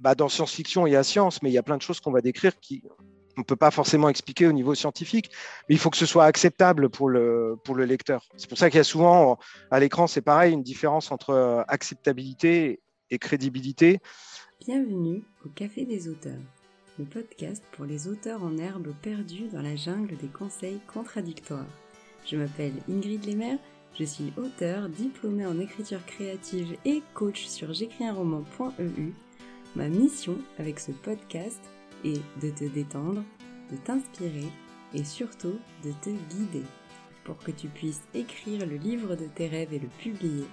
bah, 0.00 0.14
dans 0.14 0.28
science-fiction, 0.28 0.86
il 0.86 0.92
y 0.92 0.96
a 0.96 1.04
science, 1.04 1.42
mais 1.42 1.50
il 1.50 1.52
y 1.52 1.58
a 1.58 1.62
plein 1.62 1.76
de 1.76 1.82
choses 1.82 2.00
qu'on 2.00 2.10
va 2.10 2.20
décrire 2.20 2.58
qui 2.58 2.82
on 3.36 3.42
ne 3.42 3.44
peut 3.44 3.56
pas 3.56 3.70
forcément 3.70 4.08
expliquer 4.08 4.46
au 4.46 4.52
niveau 4.52 4.74
scientifique, 4.74 5.30
mais 5.68 5.76
il 5.76 5.78
faut 5.78 5.88
que 5.88 5.96
ce 5.96 6.04
soit 6.04 6.24
acceptable 6.24 6.90
pour 6.90 7.08
le, 7.08 7.56
pour 7.64 7.74
le 7.74 7.84
lecteur. 7.84 8.26
C'est 8.36 8.48
pour 8.48 8.58
ça 8.58 8.68
qu'il 8.68 8.78
y 8.78 8.80
a 8.80 8.84
souvent, 8.84 9.38
à 9.70 9.80
l'écran, 9.80 10.06
c'est 10.06 10.20
pareil, 10.20 10.52
une 10.52 10.62
différence 10.62 11.10
entre 11.10 11.30
euh, 11.30 11.62
acceptabilité 11.68 12.80
et 13.10 13.18
crédibilité. 13.18 14.00
Bienvenue 14.66 15.22
au 15.46 15.48
Café 15.48 15.86
des 15.86 16.08
auteurs, 16.08 16.40
le 16.98 17.04
podcast 17.04 17.62
pour 17.72 17.86
les 17.86 18.08
auteurs 18.08 18.42
en 18.42 18.58
herbe 18.58 18.92
perdus 19.00 19.48
dans 19.52 19.62
la 19.62 19.76
jungle 19.76 20.16
des 20.16 20.28
conseils 20.28 20.80
contradictoires. 20.92 21.66
Je 22.26 22.36
m'appelle 22.36 22.74
Ingrid 22.90 23.24
Lemaire, 23.24 23.58
je 23.98 24.04
suis 24.04 24.32
auteur, 24.36 24.88
diplômée 24.88 25.46
en 25.46 25.58
écriture 25.58 26.04
créative 26.04 26.76
et 26.84 27.02
coach 27.14 27.46
sur 27.46 27.72
j'écrisunroman.eu 27.72 29.14
Ma 29.76 29.88
mission 29.88 30.36
avec 30.58 30.80
ce 30.80 30.90
podcast 30.90 31.60
est 32.04 32.20
de 32.42 32.50
te 32.50 32.64
détendre, 32.64 33.22
de 33.70 33.76
t'inspirer 33.76 34.48
et 34.94 35.04
surtout 35.04 35.58
de 35.84 35.92
te 36.02 36.10
guider 36.10 36.64
pour 37.22 37.38
que 37.38 37.52
tu 37.52 37.68
puisses 37.68 38.02
écrire 38.12 38.66
le 38.66 38.76
livre 38.76 39.14
de 39.14 39.26
tes 39.26 39.46
rêves 39.46 39.72
et 39.72 39.78
le 39.78 39.88
publier 39.98 40.46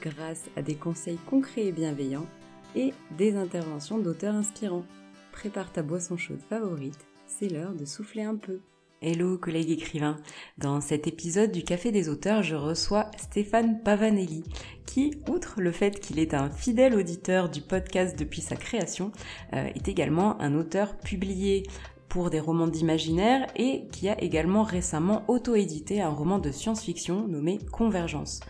grâce 0.00 0.44
à 0.56 0.62
des 0.62 0.76
conseils 0.76 1.18
concrets 1.28 1.66
et 1.66 1.72
bienveillants 1.72 2.28
et 2.76 2.94
des 3.18 3.34
interventions 3.34 3.98
d'auteurs 3.98 4.36
inspirants. 4.36 4.86
Prépare 5.32 5.72
ta 5.72 5.82
boisson 5.82 6.16
chaude 6.16 6.42
favorite, 6.48 7.06
c'est 7.26 7.48
l'heure 7.48 7.74
de 7.74 7.84
souffler 7.84 8.22
un 8.22 8.36
peu. 8.36 8.60
Hello 9.02 9.38
collègues 9.38 9.70
écrivains. 9.70 10.18
Dans 10.58 10.82
cet 10.82 11.06
épisode 11.06 11.52
du 11.52 11.62
Café 11.62 11.90
des 11.90 12.10
auteurs, 12.10 12.42
je 12.42 12.54
reçois 12.54 13.10
Stéphane 13.16 13.82
Pavanelli, 13.82 14.44
qui, 14.84 15.14
outre 15.26 15.62
le 15.62 15.72
fait 15.72 15.98
qu'il 15.98 16.18
est 16.18 16.34
un 16.34 16.50
fidèle 16.50 16.94
auditeur 16.94 17.48
du 17.48 17.62
podcast 17.62 18.18
depuis 18.18 18.42
sa 18.42 18.56
création, 18.56 19.10
euh, 19.54 19.68
est 19.74 19.88
également 19.88 20.38
un 20.42 20.54
auteur 20.54 20.98
publié 20.98 21.62
pour 22.10 22.28
des 22.28 22.40
romans 22.40 22.66
d'imaginaire 22.66 23.46
et 23.56 23.86
qui 23.90 24.10
a 24.10 24.22
également 24.22 24.64
récemment 24.64 25.24
auto-édité 25.28 26.02
un 26.02 26.10
roman 26.10 26.38
de 26.38 26.50
science-fiction 26.50 27.26
nommé 27.26 27.58
Convergence. 27.72 28.40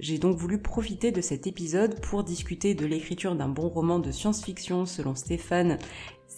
J'ai 0.00 0.18
donc 0.18 0.36
voulu 0.36 0.58
profiter 0.58 1.10
de 1.10 1.20
cet 1.20 1.46
épisode 1.46 2.00
pour 2.00 2.24
discuter 2.24 2.74
de 2.74 2.86
l'écriture 2.86 3.34
d'un 3.34 3.48
bon 3.48 3.68
roman 3.68 3.98
de 3.98 4.12
science-fiction 4.12 4.86
selon 4.86 5.16
Stéphane 5.16 5.78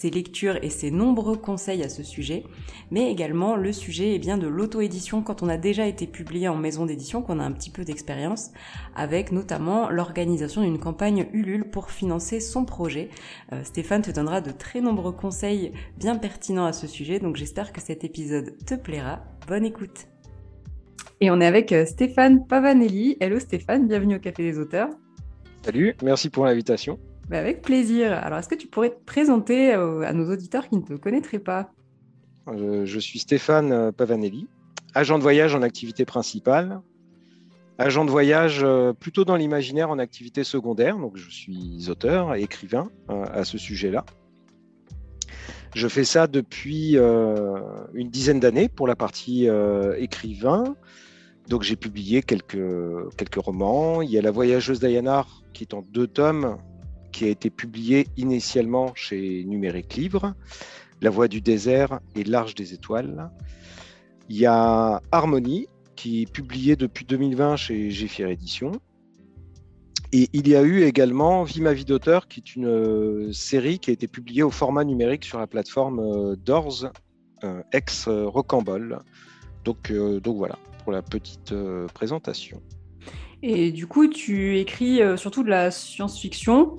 ses 0.01 0.09
lectures 0.09 0.59
et 0.63 0.71
ses 0.71 0.91
nombreux 0.91 1.37
conseils 1.37 1.83
à 1.83 1.91
ce 1.91 2.03
sujet, 2.03 2.45
mais 2.91 3.11
également 3.11 3.55
le 3.55 3.71
sujet 3.71 4.15
est 4.15 4.19
bien 4.19 4.39
de 4.39 4.47
l'auto-édition 4.47 5.23
quand 5.23 5.43
on 5.43 5.49
a 5.51 5.59
déjà 5.59 5.87
été 5.87 6.07
publié 6.07 6.49
en 6.49 6.57
maison 6.57 6.87
d'édition, 6.87 7.21
qu'on 7.21 7.39
a 7.39 7.45
un 7.45 7.53
petit 7.53 7.69
peu 7.69 7.85
d'expérience, 7.85 8.51
avec 8.97 9.31
notamment 9.31 9.91
l'organisation 9.91 10.63
d'une 10.63 10.79
campagne 10.79 11.27
Ulule 11.35 11.69
pour 11.69 11.91
financer 11.91 12.41
son 12.41 12.65
projet. 12.65 13.11
Euh, 13.53 13.63
Stéphane 13.63 14.01
te 14.01 14.11
donnera 14.11 14.41
de 14.41 14.53
très 14.53 14.81
nombreux 14.81 15.13
conseils 15.13 15.73
bien 15.99 16.17
pertinents 16.17 16.65
à 16.65 16.73
ce 16.73 16.87
sujet, 16.87 17.19
donc 17.19 17.37
j'espère 17.37 17.71
que 17.71 17.83
cet 17.83 18.03
épisode 18.03 18.57
te 18.65 18.75
plaira. 18.75 19.23
Bonne 19.49 19.67
écoute 19.67 20.07
Et 21.21 21.31
on 21.31 21.43
est 21.43 21.47
avec 21.47 21.73
euh, 21.73 21.85
Stéphane 21.85 22.47
Pavanelli. 22.47 23.19
Hello 23.21 23.39
Stéphane, 23.39 23.87
bienvenue 23.87 24.17
au 24.17 24.21
Café 24.21 24.45
des 24.45 24.59
auteurs. 24.59 24.89
Salut, 25.63 25.95
merci 26.03 26.31
pour 26.31 26.47
l'invitation. 26.47 26.99
Bah, 27.31 27.39
avec 27.39 27.63
plaisir. 27.63 28.13
Alors, 28.13 28.41
est-ce 28.41 28.49
que 28.49 28.57
tu 28.57 28.67
pourrais 28.67 28.91
te 28.91 29.05
présenter 29.05 29.73
euh, 29.73 30.01
à 30.01 30.13
nos 30.13 30.33
auditeurs 30.33 30.69
qui 30.69 30.77
ne 30.77 30.83
te 30.83 30.95
connaîtraient 30.95 31.39
pas? 31.39 31.71
Euh, 32.49 32.85
Je 32.85 32.99
suis 32.99 33.21
Stéphane 33.21 33.71
euh, 33.71 33.93
Pavanelli, 33.93 34.49
agent 34.95 35.17
de 35.17 35.23
voyage 35.23 35.55
en 35.55 35.63
activité 35.63 36.05
principale, 36.05 36.81
agent 37.79 38.05
de 38.05 38.11
voyage 38.11 38.67
plutôt 38.99 39.25
dans 39.25 39.37
l'imaginaire 39.37 39.91
en 39.91 40.01
activité 40.01 40.43
secondaire. 40.43 40.99
Donc, 40.99 41.17
je 41.17 41.31
suis 41.31 41.89
auteur 41.89 42.35
et 42.35 42.43
écrivain 42.43 42.91
à 43.09 43.45
ce 43.45 43.59
sujet-là. 43.59 44.05
Je 45.77 45.87
fais 45.87 46.05
ça 46.05 46.27
depuis 46.27 46.97
une 46.97 48.11
dizaine 48.11 48.41
d'années 48.41 48.69
pour 48.69 48.87
la 48.87 48.97
partie 48.97 49.49
écrivain. 49.97 50.77
Donc 51.49 51.63
j'ai 51.63 51.77
publié 51.77 52.23
quelques, 52.23 52.59
quelques 53.17 53.43
romans. 53.43 54.03
Il 54.03 54.11
y 54.11 54.19
a 54.19 54.21
La 54.21 54.31
Voyageuse 54.31 54.79
Diana 54.79 55.25
qui 55.55 55.65
est 55.65 55.73
en 55.73 55.81
deux 55.81 56.07
tomes, 56.07 56.59
qui 57.11 57.25
a 57.25 57.29
été 57.29 57.51
publié 57.51 58.07
initialement 58.17 58.93
chez 58.95 59.45
Numérique 59.45 59.95
Livre, 59.95 60.35
La 61.01 61.11
Voix 61.11 61.29
du 61.29 61.41
désert 61.41 62.01
et 62.15 62.25
L'Arche 62.25 62.55
des 62.55 62.75
étoiles. 62.75 63.31
Il 64.29 64.37
y 64.37 64.47
a 64.47 65.03
Harmonie, 65.11 65.67
qui 65.97 66.23
est 66.23 66.33
publié 66.33 66.77
depuis 66.77 67.05
2020 67.05 67.57
chez 67.57 67.91
Géfier 67.91 68.31
Édition. 68.31 68.73
Et 70.13 70.29
il 70.33 70.49
y 70.49 70.57
a 70.57 70.63
eu 70.63 70.83
également 70.83 71.45
Vie 71.45 71.61
ma 71.61 71.73
vie 71.73 71.85
d'auteur, 71.85 72.27
qui 72.27 72.41
est 72.41 72.57
une 72.57 72.67
euh, 72.67 73.33
série 73.33 73.79
qui 73.79 73.91
a 73.91 73.93
été 73.93 74.09
publiée 74.09 74.43
au 74.43 74.51
format 74.51 74.85
numérique 74.85 75.25
sur 75.25 75.39
la 75.39 75.47
plateforme 75.47 76.01
euh, 76.01 76.37
Doors, 76.37 76.87
euh, 77.45 77.63
ex-Rocambole. 77.73 79.01
Donc, 79.65 79.93
donc 79.93 80.39
voilà, 80.39 80.59
pour 80.83 80.93
la 80.93 81.03
petite 81.03 81.53
présentation. 81.93 82.63
Et 83.43 83.73
du 83.73 83.87
coup, 83.87 84.07
tu 84.09 84.59
écris 84.59 85.03
euh, 85.03 85.17
surtout 85.17 85.43
de 85.43 85.49
la 85.49 85.71
science-fiction, 85.71 86.77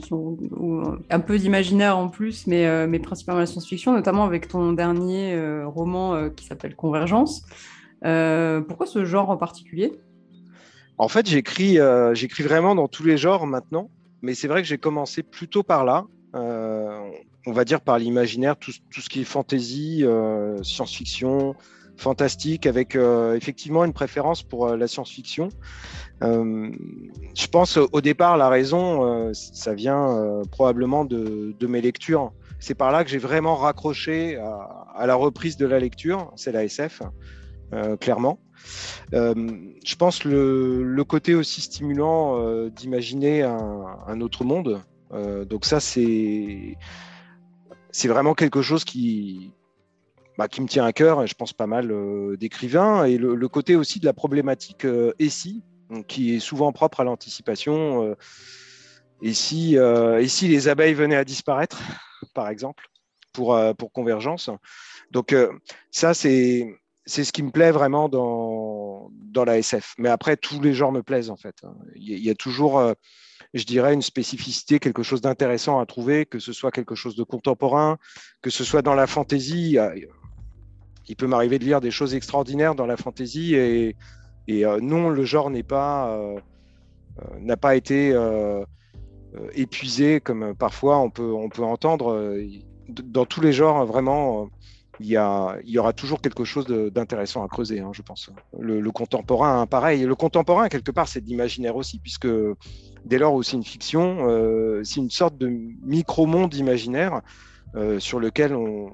un 1.10 1.20
peu 1.20 1.40
d'imaginaire 1.40 1.98
en 1.98 2.08
plus, 2.08 2.46
mais, 2.46 2.68
euh, 2.68 2.86
mais 2.88 3.00
principalement 3.00 3.40
la 3.40 3.48
science-fiction, 3.48 3.94
notamment 3.94 4.26
avec 4.26 4.48
ton 4.48 4.74
dernier 4.74 5.34
euh, 5.34 5.68
roman 5.68 6.30
qui 6.30 6.46
s'appelle 6.46 6.76
Convergence. 6.76 7.44
pourquoi 8.02 8.86
ce 8.86 9.06
genre 9.06 9.30
en 9.32 9.38
particulier? 9.38 9.94
En 11.00 11.08
fait, 11.08 11.28
j'écris, 11.28 11.80
j'écris 12.14 12.44
vraiment 12.44 12.76
dans 12.76 12.88
tous 12.88 13.04
les 13.04 13.18
genres 13.18 13.48
maintenant, 13.48 13.90
mais 14.22 14.36
c'est 14.36 14.48
vrai 14.48 14.62
que 14.62 14.68
j'ai 14.68 14.78
commencé 14.78 15.24
plutôt 15.24 15.64
par 15.64 15.84
là. 15.84 16.06
on 16.36 17.52
va 17.52 17.66
dire 17.66 17.82
par 17.82 17.98
l'imaginaire, 17.98 18.56
tout, 18.56 18.72
ce 18.72 19.10
qui 19.10 19.22
est 19.22 19.24
fantasy, 19.24 20.06
science-fiction, 20.62 21.56
fantastique, 22.02 22.66
avec 22.66 22.96
effectivement 22.96 23.86
une 23.86 23.94
préférence 23.94 24.44
pour 24.44 24.70
la 24.70 24.88
science-fiction. 24.88 25.50
Euh, 26.24 26.72
je 27.36 27.48
pense 27.48 27.78
au 27.78 28.02
départ, 28.02 28.38
la 28.38 28.50
raison, 28.50 29.06
euh, 29.06 29.32
ça 29.34 29.74
vient 29.74 30.10
euh, 30.10 30.44
probablement 30.52 31.06
de, 31.06 31.68
mes 31.68 31.82
lectures. 31.82 32.32
C'est 32.60 32.76
par 32.76 32.92
là 32.92 33.04
que 33.04 33.10
j'ai 33.10 33.18
vraiment 33.18 33.56
raccroché 33.56 34.38
à, 34.38 35.08
la 35.08 35.16
reprise 35.16 35.58
de 35.58 35.66
la 35.66 35.80
lecture, 35.80 36.32
c'est 36.36 36.52
la 36.52 36.64
SF, 36.64 37.02
clairement. 38.00 38.38
je 39.12 39.96
pense 39.96 40.26
le, 40.26 41.04
côté 41.08 41.34
aussi 41.34 41.62
stimulant 41.62 42.68
d'imaginer 42.70 43.42
un, 43.42 44.22
autre 44.22 44.44
monde. 44.44 44.84
donc 45.50 45.66
ça, 45.66 45.80
c'est 45.80 46.78
vraiment 48.04 48.36
quelque 48.36 48.62
chose 48.62 48.84
qui, 48.84 49.54
bah, 50.38 50.48
qui 50.48 50.62
me 50.62 50.68
tient 50.68 50.86
à 50.86 50.94
cœur, 50.94 51.24
et 51.24 51.28
je 51.28 51.36
pense 51.36 51.54
pas 51.54 51.68
mal 51.68 51.94
d'écrivains, 52.38 53.06
et 53.06 53.18
le, 53.18 53.48
côté 53.48 53.76
aussi 53.76 54.00
de 54.00 54.06
la 54.06 54.14
problématique 54.14 54.86
ESI, 55.20 55.64
qui 56.08 56.36
est 56.36 56.40
souvent 56.40 56.72
propre 56.72 57.02
à 57.02 57.04
l'anticipation. 57.04 58.04
Euh, 58.04 58.16
et, 59.22 59.34
si, 59.34 59.78
euh, 59.78 60.20
et 60.20 60.28
si 60.28 60.48
les 60.48 60.68
abeilles 60.68 60.94
venaient 60.94 61.16
à 61.16 61.26
disparaître, 61.26 61.82
par 62.34 62.50
exemple, 62.50 62.88
pour, 63.34 63.56
euh, 63.56 63.74
pour 63.74 63.92
Convergence. 63.92 64.50
Donc 65.12 65.36
ça, 65.92 66.14
c'est 66.14 66.78
c'est 67.06 67.24
ce 67.24 67.34
qui 67.34 67.42
me 67.42 67.50
plaît 67.50 67.72
vraiment 67.72 68.08
dans, 68.10 69.10
dans 69.12 69.44
la 69.44 69.58
SF. 69.58 69.96
Mais 69.98 70.08
après, 70.08 70.38
tous 70.38 70.62
les 70.62 70.74
genres 70.74 70.92
me 70.92 71.02
plaisent 71.02 71.32
en 71.32 71.36
fait. 71.36 71.64
Il 71.96 72.20
y, 72.20 72.30
a 72.30 72.36
toujours, 72.36 72.82
je 73.56 73.64
dirais, 73.66 73.94
une 73.96 74.04
spécificité, 74.04 74.80
quelque 74.80 75.02
chose 75.02 75.20
d'intéressant 75.20 75.80
à 75.80 75.86
trouver, 75.88 76.28
que 76.28 76.38
ce 76.38 76.54
soit 76.54 76.72
quelque 76.72 76.94
chose 76.94 77.16
de 77.16 77.24
contemporain, 77.24 77.98
que 78.44 78.52
ce 78.52 78.64
soit 78.64 78.84
dans 78.84 78.94
la 78.94 79.08
fantaisie. 79.08 79.78
Il 81.12 81.18
peut 81.18 81.28
m'arriver 81.28 81.60
de 81.60 81.66
lire 81.66 81.82
des 81.82 81.92
choses 81.92 82.16
extraordinaires 82.16 82.74
dans 82.74 82.86
la 82.86 82.96
fantaisie 82.96 83.54
et, 83.56 83.98
et 84.48 84.66
euh, 84.66 84.80
non, 84.80 85.10
le 85.10 85.26
genre 85.26 85.50
n'est 85.50 85.62
pas 85.62 86.08
euh, 86.16 86.40
euh, 87.20 87.40
n'a 87.42 87.58
pas 87.58 87.76
été 87.76 88.16
épuisé 89.54 90.22
comme 90.22 90.56
parfois 90.56 91.00
on 91.00 91.10
peut 91.10 91.34
on 91.34 91.50
peut 91.50 91.64
entendre. 91.64 92.38
Dans 92.88 93.26
tous 93.26 93.42
les 93.42 93.52
genres, 93.52 93.86
vraiment, 93.86 94.50
il 95.02 95.08
y, 95.08 95.18
a, 95.18 95.58
il 95.66 95.72
y 95.72 95.80
aura 95.80 95.92
toujours 95.92 96.22
quelque 96.22 96.46
chose 96.46 96.66
d'intéressant 96.66 97.44
à 97.44 97.50
creuser, 97.50 97.82
hein, 97.82 97.92
je 97.94 98.02
pense. 98.02 98.30
Le, 98.58 98.92
contemporain, 98.92 99.62
hein, 99.62 99.68
pareil. 99.68 100.04
Le 100.04 100.16
contemporain, 100.16 100.70
quelque 100.70 100.92
part, 100.92 101.10
c'est 101.10 101.22
de 101.22 101.28
l'imaginaire 101.28 101.76
aussi, 101.76 102.00
puisque 102.00 102.28
dès 103.06 103.18
lors 103.18 103.34
où 103.34 103.44
c'est 103.44 103.58
une 103.58 103.66
fiction, 103.66 104.82
c'est 104.84 105.02
une 105.02 105.10
sorte 105.10 105.38
de 105.38 105.48
micro-monde 105.84 106.54
imaginaire 106.54 107.22
sur 108.00 108.20
lequel 108.20 108.54
on, 108.54 108.92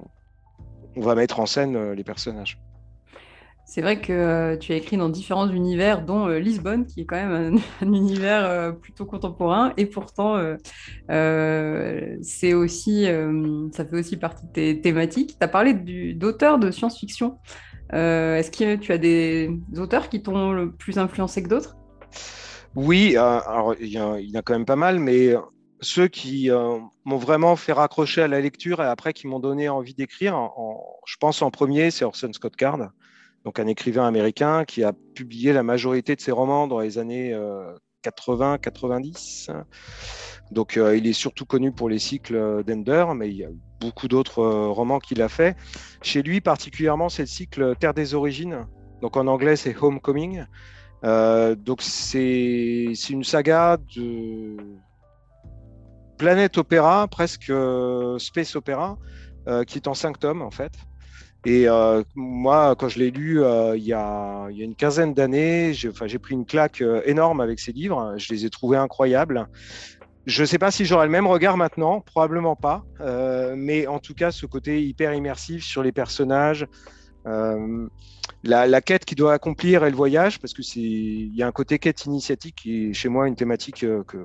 on, 0.98 1.00
va 1.00 1.14
mettre 1.14 1.40
en 1.40 1.46
scène 1.46 1.92
les 1.92 2.04
personnages. 2.04 2.58
C'est 3.70 3.82
vrai 3.82 4.00
que 4.00 4.14
euh, 4.14 4.56
tu 4.56 4.72
as 4.72 4.76
écrit 4.76 4.96
dans 4.96 5.10
différents 5.10 5.50
univers, 5.50 6.02
dont 6.02 6.26
euh, 6.26 6.38
Lisbonne, 6.38 6.86
qui 6.86 7.02
est 7.02 7.04
quand 7.04 7.16
même 7.16 7.60
un, 7.82 7.86
univers 7.92 8.46
euh, 8.46 8.72
plutôt 8.72 9.04
contemporain, 9.04 9.74
et 9.76 9.84
pourtant, 9.84 10.42
c'est 12.22 12.54
aussi, 12.54 13.06
ça 13.72 13.84
fait 13.84 13.96
aussi 13.96 14.16
partie 14.16 14.46
de 14.46 14.52
tes 14.52 14.80
thématiques. 14.80 15.36
Tu 15.38 15.44
as 15.44 15.48
parlé 15.48 15.74
d'auteurs 16.14 16.58
de 16.58 16.70
science-fiction. 16.70 17.38
Est-ce 17.92 18.50
que 18.50 18.76
tu 18.76 18.90
as 18.90 18.98
des 18.98 19.50
auteurs 19.76 20.08
qui 20.08 20.22
t'ont 20.22 20.52
le 20.52 20.72
plus 20.72 20.96
influencé 20.96 21.42
que 21.42 21.48
d'autres? 21.48 21.76
Oui, 22.74 23.16
alors 23.16 23.74
il 23.78 23.88
y, 23.88 24.00
en 24.00 24.14
a 24.14 24.42
quand 24.42 24.54
même 24.54 24.64
pas 24.64 24.76
mal, 24.76 24.98
mais 24.98 25.34
ceux 25.80 26.08
qui 26.08 26.50
m'ont 27.04 27.16
vraiment 27.16 27.56
fait 27.56 27.72
raccrocher 27.72 28.22
à 28.22 28.28
la 28.28 28.40
lecture 28.40 28.82
et 28.82 28.86
après 28.86 29.12
qui 29.12 29.26
m'ont 29.26 29.40
donné 29.40 29.68
envie 29.68 29.94
d'écrire, 29.94 30.50
je 31.06 31.16
pense 31.16 31.42
en 31.42 31.50
premier, 31.50 31.90
c'est 31.90 32.04
Orson 32.04 32.32
Scott 32.32 32.56
Card, 32.56 32.90
donc 33.44 33.58
un 33.58 33.66
écrivain 33.66 34.06
américain 34.06 34.64
qui 34.64 34.82
a 34.82 34.92
publié 35.14 35.52
la 35.52 35.62
majorité 35.62 36.16
de 36.16 36.20
ses 36.20 36.32
romans 36.32 36.66
dans 36.66 36.80
les 36.80 36.98
années 36.98 37.36
80-90. 38.04 39.50
Donc 40.50 40.76
il 40.76 41.06
est 41.06 41.12
surtout 41.12 41.46
connu 41.46 41.72
pour 41.72 41.88
les 41.88 41.98
cycles 41.98 42.64
d'Ender, 42.64 43.06
mais 43.14 43.28
il 43.28 43.36
y 43.36 43.44
a 43.44 43.50
beaucoup 43.80 44.08
d'autres 44.08 44.44
romans 44.44 44.98
qu'il 44.98 45.22
a 45.22 45.28
fait. 45.28 45.56
Chez 46.02 46.22
lui, 46.22 46.40
particulièrement, 46.40 47.08
c'est 47.08 47.22
le 47.22 47.28
cycle 47.28 47.76
Terre 47.76 47.94
des 47.94 48.14
origines. 48.14 48.66
Donc 49.00 49.16
en 49.16 49.26
anglais, 49.26 49.56
c'est 49.56 49.76
Homecoming. 49.76 50.44
Euh, 51.04 51.54
donc 51.54 51.82
c'est 51.82 52.92
une 53.10 53.22
saga 53.22 53.76
de 53.94 54.56
planète 56.18 56.58
opéra, 56.58 57.08
presque 57.08 57.48
euh, 57.50 58.18
space 58.18 58.56
opéra, 58.56 58.98
euh, 59.46 59.64
qui 59.64 59.78
est 59.78 59.88
en 59.88 59.94
cinq 59.94 60.18
tomes 60.18 60.42
en 60.42 60.50
fait. 60.50 60.72
Et 61.46 61.66
moi, 62.14 62.74
quand 62.76 62.88
je 62.88 62.98
l'ai 62.98 63.10
lu 63.10 63.42
il, 63.74 63.82
y 63.82 63.94
a, 63.94 64.48
une 64.50 64.74
quinzaine 64.74 65.14
d'années, 65.14 65.72
j'ai 65.72 66.18
pris 66.18 66.34
une 66.34 66.44
claque 66.44 66.82
énorme 67.06 67.40
avec 67.40 67.58
ces 67.58 67.72
livres. 67.72 68.14
Je 68.18 68.34
les 68.34 68.44
ai 68.44 68.50
trouvés 68.50 68.76
incroyables. 68.76 69.48
Je 70.26 70.42
ne 70.42 70.46
sais 70.46 70.58
pas 70.58 70.70
si 70.70 70.84
j'aurai 70.84 71.06
le 71.06 71.12
même 71.12 71.26
regard 71.26 71.56
maintenant, 71.56 72.02
probablement 72.02 72.56
pas. 72.56 72.84
mais 73.56 73.86
en 73.86 73.98
tout 73.98 74.14
cas, 74.14 74.30
ce 74.30 74.44
côté 74.44 74.84
hyper 74.84 75.14
immersif 75.14 75.64
sur 75.64 75.82
les 75.82 75.92
personnages, 75.92 76.66
euh, 77.28 77.88
la, 78.44 78.80
quête 78.80 79.04
qu'il 79.04 79.18
doit 79.18 79.32
accomplir 79.34 79.84
et 79.84 79.90
le 79.90 79.96
voyage, 79.96 80.38
parce 80.38 80.52
que 80.52 80.62
y 80.78 81.42
a 81.42 81.46
un 81.46 81.52
côté 81.52 81.78
quête 81.78 82.04
initiatique 82.06 82.56
qui 82.56 82.86
est 82.86 82.92
chez 82.92 83.08
moi 83.08 83.26
une 83.26 83.34
thématique 83.34 83.84
euh, 83.84 84.04
que, 84.04 84.18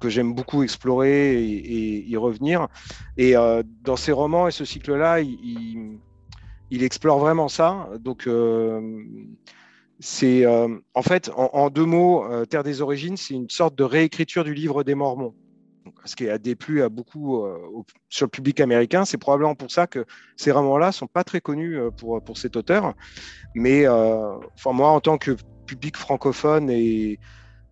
que 0.00 0.08
j'aime 0.08 0.34
beaucoup 0.34 0.62
explorer 0.62 1.42
et, 1.42 2.08
y 2.08 2.16
revenir. 2.16 2.68
Et 3.16 3.36
euh, 3.36 3.62
dans 3.82 3.96
ces 3.96 4.12
romans 4.12 4.48
et 4.48 4.50
ce 4.50 4.64
cycle-là, 4.64 5.20
il, 5.20 5.98
explore 6.70 7.18
vraiment 7.18 7.48
ça. 7.48 7.88
Donc, 8.00 8.28
c'est 9.98 10.46
en 10.46 11.02
fait, 11.02 11.30
en, 11.34 11.70
deux 11.70 11.86
mots, 11.86 12.26
Terre 12.46 12.64
des 12.64 12.82
origines, 12.82 13.16
c'est 13.16 13.34
une 13.34 13.50
sorte 13.50 13.76
de 13.76 13.84
réécriture 13.84 14.44
du 14.44 14.54
livre 14.54 14.84
des 14.84 14.94
Mormons 14.94 15.34
ce 16.04 16.16
qui 16.16 16.28
a 16.28 16.38
déplu 16.38 16.82
à 16.82 16.88
beaucoup 16.88 17.44
euh, 17.44 17.58
sur 18.08 18.26
le 18.26 18.30
public 18.30 18.60
américain. 18.60 19.04
C'est 19.04 19.18
probablement 19.18 19.54
pour 19.54 19.70
ça 19.70 19.86
que 19.86 20.04
ces 20.36 20.50
romans-là 20.50 20.92
sont 20.92 21.06
pas 21.06 21.24
très 21.24 21.40
connus 21.40 21.78
euh, 21.78 21.90
pour, 21.90 22.22
pour 22.22 22.38
cet 22.38 22.56
auteur. 22.56 22.94
Mais 23.54 23.86
euh, 23.86 24.36
enfin, 24.54 24.72
moi, 24.72 24.90
en 24.90 25.00
tant 25.00 25.18
que 25.18 25.36
public 25.66 25.96
francophone, 25.96 26.70
et 26.70 27.18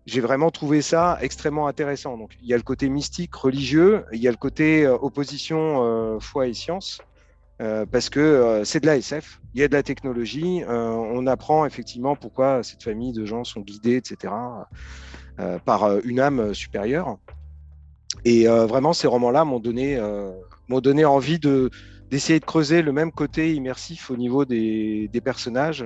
j'ai 0.05 0.21
vraiment 0.21 0.51
trouvé 0.51 0.81
ça 0.81 1.17
extrêmement 1.21 1.67
intéressant. 1.67 2.17
Donc, 2.17 2.37
il 2.41 2.47
y 2.47 2.53
a 2.53 2.57
le 2.57 2.63
côté 2.63 2.89
mystique, 2.89 3.33
religieux, 3.35 4.05
il 4.13 4.19
y 4.21 4.27
a 4.27 4.31
le 4.31 4.37
côté 4.37 4.87
opposition 4.87 6.19
foi 6.19 6.47
et 6.47 6.53
science. 6.53 7.01
parce 7.57 8.09
que 8.09 8.61
c'est 8.65 8.79
de 8.81 8.85
la 8.85 8.97
SF, 8.97 9.41
il 9.53 9.61
y 9.61 9.63
a 9.63 9.67
de 9.67 9.73
la 9.73 9.83
technologie, 9.83 10.63
on 10.67 11.25
apprend 11.25 11.65
effectivement 11.65 12.15
pourquoi 12.15 12.61
cette 12.61 12.83
famille 12.83 13.13
de 13.13 13.25
gens 13.25 13.43
sont 13.43 13.61
guidés, 13.61 13.95
etc., 13.95 14.33
par 15.65 15.99
une 16.05 16.19
âme 16.19 16.53
supérieure. 16.53 17.17
Et 18.23 18.47
euh, 18.47 18.65
vraiment, 18.65 18.93
ces 18.93 19.07
romans-là 19.07 19.43
m'ont 19.43 19.59
donné, 19.59 19.97
euh, 19.97 20.31
m'ont 20.69 20.79
donné 20.79 21.03
envie 21.03 21.39
de, 21.39 21.69
d'essayer 22.09 22.39
de 22.39 22.45
creuser 22.45 22.81
le 22.81 22.91
même 22.91 23.11
côté 23.11 23.53
immersif 23.53 24.09
au 24.09 24.17
niveau 24.17 24.45
des, 24.45 25.09
des 25.11 25.21
personnages. 25.21 25.85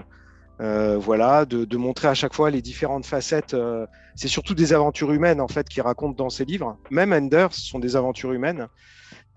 Euh, 0.62 0.98
voilà, 0.98 1.46
de, 1.46 1.78
montrer 1.78 2.10
à 2.10 2.14
chaque 2.14 2.34
fois 2.34 2.50
les 2.50 2.62
différentes 2.62 3.06
facettes. 3.06 3.54
Euh, 3.54 3.86
c'est 4.16 4.28
surtout 4.28 4.54
des 4.54 4.74
aventures 4.74 5.12
humaines 5.14 5.40
en 5.40 5.48
fait 5.48 5.70
qui 5.70 5.80
racontent 5.80 6.22
dans 6.22 6.30
ces 6.30 6.44
livres. 6.44 6.78
Même 6.92 7.14
Enders 7.14 7.54
sont 7.54 7.80
des 7.80 7.96
aventures 7.96 8.34
humaines. 8.34 8.68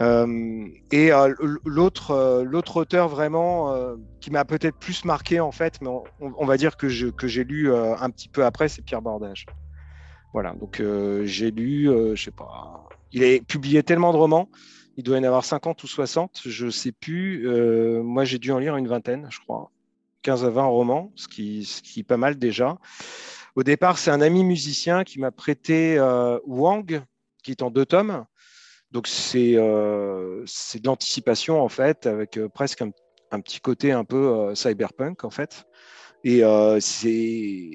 Euh, 0.00 0.66
et 0.90 1.10
l'autre, 1.64 2.42
l'autre 2.44 2.76
auteur 2.78 3.08
vraiment 3.08 3.72
qui 4.20 4.30
m'a 4.30 4.44
peut-être 4.44 4.76
plus 4.78 5.04
marqué 5.04 5.38
en 5.38 5.52
fait, 5.52 5.80
mais 5.80 5.90
on, 6.20 6.46
va 6.46 6.56
dire 6.56 6.76
que, 6.76 6.88
je, 6.88 7.06
que 7.06 7.28
j'ai 7.28 7.44
lu 7.44 7.72
un 7.72 8.10
petit 8.10 8.28
peu 8.28 8.44
après, 8.44 8.68
c'est 8.68 8.82
Pierre 8.82 9.02
Bordage. 9.02 9.46
Voilà, 10.32 10.54
donc 10.54 10.82
j'ai 11.24 11.50
lu, 11.52 11.88
je 12.14 12.20
sais 12.20 12.32
pas, 12.32 12.88
il 13.12 13.22
a 13.22 13.38
publié 13.46 13.82
tellement 13.84 14.12
de 14.12 14.16
romans, 14.16 14.48
il 14.96 15.04
doit 15.04 15.18
y 15.18 15.20
en 15.20 15.24
avoir 15.24 15.44
50 15.44 15.84
ou 15.84 15.86
60, 15.86 16.40
je 16.46 16.68
sais 16.70 16.92
plus. 16.92 17.46
Moi, 18.02 18.24
j'ai 18.24 18.38
dû 18.38 18.50
en 18.50 18.58
lire 18.58 18.76
une 18.76 18.88
vingtaine, 18.88 19.28
je 19.30 19.38
crois. 19.38 19.70
15 20.22 20.44
à 20.44 20.50
20 20.50 20.64
romans, 20.64 21.12
ce 21.16 21.28
qui, 21.28 21.64
ce 21.64 21.82
qui 21.82 22.00
est 22.00 22.04
pas 22.04 22.16
mal 22.16 22.38
déjà. 22.38 22.78
Au 23.54 23.62
départ, 23.62 23.98
c'est 23.98 24.10
un 24.10 24.20
ami 24.20 24.44
musicien 24.44 25.04
qui 25.04 25.20
m'a 25.20 25.30
prêté 25.30 25.98
euh, 25.98 26.38
Wang, 26.46 27.02
qui 27.42 27.50
est 27.50 27.62
en 27.62 27.70
deux 27.70 27.84
tomes. 27.84 28.24
Donc, 28.92 29.06
c'est 29.08 29.54
euh, 29.56 30.44
de 30.44 30.86
l'anticipation, 30.86 31.62
en 31.62 31.68
fait, 31.68 32.06
avec 32.06 32.36
euh, 32.36 32.48
presque 32.48 32.82
un, 32.82 33.40
petit 33.40 33.60
côté 33.60 33.90
un 33.90 34.04
peu 34.04 34.28
euh, 34.28 34.54
cyberpunk, 34.54 35.24
en 35.24 35.30
fait. 35.30 35.64
Et 36.24 36.42
c'est 36.80 37.70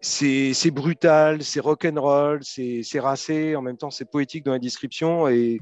c'est 0.00 0.70
brutal, 0.70 1.42
c'est 1.44 1.60
rock'n'roll, 1.60 2.40
c'est 2.42 3.00
racé, 3.00 3.54
en 3.54 3.62
même 3.62 3.76
temps 3.76 3.90
c'est 3.90 4.10
poétique 4.10 4.44
dans 4.44 4.52
la 4.52 4.58
description. 4.58 5.28
Et, 5.28 5.60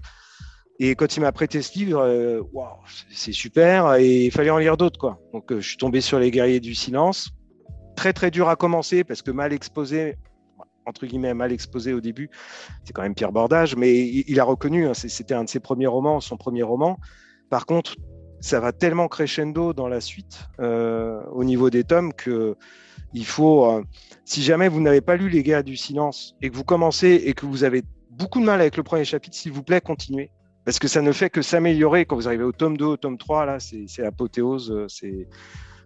et 0.80 0.94
quand 0.96 1.16
il 1.16 1.20
m'a 1.20 1.32
prêté 1.32 1.62
ce 1.62 1.78
livre, 1.78 2.00
euh, 2.00 2.42
c'est 3.10 3.32
super, 3.32 3.94
et 3.94 4.26
il 4.26 4.30
fallait 4.32 4.50
en 4.50 4.58
lire 4.58 4.76
d'autres. 4.76 4.98
quoi. 4.98 5.20
Donc 5.32 5.52
euh, 5.52 5.60
je 5.60 5.68
suis 5.68 5.76
tombé 5.76 6.00
sur 6.00 6.18
Les 6.18 6.30
Guerriers 6.30 6.60
du 6.60 6.74
Silence. 6.74 7.30
Très 7.96 8.12
très 8.12 8.30
dur 8.30 8.48
à 8.48 8.56
commencer 8.56 9.04
parce 9.04 9.22
que 9.22 9.30
mal 9.30 9.52
exposé, 9.52 10.16
entre 10.84 11.06
guillemets 11.06 11.32
mal 11.32 11.52
exposé 11.52 11.92
au 11.92 12.00
début, 12.00 12.28
c'est 12.84 12.92
quand 12.92 13.02
même 13.02 13.14
Pierre 13.14 13.30
Bordage, 13.30 13.76
mais 13.76 13.94
il, 13.94 14.40
a 14.40 14.44
reconnu, 14.44 14.88
hein, 14.88 14.94
c'était 14.94 15.34
un 15.34 15.44
de 15.44 15.48
ses 15.48 15.60
premiers 15.60 15.86
romans, 15.86 16.20
son 16.20 16.36
premier 16.36 16.64
roman. 16.64 16.98
Par 17.50 17.66
contre, 17.66 17.94
ça 18.40 18.58
va 18.58 18.72
tellement 18.72 19.06
crescendo 19.06 19.72
dans 19.72 19.86
la 19.86 20.00
suite 20.00 20.48
euh, 20.58 21.22
au 21.30 21.44
niveau 21.44 21.70
des 21.70 21.84
tomes 21.84 22.12
que 22.12 22.56
il 23.16 23.24
faut, 23.24 23.80
si 24.24 24.42
jamais 24.42 24.68
vous 24.68 24.80
n'avez 24.80 25.00
pas 25.00 25.14
lu 25.14 25.28
Les 25.28 25.44
Guerres 25.44 25.62
du 25.62 25.76
Silence 25.76 26.34
et 26.42 26.50
que 26.50 26.56
vous 26.56 26.64
commencez 26.64 27.22
et 27.26 27.32
que 27.32 27.46
vous 27.46 27.62
avez 27.62 27.84
beaucoup 28.10 28.40
de 28.40 28.44
mal 28.44 28.60
avec 28.60 28.76
le 28.76 28.82
premier 28.82 29.04
chapitre, 29.04 29.36
s'il 29.36 29.52
vous 29.52 29.62
plaît, 29.62 29.80
continuez. 29.80 30.32
Parce 30.64 30.78
que 30.78 30.88
ça 30.88 31.02
ne 31.02 31.12
fait 31.12 31.30
que 31.30 31.42
s'améliorer 31.42 32.06
quand 32.06 32.16
vous 32.16 32.26
arrivez 32.26 32.44
au 32.44 32.52
tome 32.52 32.76
2, 32.76 32.84
au 32.84 32.96
tome 32.96 33.18
3, 33.18 33.46
là, 33.46 33.58
c'est 33.60 34.04
apothéose. 34.04 34.70
Euh, 34.70 34.86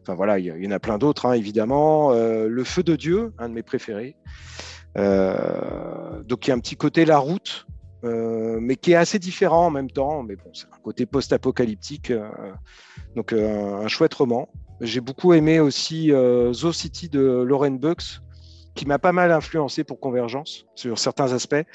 enfin 0.03 0.15
voilà, 0.15 0.39
il 0.39 0.47
y, 0.47 0.67
en 0.67 0.71
a 0.71 0.79
plein 0.79 0.99
d'autres, 0.99 1.27
hein, 1.27 1.33
évidemment. 1.33 2.13
Euh, 2.13 2.47
le 2.49 2.65
Feu 2.65 2.83
de 2.83 2.95
Dieu, 2.95 3.33
un 3.39 3.49
de 3.49 3.55
mes 3.55 3.65
préférés. 3.65 4.17
Euh, 4.97 6.23
donc 6.23 6.47
il 6.47 6.51
y 6.51 6.53
a 6.53 6.57
un 6.57 6.61
petit 6.61 6.77
côté 6.77 7.05
La 7.05 7.19
Route, 7.19 7.67
mais 8.03 8.77
qui 8.77 8.93
est 8.93 8.97
assez 8.97 9.19
différent 9.19 9.67
en 9.67 9.71
même 9.71 9.91
temps. 9.91 10.23
Mais 10.23 10.37
bon, 10.37 10.51
c'est 10.53 10.67
un 10.67 10.81
côté 10.83 11.07
post-apocalyptique. 11.07 12.13
Donc 13.17 13.33
un 13.33 13.89
chouette 13.89 14.15
roman. 14.15 14.49
J'ai 14.81 15.01
beaucoup 15.01 15.33
aimé 15.33 15.59
aussi 15.59 16.13
Zoo 16.53 16.73
City 16.73 17.09
de 17.09 17.21
Lauren 17.21 17.73
Bucks, 17.73 18.21
qui 18.77 18.87
m'a 18.87 19.01
pas 19.01 19.11
mal 19.11 19.33
influencé 19.33 19.83
pour 19.83 19.99
Convergence 19.99 20.67
sur 20.77 21.01
certains 21.01 21.33
aspects. 21.33 21.67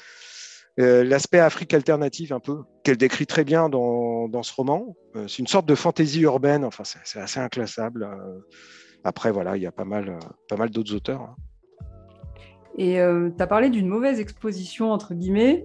Euh, 0.80 1.04
L'aspect 1.04 1.38
Afrique 1.38 1.72
alternative, 1.72 2.32
un 2.32 2.40
peu, 2.40 2.62
qu'elle 2.82 2.96
décrit 2.96 3.26
très 3.26 3.44
bien 3.44 3.68
dans, 3.68 4.28
dans 4.28 4.42
ce 4.42 4.52
roman. 4.54 4.96
Euh, 5.16 5.28
c'est 5.28 5.38
une 5.38 5.46
sorte 5.46 5.66
de 5.66 5.74
fantaisie 5.74 6.22
urbaine, 6.22 6.64
enfin, 6.64 6.82
c'est 6.84 7.20
assez 7.20 7.38
inclassable. 7.40 8.02
Euh, 8.02 8.40
après, 9.04 9.30
voilà, 9.30 9.56
il 9.56 9.62
y 9.62 9.66
a 9.66 9.72
pas 9.72 9.84
mal, 9.84 10.18
pas 10.48 10.56
mal 10.56 10.70
d'autres 10.70 10.94
auteurs. 10.94 11.20
Hein. 11.20 11.36
Et 12.76 13.00
euh, 13.00 13.30
tu 13.36 13.40
as 13.40 13.46
parlé 13.46 13.70
d'une 13.70 13.86
mauvaise 13.86 14.18
exposition, 14.18 14.90
entre 14.90 15.14
guillemets. 15.14 15.64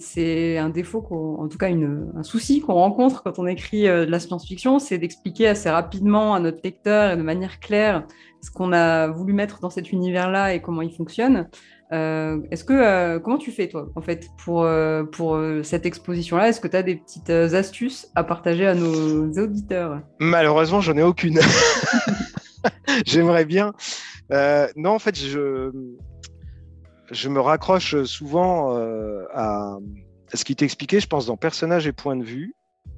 C'est 0.00 0.56
un 0.56 0.70
défaut, 0.70 1.04
en 1.38 1.48
tout 1.48 1.58
cas 1.58 1.68
une, 1.68 2.10
un 2.16 2.22
souci 2.22 2.62
qu'on 2.62 2.72
rencontre 2.72 3.22
quand 3.22 3.38
on 3.38 3.46
écrit 3.46 3.82
de 3.82 4.06
la 4.06 4.18
science-fiction, 4.18 4.78
c'est 4.78 4.96
d'expliquer 4.96 5.48
assez 5.48 5.68
rapidement 5.68 6.32
à 6.32 6.40
notre 6.40 6.60
lecteur 6.64 7.12
et 7.12 7.16
de 7.18 7.22
manière 7.22 7.60
claire 7.60 8.06
ce 8.40 8.50
qu'on 8.50 8.72
a 8.72 9.08
voulu 9.08 9.34
mettre 9.34 9.60
dans 9.60 9.68
cet 9.68 9.92
univers-là 9.92 10.54
et 10.54 10.62
comment 10.62 10.80
il 10.80 10.94
fonctionne. 10.94 11.50
Euh, 11.90 12.40
est-ce 12.50 12.64
que 12.64 12.74
euh, 12.74 13.18
comment 13.18 13.38
tu 13.38 13.50
fais 13.50 13.66
toi 13.66 13.88
en 13.94 14.02
fait 14.02 14.28
pour 14.44 14.64
euh, 14.64 15.04
pour 15.04 15.40
cette 15.62 15.86
exposition-là? 15.86 16.48
Est-ce 16.48 16.60
que 16.60 16.68
tu 16.68 16.76
as 16.76 16.82
des 16.82 16.96
petites 16.96 17.30
astuces 17.30 18.08
à 18.14 18.24
partager 18.24 18.66
à 18.66 18.74
nos 18.74 19.30
auditeurs? 19.32 20.02
Malheureusement, 20.18 20.80
j'en 20.80 20.96
ai 20.96 21.02
aucune. 21.02 21.40
J'aimerais 23.06 23.44
bien. 23.44 23.72
Non, 24.76 24.90
en 24.90 24.98
fait, 24.98 25.18
je, 25.18 25.70
je 27.10 27.28
me 27.28 27.40
raccroche 27.40 28.02
souvent 28.04 28.76
à, 29.32 29.78
ce 30.34 30.44
qui 30.44 30.54
t'est 30.54 30.66
expliqué, 30.66 31.00
je 31.00 31.06
pense, 31.06 31.26
dans 31.26 31.36
Personnages 31.36 31.86
et 31.86 31.92
Point 31.92 32.16
de 32.16 32.24
vue, 32.24 32.54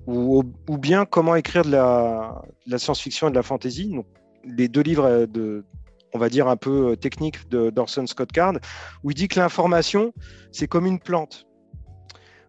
ou, 0.07 0.43
ou 0.69 0.79
bien 0.79 1.05
comment 1.05 1.37
écrire 1.37 1.65
de 1.65 1.71
la, 1.71 2.43
la 2.67 2.79
science-fiction 2.79 3.29
et 3.29 3.31
de 3.31 3.37
la 3.37 3.45
fantasy. 3.45 3.91
Donc, 3.91 4.07
les 4.45 4.67
deux 4.69 4.81
livres 4.81 5.27
de, 5.27 5.65
on 6.13 6.19
va 6.19 6.29
dire, 6.29 6.49
un 6.49 6.57
peu 6.57 6.97
techniques 6.97 7.49
de 7.49 7.71
d'Orson 7.71 8.07
Scott 8.07 8.33
Card, 8.33 8.55
où 9.03 9.11
il 9.11 9.15
dit 9.15 9.29
que 9.29 9.39
l'information, 9.39 10.13
c'est 10.53 10.67
comme 10.67 10.87
une 10.87 10.99
plante. 10.99 11.47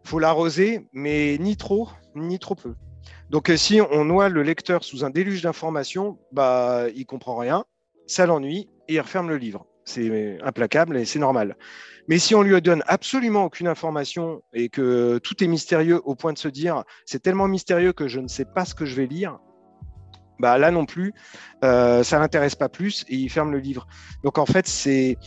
faut 0.03 0.19
l'arroser, 0.19 0.87
mais 0.93 1.37
ni 1.39 1.57
trop, 1.57 1.89
ni 2.15 2.39
trop 2.39 2.55
peu. 2.55 2.75
Donc, 3.29 3.51
si 3.55 3.79
on 3.81 4.05
noie 4.05 4.29
le 4.29 4.43
lecteur 4.43 4.83
sous 4.83 5.05
un 5.05 5.09
déluge 5.09 5.41
d'informations, 5.41 6.17
bah, 6.31 6.85
il 6.95 7.05
comprend 7.05 7.37
rien 7.37 7.65
ça 8.11 8.25
l'ennuie 8.25 8.69
et 8.87 8.95
il 8.95 8.99
referme 8.99 9.29
le 9.29 9.37
livre. 9.37 9.65
C'est 9.85 10.37
implacable 10.43 10.97
et 10.97 11.05
c'est 11.05 11.19
normal. 11.19 11.55
Mais 12.07 12.19
si 12.19 12.35
on 12.35 12.43
lui 12.43 12.59
donne 12.61 12.83
absolument 12.87 13.45
aucune 13.45 13.67
information 13.67 14.43
et 14.53 14.69
que 14.69 15.17
tout 15.19 15.43
est 15.43 15.47
mystérieux 15.47 16.01
au 16.03 16.15
point 16.15 16.33
de 16.33 16.37
se 16.37 16.47
dire 16.47 16.83
c'est 17.05 17.21
tellement 17.21 17.47
mystérieux 17.47 17.93
que 17.93 18.07
je 18.07 18.19
ne 18.19 18.27
sais 18.27 18.45
pas 18.45 18.65
ce 18.65 18.75
que 18.75 18.85
je 18.85 18.95
vais 18.95 19.07
lire, 19.07 19.39
bah 20.41 20.57
là 20.57 20.71
non 20.71 20.86
plus, 20.86 21.13
euh, 21.63 22.03
ça 22.03 22.19
l'intéresse 22.19 22.55
pas 22.55 22.69
plus 22.69 23.05
et 23.07 23.15
il 23.15 23.29
ferme 23.29 23.51
le 23.51 23.60
livre. 23.60 23.88
Donc 24.24 24.38
en 24.38 24.45
fait, 24.45 24.67
c'est 24.67 25.17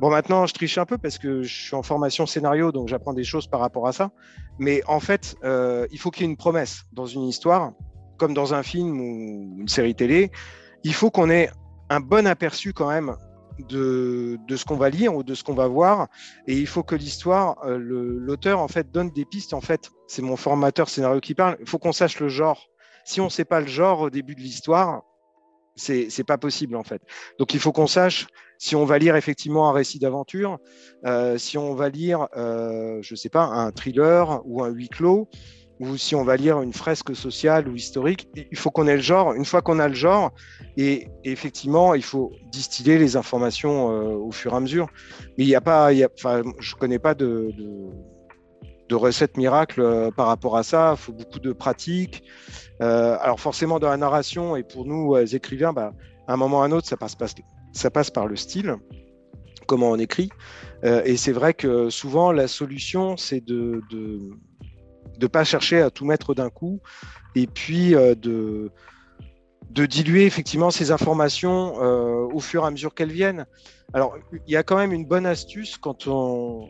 bon. 0.00 0.10
Maintenant, 0.10 0.46
je 0.46 0.54
triche 0.54 0.78
un 0.78 0.84
peu 0.84 0.98
parce 0.98 1.18
que 1.18 1.42
je 1.42 1.62
suis 1.66 1.74
en 1.74 1.82
formation 1.82 2.26
scénario, 2.26 2.70
donc 2.70 2.88
j'apprends 2.88 3.14
des 3.14 3.24
choses 3.24 3.46
par 3.46 3.60
rapport 3.60 3.88
à 3.88 3.92
ça. 3.92 4.10
Mais 4.58 4.82
en 4.86 5.00
fait, 5.00 5.36
euh, 5.44 5.86
il 5.90 5.98
faut 5.98 6.10
qu'il 6.10 6.22
y 6.22 6.28
ait 6.28 6.30
une 6.30 6.36
promesse 6.36 6.82
dans 6.92 7.06
une 7.06 7.24
histoire, 7.24 7.72
comme 8.18 8.34
dans 8.34 8.54
un 8.54 8.62
film 8.62 9.00
ou 9.00 9.60
une 9.60 9.68
série 9.68 9.94
télé. 9.94 10.30
Il 10.84 10.94
faut 10.94 11.10
qu'on 11.10 11.30
ait 11.30 11.50
un 11.90 12.00
bon 12.00 12.26
aperçu 12.26 12.72
quand 12.72 12.88
même 12.88 13.16
de, 13.68 14.38
de 14.46 14.56
ce 14.56 14.64
qu'on 14.64 14.76
va 14.76 14.90
lire 14.90 15.14
ou 15.14 15.22
de 15.22 15.34
ce 15.34 15.42
qu'on 15.42 15.54
va 15.54 15.66
voir. 15.66 16.08
Et 16.46 16.56
il 16.56 16.66
faut 16.66 16.82
que 16.82 16.94
l'histoire, 16.94 17.56
euh, 17.64 17.78
l'auteur 17.78 18.60
en 18.60 18.68
fait 18.68 18.90
donne 18.90 19.10
des 19.10 19.24
pistes. 19.24 19.54
En 19.54 19.60
fait, 19.60 19.90
c'est 20.06 20.22
mon 20.22 20.36
formateur 20.36 20.88
scénario 20.88 21.20
qui 21.20 21.34
parle. 21.34 21.56
Il 21.60 21.68
faut 21.68 21.78
qu'on 21.78 21.92
sache 21.92 22.20
le 22.20 22.28
genre. 22.28 22.68
Si 23.08 23.22
on 23.22 23.24
ne 23.24 23.30
sait 23.30 23.46
pas 23.46 23.62
le 23.62 23.66
genre 23.66 24.02
au 24.02 24.10
début 24.10 24.34
de 24.34 24.40
l'histoire, 24.42 25.02
c'est 25.76 26.10
c'est 26.10 26.24
pas 26.24 26.36
possible 26.36 26.76
en 26.76 26.84
fait. 26.84 27.00
Donc 27.38 27.54
il 27.54 27.58
faut 27.58 27.72
qu'on 27.72 27.86
sache 27.86 28.26
si 28.58 28.76
on 28.76 28.84
va 28.84 28.98
lire 28.98 29.16
effectivement 29.16 29.70
un 29.70 29.72
récit 29.72 29.98
d'aventure, 29.98 30.58
euh, 31.06 31.38
si 31.38 31.56
on 31.56 31.74
va 31.74 31.88
lire, 31.88 32.28
euh, 32.36 32.98
je 33.00 33.14
sais 33.14 33.30
pas, 33.30 33.44
un 33.44 33.72
thriller 33.72 34.42
ou 34.44 34.62
un 34.62 34.68
huis 34.68 34.90
clos, 34.90 35.26
ou 35.80 35.96
si 35.96 36.14
on 36.16 36.22
va 36.22 36.36
lire 36.36 36.60
une 36.60 36.74
fresque 36.74 37.16
sociale 37.16 37.66
ou 37.68 37.76
historique, 37.76 38.28
il 38.34 38.58
faut 38.58 38.70
qu'on 38.70 38.86
ait 38.86 38.96
le 38.96 39.00
genre. 39.00 39.32
Une 39.32 39.46
fois 39.46 39.62
qu'on 39.62 39.78
a 39.78 39.88
le 39.88 39.94
genre, 39.94 40.32
et, 40.76 41.08
effectivement, 41.24 41.94
il 41.94 42.02
faut 42.02 42.30
distiller 42.52 42.98
les 42.98 43.16
informations 43.16 43.90
euh, 43.90 44.16
au 44.16 44.32
fur 44.32 44.52
et 44.52 44.56
à 44.56 44.60
mesure. 44.60 44.88
Mais 45.38 45.44
il 45.44 45.46
n'y 45.46 45.54
a 45.54 45.62
pas, 45.62 45.94
y 45.94 46.06
je 46.58 46.74
connais 46.74 46.98
pas 46.98 47.14
de, 47.14 47.54
de 48.88 48.94
recette 48.94 49.36
miracle 49.36 49.80
euh, 49.80 50.10
par 50.10 50.26
rapport 50.26 50.56
à 50.56 50.62
ça. 50.62 50.94
Il 50.96 51.00
faut 51.00 51.12
beaucoup 51.12 51.40
de 51.40 51.52
pratique. 51.52 52.22
Euh, 52.80 53.16
alors 53.20 53.40
forcément, 53.40 53.78
dans 53.78 53.90
la 53.90 53.96
narration, 53.96 54.56
et 54.56 54.62
pour 54.62 54.84
nous 54.84 55.16
écrivains, 55.16 55.72
bah, 55.72 55.92
à 56.26 56.34
un 56.34 56.36
moment 56.36 56.58
ou 56.58 56.62
à 56.62 56.64
un 56.64 56.72
autre, 56.72 56.86
ça 56.86 56.96
passe, 56.96 57.16
ça 57.72 57.90
passe 57.90 58.10
par 58.10 58.26
le 58.26 58.36
style, 58.36 58.76
comment 59.66 59.90
on 59.90 59.98
écrit. 59.98 60.30
et 60.82 61.16
c'est 61.16 61.32
vrai 61.32 61.54
que 61.54 61.90
souvent, 61.90 62.32
la 62.32 62.48
solution, 62.48 63.16
c'est 63.16 63.44
de, 63.44 63.82
de 63.90 64.30
de 65.18 65.26
pas 65.26 65.44
chercher 65.44 65.80
à 65.80 65.90
tout 65.90 66.04
mettre 66.04 66.34
d'un 66.34 66.48
coup 66.48 66.80
et 67.34 67.46
puis 67.46 67.94
euh, 67.94 68.14
de, 68.14 68.70
de 69.70 69.86
diluer 69.86 70.24
effectivement 70.24 70.70
ces 70.70 70.90
informations 70.90 71.82
euh, 71.82 72.26
au 72.32 72.40
fur 72.40 72.64
et 72.64 72.66
à 72.66 72.70
mesure 72.70 72.94
qu'elles 72.94 73.12
viennent. 73.12 73.46
Alors, 73.92 74.16
il 74.46 74.52
y 74.52 74.56
a 74.56 74.62
quand 74.62 74.76
même 74.76 74.92
une 74.92 75.06
bonne 75.06 75.26
astuce 75.26 75.76
quand 75.76 76.06
on, 76.06 76.68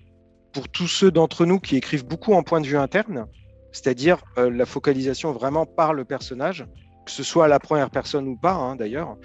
pour 0.58 0.68
tous 0.68 0.88
ceux 0.88 1.12
d'entre 1.12 1.46
nous 1.46 1.60
qui 1.60 1.76
écrivent 1.76 2.04
beaucoup 2.04 2.32
en 2.32 2.42
point 2.42 2.60
de 2.60 2.66
vue 2.66 2.76
interne, 2.76 3.28
c'est-à-dire 3.70 4.24
euh, 4.38 4.50
la 4.50 4.66
focalisation 4.66 5.30
vraiment 5.30 5.66
par 5.66 5.94
le 5.94 6.04
personnage, 6.04 6.66
que 7.06 7.12
ce 7.12 7.22
soit 7.22 7.44
à 7.44 7.48
la 7.48 7.60
première 7.60 7.90
personne 7.90 8.26
ou 8.26 8.36
pas 8.36 8.54
hein, 8.54 8.74
d'ailleurs, 8.74 9.16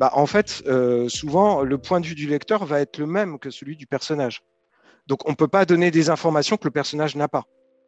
bah, 0.00 0.10
en 0.14 0.26
fait, 0.26 0.64
souvent, 1.06 1.62
le 1.62 1.78
point 1.78 2.00
de 2.00 2.06
vue 2.06 2.16
du 2.16 2.26
lecteur 2.26 2.66
va 2.66 2.80
être 2.80 2.98
le 2.98 3.06
même 3.06 3.38
que 3.38 3.50
celui 3.50 3.76
du 3.76 3.86
personnage. 3.86 4.42
Donc, 5.06 5.24
on 5.28 5.30
ne 5.30 5.36
peut 5.36 5.46
pas 5.46 5.64
donner 5.66 5.92
des 5.92 6.10
informations 6.10 6.56
que 6.56 6.64
le 6.64 6.72
personnage 6.72 7.14
n'a 7.14 7.28
pas 7.28 7.44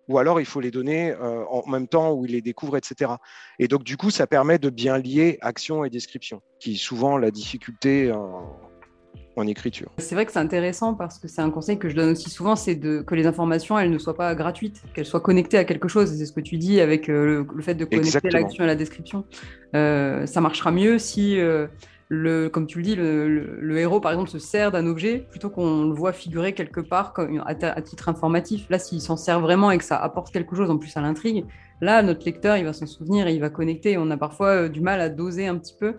ou 0.09 0.19
alors 0.19 0.41
il 0.41 0.47
faut 0.47 0.61
les 0.61 0.71
donner 0.71 1.13
euh, 1.13 1.45
en 1.47 1.67
même 1.67 1.89
temps 1.89 2.13
où 2.13 2.27
il 2.27 2.33
les 2.33 2.43
découvre, 2.43 2.77
etc. 2.77 3.13
Et 3.59 3.69
donc 3.69 3.85
du 3.85 3.97
coup, 3.97 4.11
ça 4.11 4.27
permet 4.27 4.59
de 4.59 4.71
bien 4.71 4.99
lier 4.99 5.39
action 5.41 5.85
et 5.85 5.91
description, 5.91 6.43
qui 6.61 6.77
souvent 6.77 7.17
la 7.17 7.31
difficulté 7.31 8.13
en, 9.37 9.47
écriture. 9.47 9.91
C'est 9.99 10.14
vrai 10.14 10.26
que 10.26 10.33
c'est 10.33 10.38
intéressant 10.38 10.95
parce 10.95 11.19
que 11.19 11.29
c'est 11.29 11.43
un 11.43 11.50
conseil 11.50 11.79
que 11.79 11.88
je 11.88 11.95
donne 11.95 12.11
aussi 12.11 12.31
souvent, 12.31 12.57
c'est 12.57 12.79
que 12.79 13.14
les 13.14 13.26
informations, 13.26 13.79
elles 13.79 13.91
ne 13.91 13.99
soient 13.99 14.17
pas 14.17 14.35
gratuites, 14.35 14.83
qu'elles 14.95 15.07
soient 15.07 15.21
connectées 15.21 15.59
à 15.59 15.64
quelque 15.64 15.88
chose. 15.88 16.14
C'est 16.17 16.26
ce 16.26 16.33
que 16.33 16.41
tu 16.41 16.57
dis 16.57 16.81
avec 16.81 17.09
euh, 17.09 17.45
le, 17.53 17.62
fait 17.62 17.75
de 17.75 17.85
connecter 17.85 18.31
l'action 18.31 18.64
et 18.64 18.67
la 18.67 18.76
description. 18.76 19.25
Euh, 19.75 20.26
ça 20.26 20.41
marchera 20.41 20.71
mieux 20.71 20.99
si 20.99 21.38
le, 22.09 22.49
comme 22.49 22.67
tu 22.67 22.79
le 22.79 22.85
dis, 22.85 22.95
le, 22.97 23.79
héros, 23.79 24.00
par 24.00 24.12
exemple, 24.12 24.31
se 24.31 24.38
sert 24.38 24.71
d'un 24.71 24.87
objet 24.87 25.26
plutôt 25.31 25.50
qu'on 25.50 25.85
le 25.85 25.95
voit 25.95 26.12
figurer 26.12 26.53
quelque 26.53 26.81
part 26.81 27.12
comme, 27.12 27.43
à, 27.47 27.83
titre 27.83 28.09
informatif. 28.09 28.67
Là, 28.71 28.79
s'il 28.79 29.00
s'en 29.00 29.17
sert 29.17 29.41
vraiment 29.41 29.71
et 29.71 29.79
que 29.79 29.85
ça 29.85 29.97
apporte 29.97 30.33
quelque 30.33 30.55
chose 30.55 30.71
en 30.71 30.79
plus 30.79 30.97
à 30.97 31.00
l'intrigue, 31.00 31.45
là, 31.81 32.03
notre 32.03 32.25
lecteur, 32.25 32.57
il 32.57 32.64
va 32.64 32.73
s'en 32.73 32.87
souvenir 32.87 33.26
et 33.26 33.35
il 33.35 33.41
va 33.41 33.50
connecter. 33.50 33.97
On 33.99 34.11
a 34.11 34.17
parfois 34.17 34.49
euh, 34.49 34.69
du 34.69 34.81
mal 34.81 35.00
à 35.00 35.09
doser 35.09 35.47
un 35.47 35.57
petit 35.57 35.75
peu. 35.79 35.95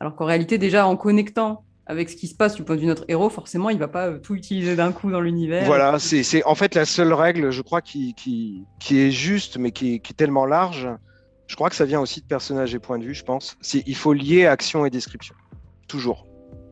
Alors 0.00 0.14
qu'en 0.14 0.26
réalité, 0.26 0.58
déjà, 0.58 0.86
en 0.86 0.96
connectant 0.96 1.64
avec 1.86 2.10
ce 2.10 2.16
qui 2.16 2.26
se 2.26 2.34
passe 2.34 2.54
du 2.56 2.64
point 2.64 2.74
de 2.74 2.80
vue 2.80 2.86
de 2.86 2.90
notre 2.90 3.04
héros, 3.08 3.30
forcément, 3.30 3.70
il 3.70 3.78
va 3.78 3.88
pas 3.88 4.08
euh, 4.08 4.18
tout 4.18 4.34
utiliser 4.34 4.74
d'un 4.74 4.90
coup 4.90 5.10
dans 5.10 5.20
l'univers. 5.20 5.64
Voilà, 5.66 5.98
c'est 5.98 6.44
en 6.44 6.54
fait 6.56 6.74
la 6.74 6.84
seule 6.84 7.12
règle, 7.12 7.50
je 7.50 7.62
crois, 7.62 7.80
qui, 7.80 8.14
qui, 8.14 8.64
qui 8.80 8.98
est 8.98 9.12
juste, 9.12 9.56
mais 9.56 9.70
qui, 9.70 10.00
qui, 10.00 10.12
est 10.12 10.16
tellement 10.16 10.46
large. 10.46 10.88
Je 11.46 11.54
crois 11.54 11.70
que 11.70 11.76
ça 11.76 11.84
vient 11.84 12.00
aussi 12.00 12.20
de 12.20 12.26
personnages 12.26 12.74
et 12.74 12.80
points 12.80 12.98
de 12.98 13.04
vue, 13.04 13.14
je 13.14 13.22
pense. 13.22 13.56
Il 13.72 13.94
faut 13.94 14.12
lier 14.12 14.46
action 14.46 14.84
et 14.84 14.90
description. 14.90 15.36
Toujours. 15.86 16.26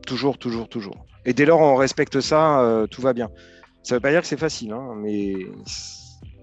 Toujours, 0.05 0.37
toujours, 0.37 0.67
toujours. 0.67 1.05
Et 1.25 1.33
dès 1.33 1.45
lors 1.45 1.61
on 1.61 1.75
respecte 1.75 2.19
ça, 2.19 2.59
euh, 2.61 2.85
tout 2.85 3.01
va 3.01 3.13
bien. 3.13 3.29
Ça 3.83 3.95
ne 3.95 3.97
veut 3.97 4.01
pas 4.01 4.11
dire 4.11 4.21
que 4.21 4.27
c'est 4.27 4.37
facile, 4.37 4.73
hein, 4.73 4.95
mais 4.97 5.33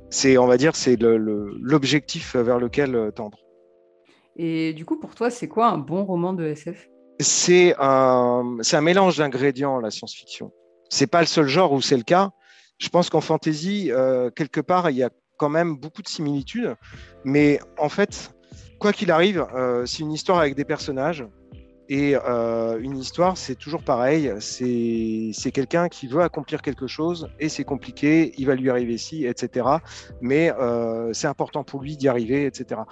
c'est, 0.09 0.39
on 0.39 0.47
va 0.47 0.57
dire, 0.57 0.75
c'est 0.77 0.97
l'objectif 0.99 2.37
vers 2.37 2.59
lequel 2.59 2.95
euh, 2.95 3.11
tendre. 3.11 3.39
Et 4.37 4.73
du 4.73 4.87
coup, 4.87 4.99
pour 4.99 5.15
toi, 5.15 5.29
c'est 5.29 5.49
quoi 5.49 5.69
un 5.69 5.79
bon 5.79 6.05
roman 6.05 6.33
de 6.33 6.45
SF 6.45 6.89
c'est 7.23 7.75
un, 7.79 8.59
mélange 8.81 9.19
d'ingrédients, 9.19 9.79
la 9.81 9.91
science-fiction. 9.91 10.53
C'est 10.89 11.07
pas 11.07 11.21
le 11.21 11.27
seul 11.27 11.47
genre 11.47 11.73
où 11.73 11.81
c'est 11.81 11.97
le 11.97 12.03
cas. 12.03 12.31
Je 12.79 12.89
pense 12.89 13.11
qu'en 13.11 13.21
fantasy, 13.21 13.91
euh, 13.91 14.31
quelque 14.31 14.61
part, 14.61 14.91
il 14.91 14.97
y 14.97 15.03
a 15.03 15.11
quand 15.39 15.49
même 15.49 15.77
beaucoup 15.77 16.03
de 16.03 16.09
similitudes. 16.09 16.75
Mais 17.25 17.61
en 17.79 17.89
fait, 17.89 18.35
quoi 18.79 18.93
qu'il 18.93 19.11
arrive, 19.11 19.47
c'est 19.87 20.01
une 20.01 20.13
histoire 20.13 20.39
avec 20.39 20.55
des 20.55 20.65
personnages 20.65 21.25
et 21.89 22.17
euh, 22.17 22.79
une 22.81 22.97
histoire, 22.97 23.37
c'est 23.37 23.55
toujours 23.55 23.83
pareil. 23.83 24.33
C'est 24.41 25.51
quelqu'un 25.53 25.89
qui 25.89 26.07
veut 26.07 26.23
accomplir 26.23 26.63
quelque 26.63 26.87
chose 26.87 27.29
et 27.41 27.49
c'est 27.49 27.65
compliqué. 27.65 28.33
Il 28.39 28.47
va 28.47 28.55
lui 28.55 28.71
arriver 28.71 28.99
ci, 28.99 29.27
etc. 29.27 29.67
Mais 30.21 30.53
euh, 30.53 31.13
c'est 31.13 31.27
important 31.27 31.65
pour 31.65 31.83
lui 31.83 31.97
d'y 31.97 32.09
arriver, 32.09 32.47
etc. 32.47 32.83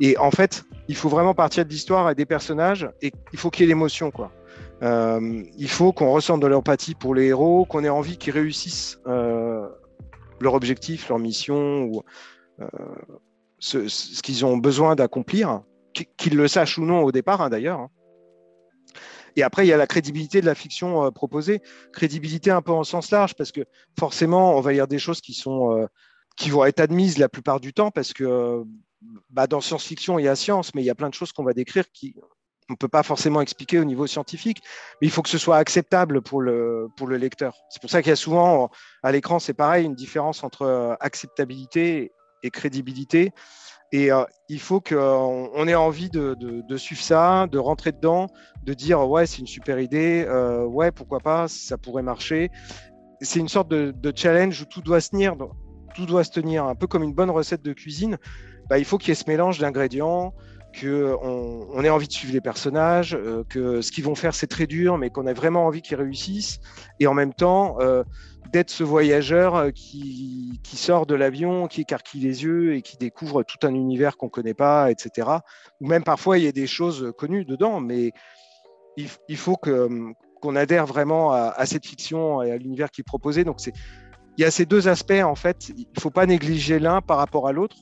Et 0.00 0.16
en 0.18 0.30
fait, 0.30 0.64
il 0.88 0.96
faut 0.96 1.08
vraiment 1.08 1.34
partir 1.34 1.64
de 1.64 1.70
l'histoire 1.70 2.10
et 2.10 2.14
des 2.14 2.26
personnages 2.26 2.88
et 3.02 3.12
il 3.32 3.38
faut 3.38 3.50
qu'il 3.50 3.64
y 3.64 3.64
ait 3.64 3.68
l'émotion, 3.68 4.10
quoi. 4.10 4.32
Euh, 4.82 5.42
il 5.56 5.70
faut 5.70 5.92
qu'on 5.92 6.12
ressente 6.12 6.40
de 6.40 6.46
l'empathie 6.46 6.94
pour 6.94 7.14
les 7.14 7.26
héros, 7.26 7.64
qu'on 7.64 7.82
ait 7.82 7.88
envie 7.88 8.18
qu'ils 8.18 8.34
réussissent 8.34 9.00
leur 9.06 10.54
objectif, 10.54 11.08
leur 11.08 11.18
mission 11.18 11.84
ou 11.84 12.02
ce, 13.58 14.22
qu'ils 14.22 14.44
ont 14.44 14.58
besoin 14.58 14.94
d'accomplir, 14.94 15.62
qu'ils 16.16 16.36
le 16.36 16.46
sachent 16.46 16.78
ou 16.78 16.84
non 16.84 17.02
au 17.02 17.12
départ, 17.12 17.40
hein, 17.40 17.48
d'ailleurs. 17.48 17.88
Et 19.36 19.42
après, 19.42 19.66
il 19.66 19.68
y 19.68 19.72
a 19.72 19.76
la 19.76 19.86
crédibilité 19.86 20.40
de 20.40 20.46
la 20.46 20.54
fiction 20.54 21.04
euh, 21.04 21.10
proposée. 21.10 21.62
Crédibilité 21.92 22.50
un 22.50 22.62
peu 22.62 22.72
en 22.72 22.84
sens 22.84 23.10
large, 23.10 23.34
parce 23.34 23.52
que 23.52 23.60
forcément, 23.98 24.56
on 24.56 24.60
va 24.60 24.72
lire 24.72 24.88
des 24.88 24.98
choses 24.98 25.20
qui, 25.20 25.34
sont, 25.34 25.78
euh, 25.78 25.86
qui 26.36 26.50
vont 26.50 26.64
être 26.64 26.80
admises 26.80 27.18
la 27.18 27.28
plupart 27.28 27.60
du 27.60 27.72
temps, 27.72 27.90
parce 27.90 28.12
que 28.12 28.24
euh, 28.24 28.64
bah, 29.30 29.46
dans 29.46 29.60
science-fiction, 29.60 30.18
il 30.18 30.24
y 30.24 30.28
a 30.28 30.34
science, 30.34 30.74
mais 30.74 30.82
il 30.82 30.86
y 30.86 30.90
a 30.90 30.94
plein 30.94 31.10
de 31.10 31.14
choses 31.14 31.32
qu'on 31.32 31.44
va 31.44 31.52
décrire 31.52 31.84
qui 31.92 32.16
on 32.68 32.72
ne 32.72 32.76
peut 32.76 32.88
pas 32.88 33.04
forcément 33.04 33.40
expliquer 33.40 33.78
au 33.78 33.84
niveau 33.84 34.08
scientifique, 34.08 34.60
mais 35.00 35.06
il 35.06 35.10
faut 35.12 35.22
que 35.22 35.28
ce 35.28 35.38
soit 35.38 35.56
acceptable 35.56 36.20
pour 36.20 36.40
le, 36.40 36.88
pour 36.96 37.06
le 37.06 37.16
lecteur. 37.16 37.54
C'est 37.70 37.80
pour 37.80 37.90
ça 37.90 38.02
qu'il 38.02 38.10
y 38.10 38.12
a 38.12 38.16
souvent, 38.16 38.70
à 39.04 39.12
l'écran, 39.12 39.38
c'est 39.38 39.54
pareil, 39.54 39.86
une 39.86 39.94
différence 39.94 40.42
entre 40.42 40.96
acceptabilité 40.98 42.10
et 42.42 42.50
crédibilité. 42.50 43.30
Et 43.92 44.10
euh, 44.10 44.24
il 44.48 44.60
faut 44.60 44.80
qu'on 44.80 45.50
on 45.54 45.68
ait 45.68 45.74
envie 45.74 46.10
de, 46.10 46.76
suivre 46.76 47.00
ça, 47.00 47.46
de 47.50 47.58
rentrer 47.58 47.92
dedans, 47.92 48.26
de 48.64 48.74
dire 48.74 49.08
ouais, 49.08 49.26
c'est 49.26 49.38
une 49.38 49.46
super 49.46 49.78
idée, 49.78 50.24
euh, 50.26 50.64
ouais, 50.64 50.90
pourquoi 50.90 51.20
pas, 51.20 51.48
ça 51.48 51.78
pourrait 51.78 52.02
marcher. 52.02 52.50
C'est 53.20 53.38
une 53.38 53.48
sorte 53.48 53.68
de, 53.68 54.12
challenge 54.14 54.60
où 54.62 54.64
tout 54.64 54.82
doit 54.82 55.00
se 55.00 55.10
tenir, 55.10 55.36
tout 55.94 56.06
doit 56.06 56.24
se 56.24 56.30
tenir, 56.30 56.64
un 56.64 56.74
peu 56.74 56.86
comme 56.86 57.02
une 57.02 57.14
bonne 57.14 57.30
recette 57.30 57.62
de 57.62 57.72
cuisine. 57.72 58.18
Bah, 58.68 58.78
il 58.78 58.84
faut 58.84 58.98
qu'il 58.98 59.10
y 59.10 59.12
ait 59.12 59.14
ce 59.14 59.28
mélange 59.28 59.58
d'ingrédients, 59.58 60.34
qu'on 60.80 61.66
on 61.72 61.84
ait 61.84 61.88
envie 61.88 62.08
de 62.08 62.12
suivre 62.12 62.32
les 62.32 62.40
personnages, 62.40 63.14
euh, 63.14 63.44
que 63.48 63.80
ce 63.80 63.90
qu'ils 63.92 64.04
vont 64.04 64.14
faire 64.14 64.34
c'est 64.34 64.46
très 64.46 64.66
dur, 64.66 64.98
mais 64.98 65.10
qu'on 65.10 65.26
ait 65.26 65.32
vraiment 65.32 65.66
envie 65.66 65.82
qu'ils 65.82 65.96
réussissent, 65.96 66.58
et 67.00 67.06
en 67.06 67.14
même 67.14 67.32
temps 67.32 67.76
euh, 67.80 68.02
d'être 68.52 68.70
ce 68.70 68.84
voyageur 68.84 69.54
euh, 69.56 69.70
qui, 69.70 70.60
sort 70.64 71.06
de 71.06 71.14
l'avion, 71.14 71.68
qui 71.68 71.82
écarquille 71.82 72.20
les 72.20 72.44
yeux 72.44 72.74
et 72.74 72.82
qui 72.82 72.96
découvre 72.96 73.42
tout 73.42 73.66
un 73.66 73.74
univers 73.74 74.16
qu'on 74.16 74.26
ne 74.26 74.30
connaît 74.30 74.54
pas, 74.54 74.90
etc. 74.90 75.28
Ou 75.80 75.86
même 75.86 76.04
parfois 76.04 76.38
il 76.38 76.44
y 76.44 76.48
a 76.48 76.52
des 76.52 76.66
choses 76.66 77.12
connues 77.16 77.44
dedans, 77.44 77.80
mais 77.80 78.12
il, 78.96 79.36
faut 79.36 79.56
que 79.56 79.88
qu'on 80.40 80.56
adhère 80.56 80.86
vraiment 80.86 81.32
à, 81.32 81.66
cette 81.66 81.86
fiction 81.86 82.42
et 82.42 82.50
à 82.50 82.56
l'univers 82.56 82.90
qui 82.90 83.00
est 83.00 83.04
proposé. 83.04 83.44
Donc 83.44 83.56
c'est 83.58 83.72
il 84.36 84.42
y 84.42 84.44
a 84.44 84.50
ces 84.50 84.66
deux 84.66 84.88
aspects 84.88 85.22
en 85.24 85.34
fait. 85.34 85.70
Il 85.70 85.86
ne 85.96 86.00
faut 86.00 86.10
pas 86.10 86.26
négliger 86.26 86.78
l'un 86.78 87.00
par 87.00 87.16
rapport 87.16 87.48
à 87.48 87.52
l'autre. 87.52 87.76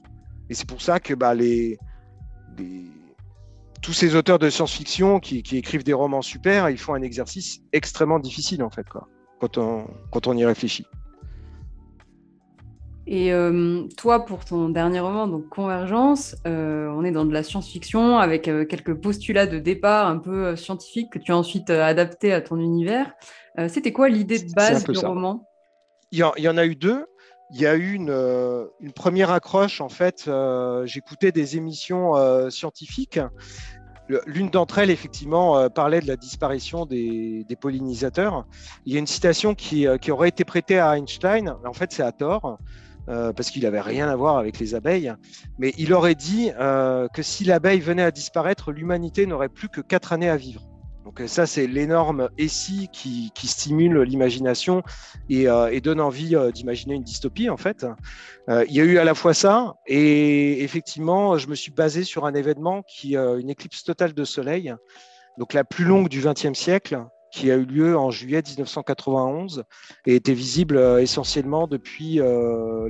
Et 0.51 0.55
c'est 0.55 0.69
pour 0.69 0.83
ça 0.83 1.01
que 1.01 1.15
bah, 1.15 1.35
tous 3.83 3.93
ces 3.93 4.15
auteurs 4.15 4.39
de 4.39 4.51
science-fiction 4.51 5.21
qui, 5.21 5.43
écrivent 5.53 5.85
des 5.85 5.93
romans 5.93 6.23
super, 6.23 6.71
ils 6.71 6.79
font 6.79 6.95
un 6.95 7.03
exercice 7.03 7.61
extrêmement 7.73 8.19
difficile 8.19 8.63
en 8.63 8.71
fait, 8.71 8.87
quand 9.45 9.59
on, 9.59 9.87
quand 10.11 10.27
on 10.27 10.37
y 10.37 10.45
réfléchit. 10.45 10.87
Et 13.07 13.35
euh, 13.35 13.83
toi, 13.99 14.25
pour 14.25 14.47
ton 14.47 14.71
dernier 14.71 15.01
roman, 15.01 15.27
donc 15.27 15.51
Convergence, 15.51 16.37
euh, 16.47 16.89
on 16.89 17.05
est 17.05 17.11
dans 17.11 17.27
de 17.27 17.35
la 17.35 17.43
science-fiction 17.43 18.17
avec 18.19 18.49
euh, 18.49 18.65
quelques 18.65 18.95
postulats 18.95 19.47
de 19.47 19.59
départ 19.59 20.09
un 20.09 20.17
peu 20.17 20.57
scientifiques 20.57 21.11
que 21.13 21.19
tu 21.19 21.31
as 21.31 21.37
ensuite 21.37 21.69
adaptés 21.69 22.33
à 22.33 22.41
ton 22.41 22.59
univers. 22.59 23.13
C'était 23.69 23.93
quoi 23.93 24.09
l'idée 24.09 24.41
de 24.41 24.53
base 24.53 24.85
du 24.85 24.99
roman? 24.99 25.47
Il 26.11 26.19
y, 26.19 26.49
en, 26.49 26.57
a 26.57 26.67
eu 26.67 26.75
deux. 26.75 27.07
Il 27.53 27.61
y 27.61 27.67
a 27.67 27.77
eu 27.77 27.93
une, 27.93 28.11
une 28.81 28.93
première 28.93 29.31
accroche, 29.31 29.81
en 29.81 29.89
fait, 29.89 30.29
j'écoutais 30.87 31.31
des 31.31 31.57
émissions 31.57 32.15
scientifiques 32.51 33.21
L'une 34.27 34.51
d'entre 34.51 34.79
elles, 34.79 34.91
effectivement, 34.91 35.59
euh, 35.59 35.69
parlait 35.69 36.01
de 36.01 36.07
la 36.07 36.17
disparition 36.17 36.85
des, 36.85 37.47
pollinisateurs. 37.61 38.47
Il 38.85 38.93
y 38.93 38.97
a 38.97 38.99
une 38.99 39.07
citation 39.07 39.55
qui, 39.55 39.87
euh, 39.87 39.97
aurait 40.11 40.29
été 40.29 40.45
prêtée 40.45 40.79
à 40.79 40.97
Einstein, 40.99 41.57
en 41.65 41.73
fait 41.73 41.93
c'est 41.93 42.03
à 42.03 42.13
tort, 42.13 42.59
euh, 43.09 43.33
parce 43.33 43.51
qu'il 43.51 43.63
n'avait 43.63 43.81
rien 43.81 44.09
à 44.09 44.17
voir 44.17 44.37
avec 44.37 44.59
les 44.59 44.75
abeilles, 44.75 45.15
mais 45.59 45.73
il 45.79 45.95
aurait 45.95 46.15
dit 46.15 46.51
que 46.51 47.23
si 47.23 47.45
l'abeille 47.45 47.81
venait 47.81 48.03
à 48.03 48.11
disparaître, 48.11 48.73
l'humanité 48.73 49.27
n'aurait 49.27 49.49
plus 49.49 49.69
que 49.69 49.81
quatre 49.81 50.13
années 50.13 50.29
à 50.29 50.37
vivre. 50.37 50.63
Donc 51.05 51.21
euh, 51.21 51.27
ça, 51.27 51.47
c'est 51.47 51.67
l'énorme 51.67 52.31
essai 52.39 52.89
qui, 52.91 53.31
stimule 53.45 54.01
l'imagination 54.03 54.83
et, 55.29 55.49
euh, 55.49 55.79
donne 55.81 56.01
envie 56.01 56.35
euh, 56.35 56.51
d'imaginer 56.51 56.95
une 56.95 57.03
dystopie, 57.03 57.51
en 57.51 57.59
fait. 57.59 57.87
il 58.49 58.73
y 58.73 58.81
a 58.81 58.85
eu 58.85 58.97
à 58.99 59.05
la 59.05 59.15
fois 59.15 59.35
ça, 59.35 59.75
et 59.87 60.63
effectivement, 60.65 61.37
je 61.37 61.49
me 61.49 61.55
suis 61.55 61.71
basé 61.71 62.05
sur 62.05 62.25
un 62.25 62.35
événement 62.35 62.83
qui, 62.83 63.17
une 63.17 63.51
éclipse 63.51 63.85
totale 63.85 64.15
de 64.15 64.25
soleil, 64.25 64.75
donc 65.39 65.53
la 65.53 65.65
plus 65.65 65.85
longue 65.85 66.09
du 66.09 66.23
XXe 66.23 66.59
siècle, 66.59 67.05
qui 67.31 67.51
a 67.51 67.57
eu 67.57 67.65
lieu 67.65 67.99
en 67.99 68.11
juillet 68.11 68.43
1991 68.47 69.65
et 70.07 70.15
était 70.15 70.35
visible 70.35 70.79
essentiellement 71.01 71.67
depuis 71.67 72.21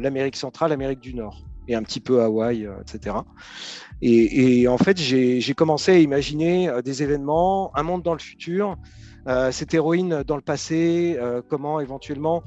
l'Amérique 0.00 0.36
centrale, 0.36 0.70
l'Amérique 0.70 1.00
du 1.00 1.14
Nord 1.14 1.42
et 1.68 1.74
un 1.74 1.82
petit 1.82 2.00
peu 2.00 2.22
Hawaï, 2.22 2.68
etc. 2.80 3.16
Et, 4.02 4.68
en 4.68 4.78
fait, 4.78 4.98
j'ai 4.98 5.54
commencé 5.54 5.92
à 5.92 5.98
imaginer 5.98 6.68
euh, 6.68 6.82
des 6.82 7.02
événements, 7.02 7.74
un 7.76 7.82
monde 7.82 8.02
dans 8.02 8.12
le 8.12 8.18
futur, 8.18 8.76
euh, 9.26 9.50
cette 9.50 9.72
héroïne 9.72 10.22
dans 10.24 10.36
le 10.36 10.42
passé, 10.42 11.16
euh, 11.18 11.40
comment 11.48 11.80
éventuellement 11.80 12.42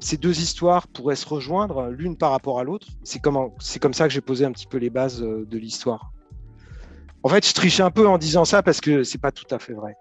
ces 0.00 0.16
deux 0.16 0.38
histoires 0.38 0.86
pourraient 0.86 1.16
se 1.16 1.28
rejoindre 1.28 1.88
l'une 1.88 2.16
par 2.16 2.30
rapport 2.30 2.60
à 2.60 2.64
l'autre. 2.64 2.86
C'est 3.02 3.20
comme, 3.20 3.50
comme 3.80 3.94
ça 3.94 4.06
que 4.06 4.14
j'ai 4.14 4.20
posé 4.20 4.44
un 4.44 4.52
petit 4.52 4.68
peu 4.68 4.78
les 4.78 4.90
bases 4.90 5.20
de 5.20 5.58
l'histoire. 5.58 6.12
En 7.24 7.28
fait, 7.28 7.44
je 7.44 7.52
triche 7.52 7.80
un 7.80 7.90
peu 7.90 8.06
en 8.06 8.18
disant 8.18 8.44
ça 8.44 8.62
parce 8.62 8.80
que 8.80 9.02
c'est 9.02 9.20
pas 9.20 9.32
tout 9.32 9.52
à 9.52 9.58
fait 9.58 9.72
vrai. 9.72 9.96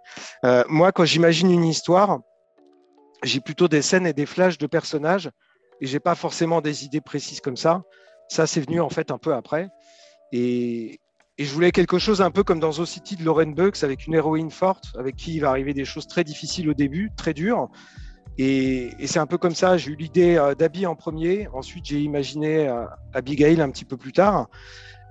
moi, 0.70 0.92
quand 0.92 1.06
j'imagine 1.06 1.50
une 1.50 1.66
histoire, 1.66 2.20
j'ai 3.24 3.40
plutôt 3.40 3.68
des 3.68 3.82
scènes 3.82 4.06
et 4.06 4.14
des 4.14 4.28
flashs 4.28 4.60
de 4.60 4.68
personnages 4.68 5.32
et 5.82 5.88
j'ai 5.88 6.00
pas 6.00 6.16
forcément 6.16 6.62
des 6.62 6.86
idées 6.86 7.02
précises 7.02 7.42
comme 7.42 7.58
ça. 7.58 7.84
Ça, 8.28 8.48
c'est 8.48 8.62
venu 8.62 8.80
en 8.82 8.90
fait 8.90 9.12
un 9.12 9.18
peu 9.18 9.34
après. 9.34 9.70
Et, 10.32 11.00
je 11.38 11.52
voulais 11.52 11.72
quelque 11.72 12.00
chose 12.00 12.22
un 12.22 12.32
peu 12.32 12.44
comme 12.44 12.62
dans 12.62 12.72
The 12.72 12.86
City 12.86 13.18
de 13.18 13.26
Lauren 13.26 13.52
Bucks, 13.52 13.84
avec 13.84 14.08
une 14.08 14.14
héroïne 14.14 14.50
forte, 14.50 14.86
avec 14.98 15.18
qui 15.18 15.36
il 15.36 15.42
va 15.42 15.50
arriver 15.50 15.74
des 15.74 15.84
choses 15.84 16.08
très 16.08 16.24
difficiles 16.24 16.70
au 16.70 16.74
début, 16.74 17.12
très 17.18 17.34
dures. 17.34 17.68
Et, 18.38 18.92
c'est 19.06 19.20
un 19.20 19.26
peu 19.26 19.38
comme 19.38 19.54
ça. 19.54 19.76
J'ai 19.76 19.92
eu 19.92 19.96
l'idée 19.96 20.38
euh, 20.38 20.56
d'Abby 20.56 20.86
en 20.86 20.96
premier. 20.96 21.50
Ensuite, 21.54 21.86
j'ai 21.86 22.00
imaginé 22.00 22.70
euh, 22.70 22.86
Abigail 23.14 23.60
un 23.60 23.70
petit 23.70 23.84
peu 23.84 23.98
plus 23.98 24.14
tard. 24.14 24.48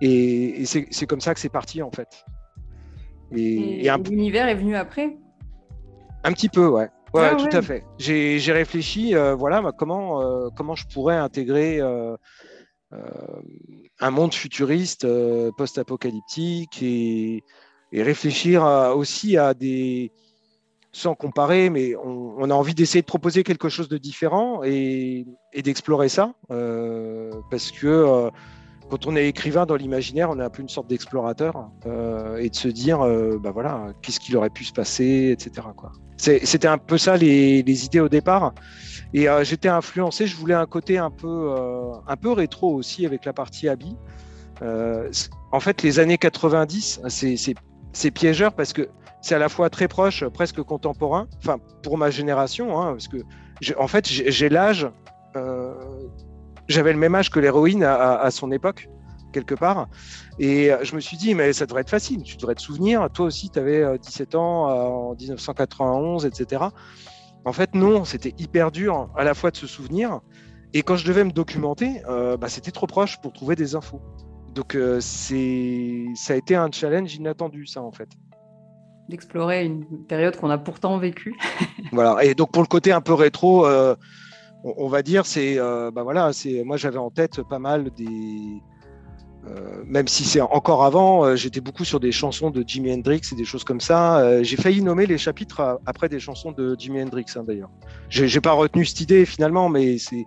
Et, 0.01 0.65
c'est 0.65 1.07
comme 1.07 1.21
ça 1.21 1.35
que 1.35 1.41
c'est 1.41 1.51
parti, 1.51 1.83
en 1.83 1.91
fait. 1.91 2.25
Et, 3.33 3.91
l'univers 4.09 4.49
est 4.49 4.55
venu 4.55 4.77
après? 4.77 5.17
Un 6.25 6.33
petit 6.33 6.49
peu, 6.49 6.67
ouais. 6.67 6.89
Ouais, 7.15 7.31
ah 7.33 7.37
tout 7.37 7.57
à 7.57 7.63
fait. 7.63 7.85
J'ai 7.99 8.53
réfléchi, 8.53 9.15
euh, 9.15 9.35
voilà, 9.35 9.73
comment, 9.79 10.51
comment 10.57 10.75
je 10.75 10.87
pourrais 10.89 11.17
intégrer 11.17 11.81
euh, 12.95 12.99
un 14.01 14.11
monde 14.11 14.35
futuriste 14.35 15.05
euh, 15.05 15.51
post-apocalyptique 15.57 16.83
et, 16.83 17.43
réfléchir 17.93 18.65
aussi 18.97 19.37
à 19.37 19.55
des, 19.55 20.11
sans 20.91 21.15
comparer, 21.15 21.71
mais 21.71 21.95
on, 21.95 22.51
a 22.51 22.55
envie 22.55 22.75
d'essayer 22.75 23.03
de 23.03 23.07
proposer 23.07 23.45
quelque 23.45 23.69
chose 23.69 23.89
de 23.89 23.99
différent 23.99 24.63
et, 24.65 25.25
d'explorer 25.55 26.09
ça, 26.09 26.35
euh, 26.51 27.31
parce 27.53 27.71
que 27.71 28.29
quand 28.91 29.07
on 29.07 29.17
est 29.17 29.27
écrivain 29.27 29.67
dans 29.67 29.77
l'imaginaire, 29.77 30.31
on 30.31 30.39
est 30.39 30.43
un 30.43 30.51
peu 30.51 30.63
une 30.63 30.69
sorte 30.69 30.89
d'explorateur 30.89 31.71
et 32.39 32.51
de 32.51 32.55
se 32.55 32.69
dire, 32.69 32.99
bah 33.41 33.51
voilà, 33.51 33.89
qu'est-ce 34.03 34.21
qu'il 34.21 34.37
aurait 34.37 34.51
pu 34.51 34.65
se 34.65 34.73
passer, 34.73 35.31
etc. 35.33 35.67
C'était 36.17 36.69
un 36.69 36.79
peu 36.79 36.97
ça 36.97 37.17
les, 37.17 37.85
idées 37.85 38.01
au 38.01 38.09
départ. 38.09 38.55
Et 39.13 39.29
euh, 39.29 39.45
j'étais 39.45 39.69
influencé, 39.69 40.27
je 40.27 40.37
voulais 40.37 40.55
un 40.55 40.67
côté 40.67 40.99
un 40.99 41.11
peu, 41.11 41.29
euh, 41.29 41.93
un 42.07 42.17
peu 42.17 42.33
rétro 42.33 42.75
aussi 42.75 43.05
avec 43.07 43.25
la 43.25 43.33
partie. 43.33 43.69
Euh, 44.63 45.11
en 45.53 45.61
fait, 45.61 45.83
les 45.83 45.99
années 45.99 46.19
90, 46.19 47.03
c'est 47.93 48.11
piégeur 48.11 48.53
parce 48.55 48.73
que 48.73 48.89
c'est 49.21 49.35
à 49.35 49.39
la 49.39 49.49
fois 49.49 49.71
très 49.71 49.89
proche, 49.89 50.25
presque 50.29 50.63
contemporain, 50.63 51.27
enfin 51.39 51.59
pour 51.83 51.97
ma 51.97 52.11
génération, 52.11 52.81
hein, 52.81 52.93
parce 52.93 53.09
que 53.09 53.19
en 53.79 53.89
fait 53.89 54.07
j'ai 54.07 54.49
l'âge, 54.51 54.87
j'avais 56.69 56.93
le 56.93 56.99
même 56.99 57.15
âge 57.15 57.31
que 57.31 57.41
l'héroïne 57.41 57.85
à, 57.85 58.17
à, 58.17 58.31
son 58.31 58.51
époque, 58.53 58.89
quelque 59.33 59.55
part. 59.55 59.89
Et 60.39 60.71
je 60.83 60.95
me 60.95 61.01
suis 61.01 61.17
dit, 61.17 61.35
mais 61.35 61.53
ça 61.53 61.67
devrait 61.67 61.83
être 61.83 61.91
facile, 61.91 62.23
tu 62.23 62.37
devrais 62.37 62.55
te 62.55 62.63
souvenir, 62.63 63.09
toi 63.13 63.27
aussi 63.27 63.51
tu 63.51 63.59
avais 63.59 63.99
17 63.99 64.35
ans 64.35 65.11
en 65.11 65.15
1991, 65.15 66.27
etc. 66.27 66.65
En 67.45 67.53
fait, 67.53 67.75
non, 67.75 68.05
c'était 68.05 68.35
hyper 68.39 68.71
dur 68.71 69.11
à 69.17 69.25
la 69.25 69.35
fois 69.35 69.51
de 69.51 69.57
se 69.57 69.67
souvenir, 69.67 70.21
et 70.75 70.83
quand 70.83 70.97
je 70.97 71.07
devais 71.07 71.23
me 71.23 71.31
documenter, 71.31 72.03
euh, 72.09 72.37
bah, 72.37 72.49
c'était 72.49 72.73
trop 72.73 72.89
proche 72.89 73.21
pour 73.21 73.33
trouver 73.33 73.55
des 73.55 73.77
infos. 73.77 74.03
Donc 74.53 74.75
euh, 74.75 74.99
c'est, 75.01 76.05
ça 76.17 76.35
a 76.35 76.37
été 76.37 76.57
un 76.57 76.69
challenge 76.71 77.15
inattendu, 77.15 77.65
ça, 77.67 77.81
en 77.81 77.93
fait. 77.93 78.09
D'explorer 79.09 79.65
une 79.65 79.85
période 80.09 80.37
qu'on 80.37 80.51
a 80.51 80.59
pourtant 80.59 80.99
vécue. 80.99 81.37
voilà, 81.93 82.25
et 82.25 82.35
donc 82.35 82.51
pour 82.51 82.63
le 82.63 82.67
côté 82.67 82.91
un 82.91 83.01
peu 83.01 83.15
rétro, 83.15 83.67
euh, 83.67 83.95
on, 84.65 84.89
va 84.89 85.03
dire, 85.03 85.27
c'est, 85.27 85.57
bah 85.57 86.03
voilà, 86.03 86.33
c'est, 86.33 86.65
moi 86.65 86.77
j'avais 86.77 86.99
en 86.99 87.11
tête 87.11 87.43
pas 87.43 87.59
mal 87.59 87.91
des, 87.91 88.63
euh, 89.47 89.83
même 89.87 90.09
si 90.09 90.25
c'est 90.25 90.41
encore 90.41 90.85
avant, 90.85 91.25
euh, 91.25 91.37
j'étais 91.37 91.61
beaucoup 91.61 91.85
sur 91.85 92.01
des 92.01 92.13
chansons 92.13 92.51
de 92.51 92.65
Jimi 92.67 92.93
Hendrix 92.93 93.21
et 93.31 93.35
des 93.35 93.45
choses 93.45 93.65
comme 93.65 93.81
ça. 93.81 94.19
Euh, 94.19 94.43
j'ai 94.43 94.57
failli 94.57 94.81
nommer 94.81 95.07
les 95.07 95.19
chapitres 95.19 95.81
après 95.85 96.09
des 96.09 96.19
chansons 96.19 96.53
de 96.53 96.75
Jimi 96.79 97.03
Hendrix, 97.03 97.27
hein, 97.37 97.43
d'ailleurs. 97.47 97.71
J'ai 98.09 98.41
pas 98.41 98.53
retenu 98.53 98.85
cette 98.85 99.01
idée 99.01 99.27
finalement, 99.27 99.69
mais 99.69 99.99
c'est 99.99 100.27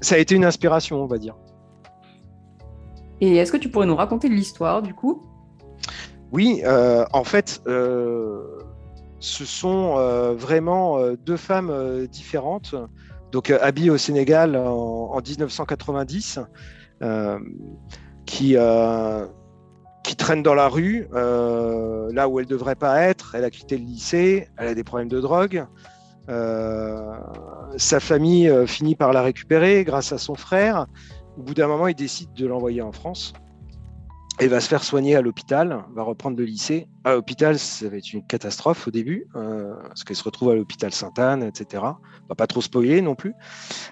ça 0.00 0.14
a 0.14 0.18
été 0.18 0.34
une 0.34 0.46
inspiration, 0.46 1.02
on 1.02 1.06
va 1.06 1.18
dire. 1.18 1.36
Et 3.20 3.36
est-ce 3.36 3.52
que 3.52 3.58
tu 3.58 3.68
pourrais 3.68 3.86
nous 3.86 3.96
raconter 3.96 4.28
l'histoire 4.28 4.82
du 4.82 4.94
coup? 4.94 5.22
Oui, 6.30 6.62
en 6.64 7.24
fait, 7.24 7.60
ce 7.66 9.44
sont 9.44 10.34
vraiment 10.38 10.98
deux 11.26 11.36
femmes 11.36 12.06
différentes. 12.06 12.74
Donc, 13.32 13.50
Abby 13.50 13.90
au 13.90 13.98
Sénégal 13.98 14.56
en, 14.56 15.10
en 15.12 15.20
1990 15.20 16.40
qui, 18.26 18.56
euh, 18.56 19.26
qui 20.02 20.16
traîne 20.16 20.42
dans 20.42 20.54
la 20.54 20.68
rue, 20.68 21.06
euh, 21.12 22.10
là 22.12 22.28
où 22.28 22.38
elle 22.40 22.46
ne 22.46 22.50
devrait 22.50 22.76
pas 22.76 23.00
être. 23.02 23.34
Elle 23.34 23.44
a 23.44 23.50
quitté 23.50 23.76
le 23.76 23.84
lycée, 23.84 24.48
elle 24.56 24.68
a 24.68 24.74
des 24.74 24.84
problèmes 24.84 25.08
de 25.08 25.20
drogue. 25.20 25.66
Euh, 26.28 27.12
sa 27.76 28.00
famille 28.00 28.50
finit 28.66 28.94
par 28.94 29.12
la 29.12 29.22
récupérer 29.22 29.84
grâce 29.84 30.12
à 30.12 30.18
son 30.18 30.34
frère. 30.34 30.86
Au 31.36 31.42
bout 31.42 31.54
d'un 31.54 31.66
moment, 31.66 31.88
il 31.88 31.94
décide 31.94 32.32
de 32.34 32.46
l'envoyer 32.46 32.82
en 32.82 32.92
France. 32.92 33.32
Elle 34.38 34.48
va 34.48 34.60
se 34.60 34.68
faire 34.68 34.82
soigner 34.82 35.14
à 35.14 35.20
l'hôpital, 35.20 35.84
va 35.94 36.02
reprendre 36.02 36.38
le 36.38 36.44
lycée. 36.44 36.88
À 37.04 37.12
l'hôpital, 37.12 37.58
ça 37.58 37.88
va 37.88 37.98
être 37.98 38.12
une 38.12 38.26
catastrophe 38.26 38.88
au 38.88 38.90
début, 38.90 39.28
euh, 39.36 39.74
parce 39.82 40.04
qu'elle 40.04 40.16
se 40.16 40.24
retrouve 40.24 40.50
à 40.50 40.54
l'hôpital 40.54 40.90
Sainte-Anne, 40.92 41.42
etc. 41.42 41.82
On 41.84 42.28
va 42.30 42.34
pas 42.34 42.46
trop 42.46 42.62
spoiler 42.62 43.02
non 43.02 43.14
plus. 43.14 43.34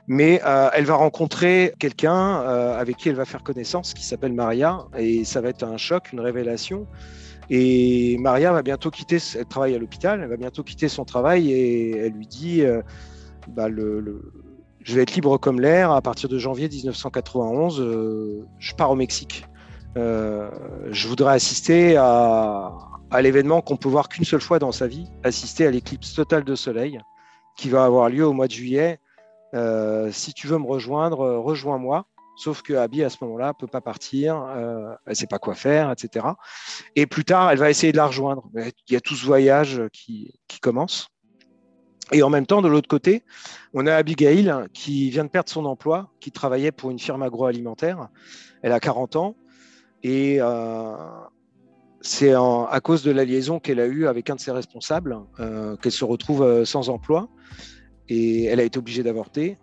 Mais 0.09 0.40
euh, 0.46 0.70
elle 0.72 0.87
va 0.87 0.94
rencontrer 0.94 1.74
quelqu'un 1.79 2.40
euh, 2.40 2.79
avec 2.79 2.96
qui 2.96 3.11
elle 3.11 3.16
va 3.16 3.26
faire 3.26 3.42
connaissance, 3.42 3.92
qui 3.92 4.05
s'appelle 4.05 4.33
Maria, 4.33 4.87
et 4.96 5.24
ça 5.24 5.42
va 5.42 5.50
être 5.50 5.62
un 5.62 5.76
choc, 5.76 6.11
une 6.12 6.20
révélation. 6.20 6.87
Et 7.50 8.16
Maria 8.18 8.53
va 8.53 8.62
bientôt 8.62 8.90
quitter, 8.90 9.18
elle 9.37 9.44
travaille 9.44 9.74
à 9.74 9.79
l'hôpital, 9.79 10.20
elle 10.22 10.29
va 10.29 10.37
bientôt 10.37 10.62
quitter 10.62 10.88
son 10.88 11.05
travail 11.05 11.50
et 11.50 11.96
elle 11.96 12.12
lui 12.12 12.29
dit 12.29 12.62
bah, 13.48 13.68
le, 13.68 14.22
Je 14.85 14.94
vais 14.94 15.03
être 15.03 15.14
libre 15.16 15.37
comme 15.37 15.61
l'air 15.61 15.90
à 15.90 16.00
partir 16.00 16.29
de 16.29 16.38
janvier 16.38 16.68
1991, 16.68 17.81
je 18.61 18.74
pars 18.76 18.92
au 18.92 18.94
Mexique. 18.94 19.44
Euh, 19.96 20.50
je 20.90 21.09
voudrais 21.09 21.35
assister 21.35 21.96
à, 21.96 22.72
l'événement 23.20 23.61
qu'on 23.61 23.76
peut 23.76 23.88
voir 23.88 24.09
qu'une 24.09 24.24
seule 24.24 24.40
fois 24.40 24.59
dans 24.59 24.72
sa 24.72 24.87
vie, 24.87 25.11
assister 25.24 25.66
à 25.66 25.70
l'éclipse 25.70 26.14
totale 26.14 26.44
de 26.44 26.55
soleil 26.55 27.00
qui 27.57 27.68
va 27.68 27.85
avoir 27.85 28.09
lieu 28.09 28.26
au 28.26 28.33
mois 28.33 28.46
de 28.46 28.53
juillet. 28.53 29.00
Euh, 29.55 30.12
si 30.12 30.33
tu 30.33 30.46
veux 30.46 30.59
me 30.59 30.66
rejoindre, 30.66 31.37
rejoins-moi 31.38 32.07
Sauf 32.40 32.62
que 32.62 32.72
Abby, 32.72 33.05
à 33.05 33.11
ce 33.11 33.18
moment-là, 33.20 33.53
peut 33.53 33.66
pas 33.66 33.83
partir, 33.83 34.42
euh, 34.57 34.94
elle 35.05 35.14
sait 35.14 35.26
pas 35.26 35.38
quoi 35.38 35.55
faire, 35.55 35.92
etc. 35.92 36.24
Et 36.96 37.05
plus 37.07 37.26
tard, 37.26 37.50
elle 37.50 37.59
va 37.59 37.68
essayer 37.68 37.92
de 37.92 37.98
la 37.98 38.07
rejoindre. 38.07 38.48
Il 38.55 38.94
y 38.94 38.96
a 38.96 39.00
tout 39.00 39.14
ce 39.14 39.26
voyage 39.26 39.83
qui, 39.92 40.40
qui 40.48 40.59
commence. 40.59 41.09
Et 42.12 42.22
en 42.22 42.31
même 42.31 42.46
temps, 42.46 42.62
de 42.62 42.68
l'autre 42.68 42.88
côté, 42.88 43.24
on 43.74 43.87
a 43.87 43.94
Abigail 43.94 44.55
qui 44.72 45.11
vient 45.11 45.24
de 45.24 45.29
perdre 45.29 45.50
son 45.50 45.66
emploi, 45.66 46.09
qui 46.18 46.33
travaillait 46.33 46.72
pour 46.72 46.90
une 46.90 46.98
firme 46.98 47.22
agroalimentaire. 47.22 48.09
Elle 48.62 48.72
a 48.72 48.81
40 48.81 49.16
ans 49.16 49.37
et 50.02 50.38
euh, 50.40 50.94
c'est 52.00 52.32
à 52.32 52.80
cause 52.82 53.02
de 53.02 53.10
la 53.10 53.24
liaison 53.24 53.58
qu'elle 53.58 53.80
a 53.80 53.86
eue 53.86 54.06
avec 54.06 54.30
un 54.30 54.36
de 54.36 54.40
ses 54.40 54.52
responsables 54.52 55.18
euh, 55.38 55.76
qu'elle 55.76 55.92
se 55.92 56.04
retrouve 56.04 56.42
euh, 56.42 56.64
sans 56.64 56.88
emploi 56.88 57.28
et 58.08 58.44
elle 58.44 58.60
a 58.60 58.62
été 58.62 58.78
obligée 58.78 59.02
d'avorter. 59.02 59.58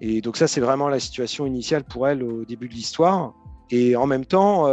Et 0.00 0.20
donc 0.20 0.36
ça, 0.36 0.46
c'est 0.46 0.60
vraiment 0.60 0.88
la 0.88 1.00
situation 1.00 1.46
initiale 1.46 1.84
pour 1.84 2.06
elle 2.06 2.22
au 2.22 2.44
début 2.44 2.68
de 2.68 2.74
l'histoire. 2.74 3.34
Et 3.70 3.96
en 3.96 4.06
même 4.06 4.26
temps, 4.26 4.68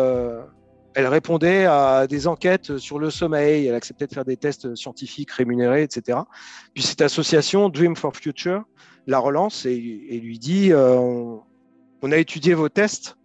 elle 0.94 1.08
répondait 1.08 1.66
à 1.66 2.06
des 2.06 2.28
enquêtes 2.28 2.78
sur 2.78 3.00
le 3.00 3.10
sommeil, 3.10 3.66
elle 3.66 3.74
acceptait 3.74 4.08
de 4.08 4.14
faire 4.14 4.26
des 4.26 4.36
tests 4.36 4.76
scientifiques 4.76 5.32
rémunérés, 5.32 5.84
etc. 5.84 6.20
Puis 6.74 6.84
cette 6.84 7.02
association 7.02 7.70
Dream 7.70 7.96
for 7.96 8.16
Future 8.16 8.64
la 9.08 9.18
relance 9.18 9.66
et, 9.66 9.78
lui 10.22 10.38
dit 10.38 10.72
on, 10.74 11.42
a 12.12 12.18
étudié 12.18 12.54
vos 12.54 12.70
tests, 12.70 13.18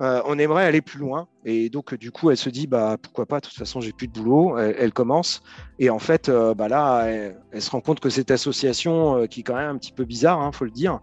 euh, 0.00 0.22
on 0.24 0.38
aimerait 0.38 0.64
aller 0.64 0.80
plus 0.80 0.98
loin. 0.98 1.28
Et 1.44 1.68
donc, 1.68 1.94
du 1.94 2.10
coup, 2.10 2.30
elle 2.30 2.36
se 2.36 2.48
dit 2.48 2.66
bah, 2.66 2.96
pourquoi 3.00 3.26
pas, 3.26 3.40
de 3.40 3.46
toute 3.46 3.56
façon, 3.56 3.80
j'ai 3.80 3.92
plus 3.92 4.08
de 4.08 4.12
boulot. 4.12 4.58
Elle, 4.58 4.92
commence. 4.92 5.42
Et 5.78 5.90
en 5.90 5.98
fait, 5.98 6.28
euh, 6.28 6.54
bah, 6.54 6.68
là, 6.68 7.04
elle, 7.06 7.62
se 7.62 7.70
rend 7.70 7.80
compte 7.80 8.00
que 8.00 8.08
cette 8.08 8.30
association, 8.30 9.26
qui 9.26 9.40
est 9.40 9.42
quand 9.42 9.56
même 9.56 9.68
un 9.68 9.78
petit 9.78 9.92
peu 9.92 10.04
bizarre, 10.04 10.38
il 10.40 10.46
hein, 10.46 10.52
faut 10.52 10.64
le 10.64 10.70
dire, 10.70 11.00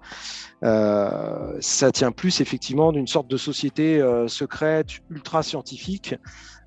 ça 0.62 1.92
tient 1.92 2.12
plus 2.12 2.42
effectivement 2.42 2.92
d'une 2.92 3.08
sorte 3.08 3.28
de 3.28 3.38
société 3.38 4.04
secrète, 4.28 4.90
ultra 5.12 5.44
scientifique. 5.44 6.16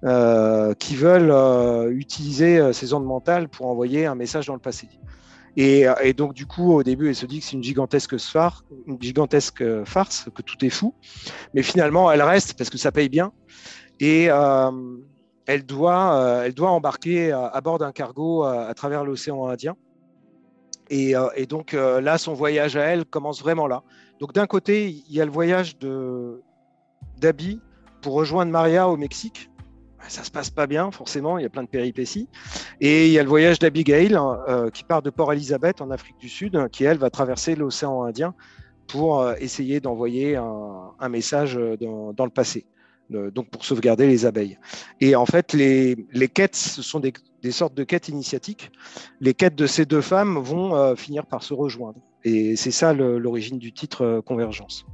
qui 0.03 0.97
veulent 0.97 1.93
utiliser 1.93 2.73
ces 2.73 2.95
ondes 2.95 3.07
mentales 3.07 3.49
pour 3.49 3.67
envoyer 3.67 4.07
un 4.07 4.15
message 4.15 4.47
dans 4.47 4.55
le 4.55 4.61
passé. 4.61 4.89
Euh, 5.59 5.95
et, 6.03 6.13
donc, 6.13 6.35
du 6.35 6.47
coup, 6.47 6.73
au 6.73 6.83
début, 6.83 7.09
elle 7.09 7.15
se 7.15 7.27
dit 7.27 7.41
que 7.41 7.45
c'est 7.45 7.57
une 7.57 7.63
gigantesque 7.63 8.17
gigantesque 9.01 9.85
farce, 9.85 10.29
que 10.35 10.43
tout 10.43 10.65
est 10.65 10.71
fou. 10.71 10.95
Mais 11.55 11.63
finalement, 11.63 12.11
elle 12.11 12.23
reste 12.23 12.55
parce 12.55 12.71
que 12.71 12.79
ça 12.79 12.93
paye 12.93 13.09
bien. 13.09 13.33
Et 13.99 14.31
euh, 14.31 14.71
elle, 15.47 15.65
doit, 15.65 16.15
euh, 16.15 16.45
elle 16.45 16.55
doit 16.55 16.71
embarquer 16.71 17.33
à, 17.33 17.61
bord 17.61 17.79
d'un 17.79 17.93
cargo 17.93 18.45
à, 18.45 18.73
travers 18.75 19.05
l'océan 19.05 19.47
Indien. 19.47 19.77
Et, 20.89 21.15
et 21.37 21.47
donc, 21.47 21.73
là, 21.73 22.19
son 22.19 22.35
voyage 22.35 22.77
à 22.77 22.83
elle 22.83 23.05
commence 23.05 23.41
vraiment 23.41 23.69
là. 23.69 23.83
Donc, 24.19 24.33
d'un 24.33 24.47
côté, 24.47 24.89
il 24.89 25.15
y 25.15 25.21
a 25.21 25.25
le 25.25 25.31
voyage 25.31 25.77
d'Abby 27.19 27.61
pour 28.03 28.15
rejoindre 28.15 28.51
Maria 28.51 28.89
au 28.89 28.97
Mexique 28.97 29.50
ça 30.09 30.25
se 30.25 30.31
passe 30.31 30.51
pas 30.51 30.67
bien, 30.67 30.91
forcément, 30.91 31.39
il 31.39 31.43
y 31.43 31.47
a 31.47 31.49
plein 31.49 31.63
de 31.63 31.69
péripéties. 31.69 32.29
Et 32.81 33.07
il 33.07 33.13
y 33.13 33.19
a 33.19 33.23
le 33.23 33.29
voyage 33.29 33.59
d'Abigail 33.59 34.15
hein, 34.15 34.39
euh, 34.49 34.71
qui 34.71 34.85
part 34.85 35.03
de 35.03 35.11
Port 35.11 35.33
Elizabeth 35.33 35.81
en 35.81 35.91
Afrique 35.91 36.19
du 36.19 36.29
Sud, 36.29 36.69
qui 36.73 36.85
elle 36.85 36.99
va 36.99 37.11
traverser 37.11 37.55
l'océan 37.55 38.03
Indien 38.05 38.35
pour 38.87 39.21
euh, 39.21 39.35
essayer 39.39 39.81
d'envoyer 39.81 40.37
un, 40.37 41.09
message 41.09 41.57
euh, 41.57 41.77
dans, 41.77 42.25
le 42.25 42.31
passé, 42.31 42.67
donc 43.11 43.51
pour 43.51 43.65
sauvegarder 43.65 44.07
les 44.07 44.27
abeilles. 44.27 44.59
Et 45.01 45.15
en 45.15 45.27
fait, 45.27 45.53
les, 45.53 45.97
quêtes, 46.33 46.57
ce 46.57 46.83
sont 46.83 47.01
des, 47.01 47.13
sortes 47.51 47.75
de 47.75 47.85
quêtes 47.85 48.09
initiatiques. 48.09 48.71
Les 49.21 49.35
quêtes 49.35 49.55
de 49.55 49.67
ces 49.67 49.87
deux 49.87 50.01
femmes 50.01 50.39
vont 50.39 50.97
finir 50.97 51.27
par 51.27 51.43
se 51.43 51.55
rejoindre. 51.55 52.01
Et 52.25 52.57
c'est 52.57 52.71
ça 52.71 52.93
l'origine 52.93 53.59
du 53.59 53.73
titre 53.73 54.23
Convergence. 54.27 54.85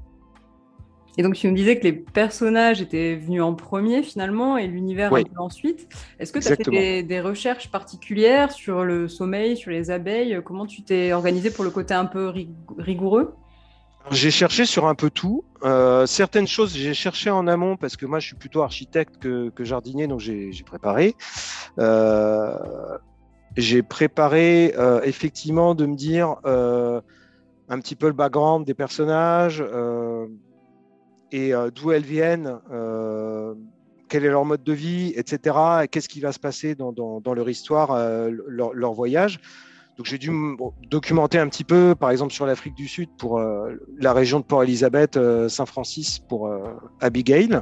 Et 1.18 1.22
donc, 1.22 1.34
tu 1.34 1.48
me 1.48 1.56
disais 1.56 1.78
que 1.78 1.84
les 1.84 1.92
personnages 1.92 2.82
étaient 2.82 3.16
venus 3.16 3.42
en 3.42 3.54
premier 3.54 4.02
finalement 4.02 4.58
et 4.58 4.66
l'univers 4.66 5.12
ensuite. 5.38 5.88
Est-ce 6.18 6.32
que 6.32 6.38
tu 6.38 6.48
as 6.48 6.56
fait 6.56 7.02
des, 7.02 7.20
recherches 7.20 7.70
particulières 7.70 8.52
sur 8.52 8.84
le 8.84 9.08
sommeil, 9.08 9.56
sur 9.56 9.70
les 9.70 9.90
abeilles? 9.90 10.40
Comment 10.44 10.66
tu 10.66 10.82
t'es 10.82 11.12
organisé 11.12 11.50
pour 11.50 11.64
le 11.64 11.70
côté 11.70 11.94
un 11.94 12.04
peu 12.04 12.32
rigoureux? 12.78 13.34
J'ai 14.10 14.30
cherché 14.30 14.66
sur 14.66 14.86
un 14.86 14.94
peu 14.94 15.10
tout. 15.10 15.44
Euh, 15.64 16.06
certaines 16.06 16.46
choses, 16.46 16.76
j'ai 16.76 16.94
cherché 16.94 17.30
en 17.30 17.46
amont 17.48 17.76
parce 17.76 17.96
que 17.96 18.06
moi, 18.06 18.20
je 18.20 18.28
suis 18.28 18.36
plutôt 18.36 18.62
architecte 18.62 19.18
que, 19.18 19.64
jardinier, 19.64 20.06
donc 20.06 20.20
j'ai 20.20 20.52
préparé. 20.64 21.16
Euh, 21.78 22.56
j'ai 23.56 23.82
préparé 23.82 24.74
euh, 24.78 25.00
effectivement 25.02 25.74
de 25.74 25.86
me 25.86 25.96
dire 25.96 26.36
un 27.68 27.80
petit 27.80 27.96
peu 27.96 28.06
le 28.06 28.12
background 28.12 28.64
des 28.64 28.74
personnages, 28.74 29.64
et 31.32 31.54
euh, 31.54 31.70
d'où 31.70 31.92
elles 31.92 32.04
viennent, 32.04 32.58
euh, 32.70 33.54
quel 34.08 34.24
est 34.24 34.30
leur 34.30 34.44
mode 34.44 34.62
de 34.62 34.72
vie, 34.72 35.12
etc. 35.16 35.56
Et 35.84 35.88
qu'est-ce 35.88 36.08
qui 36.08 36.20
va 36.20 36.32
se 36.32 36.38
passer 36.38 36.74
dans, 36.74 37.20
leur 37.34 37.48
histoire, 37.48 37.90
euh, 37.92 38.30
leur, 38.48 38.92
voyage. 38.92 39.40
Donc 39.96 40.06
j'ai 40.06 40.18
dû 40.18 40.30
me 40.30 40.56
documenter 40.88 41.38
un 41.38 41.48
petit 41.48 41.64
peu, 41.64 41.94
par 41.94 42.10
exemple 42.10 42.32
sur 42.32 42.46
l'Afrique 42.46 42.74
du 42.74 42.86
Sud 42.86 43.08
pour 43.16 43.40
la 43.98 44.12
région 44.12 44.40
de 44.40 44.44
Port 44.44 44.62
Elizabeth, 44.62 45.18
Saint-Francis 45.48 46.18
pour 46.18 46.50
Abigail. 47.00 47.60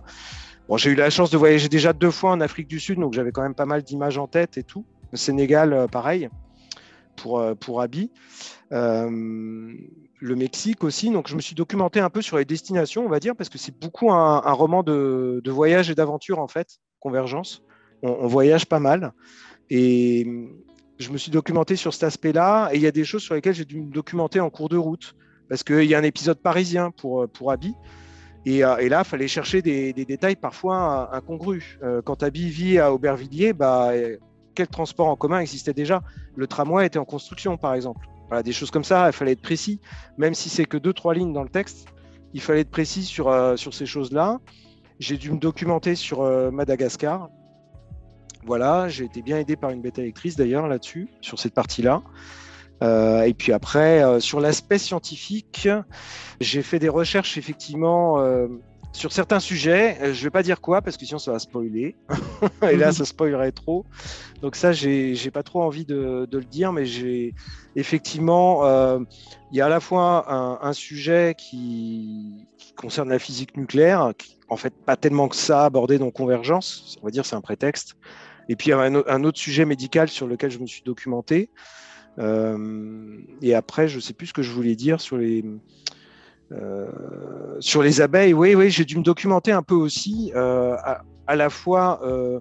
Bon, 0.69 0.77
j'ai 0.77 0.91
eu 0.91 0.97
la 0.97 1.11
chance 1.11 1.31
de 1.31 1.37
voyager 1.37 1.69
déjà 1.69 1.93
deux 1.93 2.11
fois 2.11 2.33
en 2.33 2.41
Afrique 2.41 2.67
du 2.67 2.81
Sud, 2.81 2.99
donc 2.99 3.13
j'avais 3.13 3.31
quand 3.31 3.43
même 3.43 3.55
pas 3.55 3.67
mal 3.67 3.85
d'images 3.85 4.19
en 4.19 4.27
tête 4.27 4.59
et 4.59 4.65
tout. 4.65 4.85
Le 5.13 5.17
Sénégal, 5.17 5.87
pareil, 5.93 6.29
pour, 7.15 7.41
pour 7.61 7.81
Abby 7.81 8.11
le 10.21 10.37
Mexique 10.37 10.85
aussi. 10.85 11.11
Donc, 11.11 11.29
je 11.29 11.37
me 11.37 11.41
suis 11.41 11.55
documenté 11.55 12.01
un 12.01 12.11
peu 12.11 12.23
sur 12.23 12.39
les 12.39 12.45
destinations, 12.45 13.05
on 13.05 13.09
va 13.09 13.21
dire, 13.21 13.35
parce 13.37 13.49
que 13.49 13.59
c'est 13.59 13.79
beaucoup 13.79 14.13
un, 14.13 14.41
roman 14.53 14.83
de, 14.83 15.43
voyage 15.47 15.91
et 15.91 15.95
d'aventure, 15.95 16.39
en 16.39 16.49
fait, 16.49 16.79
Convergence. 17.01 17.63
On, 18.03 18.27
voyage 18.27 18.67
pas 18.67 18.81
mal. 18.81 19.13
Et 19.71 20.27
je 20.99 21.11
me 21.11 21.19
suis 21.19 21.31
documenté 21.31 21.77
sur 21.77 21.93
cet 21.93 22.05
aspect-là. 22.05 22.71
Et 22.73 22.77
il 22.77 22.83
y 22.83 22.87
a 22.87 22.93
des 22.93 23.05
choses 23.05 23.23
sur 23.23 23.35
lesquelles 23.35 23.55
j'ai 23.55 23.65
dû 23.65 23.81
me 23.81 23.91
documenter 23.93 24.41
en 24.41 24.51
cours 24.51 24.69
de 24.69 24.77
route, 24.77 25.15
parce 25.49 25.63
qu'il 25.63 25.85
y 25.85 25.95
a 25.95 25.99
un 25.99 26.03
épisode 26.03 26.39
parisien 26.39 26.91
pour, 26.91 27.29
pour 27.29 27.51
Abby. 27.51 27.75
Et, 28.47 28.61
là, 28.61 28.79
il 28.81 29.05
fallait 29.05 29.29
chercher 29.29 29.63
des, 29.63 29.93
détails 29.93 30.37
parfois 30.37 31.15
incongrus. 31.15 31.79
Euh, 31.83 32.03
quand 32.03 32.23
Abby 32.23 32.51
vit 32.51 32.79
à 32.79 32.93
Aubervilliers, 32.93 33.55
bah, 33.55 33.93
quel 34.55 34.69
transport 34.69 35.09
en 35.09 35.17
commun 35.17 35.41
existait 35.41 35.73
déjà? 35.73 36.03
Le 36.37 36.47
tramway 36.47 36.87
était 36.87 36.99
en 36.99 37.05
construction, 37.07 37.57
par 37.57 37.75
exemple 37.75 38.07
des 38.45 38.53
choses 38.53 38.71
comme 38.71 38.85
ça, 38.85 39.09
il 39.09 39.13
fallait 39.13 39.33
être 39.33 39.43
précis, 39.43 39.81
même 40.19 40.35
si 40.35 40.49
c'est 40.49 40.65
que 40.65 40.77
deux, 40.77 40.93
trois 40.93 41.15
lignes 41.15 41.33
dans 41.33 41.43
le 41.43 41.49
texte, 41.49 41.87
il 42.33 42.41
fallait 42.41 42.61
être 42.61 42.71
précis 42.71 43.05
sur, 43.05 43.29
euh, 43.29 43.57
ces 43.57 43.87
choses-là. 43.87 44.41
J'ai 44.99 45.17
dû 45.17 45.31
me 45.31 45.39
documenter 45.39 45.95
sur 45.95 46.23
euh, 46.23 46.51
Madagascar. 46.51 47.29
Voilà, 48.45 48.89
j'ai 48.89 49.05
été 49.05 49.23
bien 49.23 49.39
aidé 49.39 49.57
par 49.57 49.71
une 49.71 49.81
bêta 49.81 50.03
lectrice 50.03 50.37
d'ailleurs 50.37 50.69
là-dessus, 50.69 51.09
sur 51.21 51.39
cette 51.39 51.55
partie-là. 51.55 52.03
Euh, 52.83 53.23
et 53.23 53.33
puis 53.33 53.53
après, 53.53 54.21
sur 54.21 54.41
l'aspect 54.41 54.79
scientifique, 54.79 55.69
j'ai 56.41 56.63
fait 56.63 56.79
des 56.79 56.89
recherches 56.89 57.39
effectivement 57.39 58.19
sur 58.95 59.13
certains 59.13 59.41
sujets, 59.41 59.99
euh, 60.01 60.15
je 60.15 60.21
ne 60.21 60.25
vais 60.25 60.31
pas 60.31 60.45
dire 60.45 60.61
quoi 60.61 60.81
parce 60.81 60.97
que 60.97 61.05
sinon 61.05 61.19
ça 61.19 61.33
va 61.33 61.39
spoiler. 61.41 61.97
et 62.63 62.77
là, 62.77 62.93
ça 62.93 63.05
spoilerait 63.05 63.53
trop. 63.53 63.85
Donc 64.41 64.57
ça, 64.57 64.73
j'ai 64.73 65.31
pas 65.33 65.43
trop 65.43 65.63
envie 65.63 65.85
de, 65.85 66.29
le 66.31 66.45
dire, 66.45 66.73
mais 66.73 66.87
j'ai 66.87 67.35
effectivement, 67.77 68.65
euh, 68.65 69.01
il 69.51 69.59
y 69.59 69.61
a 69.61 69.67
à 69.67 69.69
la 69.69 69.81
fois 69.81 70.65
un, 70.65 70.73
sujet 70.73 71.35
qui, 71.37 72.47
concerne 72.77 73.09
la 73.09 73.19
physique 73.19 73.57
nucléaire, 73.57 74.13
qui, 74.19 74.37
en 74.49 74.57
fait 74.57 74.75
pas 74.75 74.97
tellement 74.97 75.29
que 75.29 75.37
ça 75.37 75.65
abordé 75.65 75.99
dans 75.99 76.11
Convergence. 76.11 76.97
On 77.03 77.05
va 77.05 77.11
dire 77.11 77.27
c'est 77.27 77.37
un 77.37 77.41
prétexte. 77.41 77.97
Et 78.49 78.57
puis 78.57 78.69
il 78.69 78.71
y 78.71 78.75
a 78.75 78.79
un, 78.79 79.25
autre 79.25 79.39
sujet 79.39 79.65
médical 79.65 80.09
sur 80.09 80.27
lequel 80.27 80.51
je 80.51 80.59
me 80.59 80.67
suis 80.67 80.83
documenté. 80.83 81.51
Euh, 82.19 83.19
et 83.43 83.55
après, 83.55 83.89
je 83.89 83.97
ne 83.97 84.01
sais 84.01 84.13
plus 84.13 84.29
ce 84.29 84.33
que 84.33 84.43
je 84.43 84.53
voulais 84.53 84.77
dire 84.77 85.01
sur 85.01 85.17
les 85.17 85.45
sur 87.61 87.83
les 87.83 88.01
abeilles, 88.01 88.35
oui, 88.35 88.55
oui, 88.55 88.71
j'ai 88.71 88.85
dû 88.85 88.99
me 88.99 89.03
documenter 89.03 89.53
un 89.53 89.63
peu 89.63 89.75
aussi, 89.75 90.33
euh, 90.35 90.77
à, 91.27 91.37
la 91.37 91.51
fois, 91.51 92.01
euh, 92.05 92.41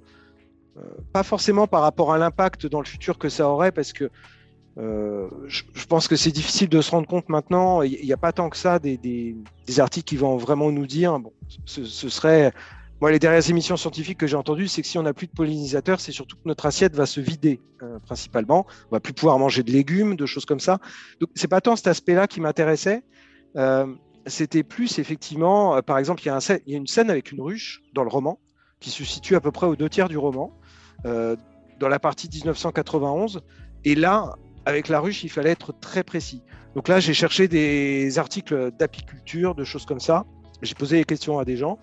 pas 1.11 1.23
forcément 1.23 1.67
par 1.67 1.81
rapport 1.81 2.13
à 2.13 2.17
l'impact 2.17 2.65
dans 2.67 2.79
le 2.79 2.85
futur 2.85 3.17
que 3.17 3.29
ça 3.29 3.47
aurait, 3.47 3.71
parce 3.71 3.93
que 3.93 4.09
je, 4.75 5.85
pense 5.87 6.07
que 6.07 6.15
c'est 6.15 6.31
difficile 6.31 6.67
de 6.67 6.81
se 6.81 6.91
rendre 6.91 7.07
compte 7.07 7.29
maintenant. 7.29 7.83
Il 7.83 8.03
n'y 8.03 8.13
a 8.13 8.17
pas 8.17 8.31
tant 8.31 8.49
que 8.49 8.57
ça 8.57 8.79
des, 8.79 9.35
articles 9.77 10.05
qui 10.05 10.17
vont 10.17 10.37
vraiment 10.37 10.71
nous 10.71 10.87
dire. 10.87 11.19
Bon, 11.19 11.31
ce, 11.65 11.83
serait. 11.85 12.51
Moi, 12.99 13.11
les 13.11 13.19
dernières 13.19 13.47
émissions 13.49 13.77
scientifiques 13.77 14.17
que 14.17 14.27
j'ai 14.27 14.37
entendues, 14.37 14.67
c'est 14.67 14.81
que 14.81 14.87
si 14.87 14.97
on 14.97 15.03
n'a 15.03 15.13
plus 15.13 15.27
de 15.27 15.33
pollinisateurs, 15.33 15.99
c'est 15.99 16.11
surtout 16.11 16.37
que 16.37 16.41
notre 16.45 16.65
assiette 16.65 16.95
va 16.95 17.05
se 17.05 17.21
vider, 17.21 17.59
principalement. 18.05 18.65
On 18.89 18.95
va 18.95 18.99
plus 18.99 19.13
pouvoir 19.13 19.37
manger 19.37 19.61
de 19.61 19.71
légumes, 19.71 20.15
de 20.15 20.25
choses 20.25 20.45
comme 20.45 20.59
ça. 20.59 20.79
Donc, 21.19 21.29
c'est 21.35 21.47
pas 21.47 21.61
tant 21.61 21.75
cet 21.75 21.87
aspect-là 21.87 22.27
qui 22.27 22.41
m'intéressait. 22.41 23.03
Euh, 23.55 23.87
c'était 24.25 24.63
plus 24.63 24.99
effectivement, 24.99 25.75
euh, 25.75 25.81
par 25.81 25.97
exemple, 25.97 26.21
il 26.23 26.27
y, 26.27 26.75
a 26.75 26.77
une 26.77 26.87
scène 26.87 27.09
avec 27.09 27.31
une 27.31 27.41
ruche 27.41 27.81
dans 27.93 28.03
le 28.03 28.09
roman 28.09 28.39
qui 28.79 28.89
se 28.89 29.03
situe 29.03 29.35
à 29.35 29.41
peu 29.41 29.51
près 29.51 29.67
aux 29.67 29.75
deux 29.75 29.89
tiers 29.89 30.09
du 30.09 30.17
roman, 30.17 30.51
euh, 31.05 31.35
dans 31.79 31.89
la 31.89 31.99
partie 31.99 32.29
1991. 32.29 33.41
Et 33.85 33.95
là, 33.95 34.35
avec 34.65 34.87
la 34.87 34.99
ruche, 34.99 35.23
il 35.23 35.29
fallait 35.29 35.51
être 35.51 35.73
très 35.79 36.03
précis. 36.03 36.41
Donc 36.75 36.87
là, 36.87 36.99
j'ai 36.99 37.13
cherché 37.13 37.47
des 37.47 38.17
articles 38.17 38.71
d'apiculture, 38.71 39.55
de 39.55 39.63
choses 39.63 39.85
comme 39.85 39.99
ça. 39.99 40.25
j'ai 40.61 40.75
posé 40.75 40.97
des 40.97 41.05
questions 41.05 41.39
à 41.39 41.45
des 41.45 41.57
gens 41.57 41.77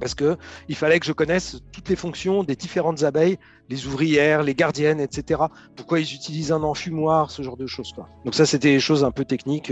parce 0.00 0.14
que 0.14 0.38
il 0.68 0.74
fallait 0.74 0.98
que 0.98 1.06
je 1.06 1.12
connaisse 1.12 1.58
toutes 1.72 1.88
les 1.88 1.96
fonctions 1.96 2.44
des 2.44 2.56
différentes 2.56 3.02
abeilles, 3.02 3.38
les 3.68 3.86
ouvrières, 3.86 4.42
les 4.42 4.54
gardiennes, 4.54 5.00
etc. 5.00 5.42
Pourquoi 5.76 6.00
ils 6.00 6.14
utilisent 6.14 6.52
un 6.52 6.62
enfumoir, 6.62 7.30
ce 7.30 7.42
genre 7.42 7.56
de 7.56 7.66
choses. 7.66 7.92
Donc 8.24 8.34
ça, 8.34 8.46
c'était 8.46 8.72
des 8.72 8.80
choses 8.80 9.04
un 9.04 9.10
peu 9.10 9.24
techniques 9.24 9.70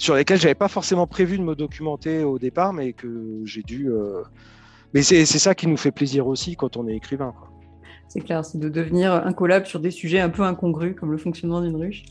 sur 0.00 0.14
lesquelles 0.14 0.40
j'avais 0.40 0.54
pas 0.54 0.68
forcément 0.68 1.06
prévu 1.06 1.36
de 1.36 1.42
me 1.42 1.54
documenter 1.54 2.24
au 2.24 2.38
départ, 2.38 2.72
mais 2.72 2.94
que 2.94 3.42
j'ai 3.44 3.60
dû. 3.60 3.90
Euh, 3.90 4.22
mais 4.94 5.02
c'est 5.02 5.26
ça 5.26 5.54
qui 5.54 5.66
nous 5.66 5.76
fait 5.76 5.90
plaisir 5.90 6.26
aussi 6.26 6.56
quand 6.56 6.78
on 6.78 6.88
est 6.88 6.96
écrivain. 6.96 7.34
C'est 8.08 8.22
clair, 8.22 8.42
c'est 8.42 8.58
de 8.58 8.70
devenir 8.70 9.12
un 9.12 9.32
collab 9.34 9.66
sur 9.66 9.78
des 9.78 9.90
sujets 9.90 10.18
un 10.18 10.30
peu 10.30 10.42
incongrus, 10.42 10.96
comme 10.98 11.12
le 11.12 11.18
fonctionnement 11.18 11.60
d'une 11.60 11.76
ruche. 11.76 12.04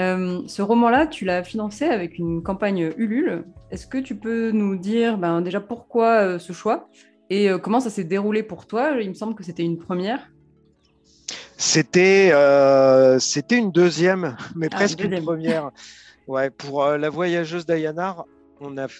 Euh, 0.00 0.40
ce 0.46 0.62
roman-là, 0.62 1.06
tu 1.06 1.26
l'as 1.26 1.44
financé 1.44 1.84
avec 1.84 2.18
une 2.18 2.42
campagne 2.42 2.90
Ulule. 2.96 3.44
Est-ce 3.70 3.86
que 3.86 3.98
tu 3.98 4.16
peux 4.16 4.50
nous 4.50 4.76
dire 4.76 5.18
ben, 5.18 5.42
déjà 5.42 5.60
pourquoi 5.60 6.22
euh, 6.22 6.38
ce 6.38 6.54
choix 6.54 6.88
et 7.28 7.50
euh, 7.50 7.58
comment 7.58 7.80
ça 7.80 7.90
s'est 7.90 8.04
déroulé 8.04 8.42
pour 8.42 8.66
toi? 8.66 8.92
Il 8.98 9.10
me 9.10 9.14
semble 9.14 9.34
que 9.34 9.44
c'était 9.44 9.62
une 9.62 9.76
première. 9.76 10.30
C'était 11.58 12.32
c'était 13.18 13.58
une 13.58 13.72
deuxième, 13.72 14.36
mais 14.56 14.68
ah, 14.72 14.76
presque 14.76 15.04
une 15.04 15.20
première. 15.22 15.70
Ouais, 16.28 16.50
pour 16.50 16.84
La 16.84 17.08
Voyageuse 17.08 17.64
d'Ayanar, 17.64 18.26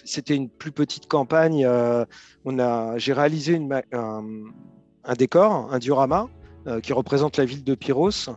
c'était 0.03 0.35
une 0.35 0.49
plus 0.49 0.71
petite 0.71 1.07
campagne. 1.07 1.65
on 2.43 2.59
a 2.59 2.97
j'ai 2.97 3.13
réalisé 3.13 3.61
un, 3.93 5.13
décor, 5.15 5.71
un 5.71 5.77
diorama 5.77 6.27
qui 6.81 6.91
représente 6.91 7.37
la 7.37 7.45
ville 7.45 7.63
de 7.63 7.75
Pyros. 7.75 8.31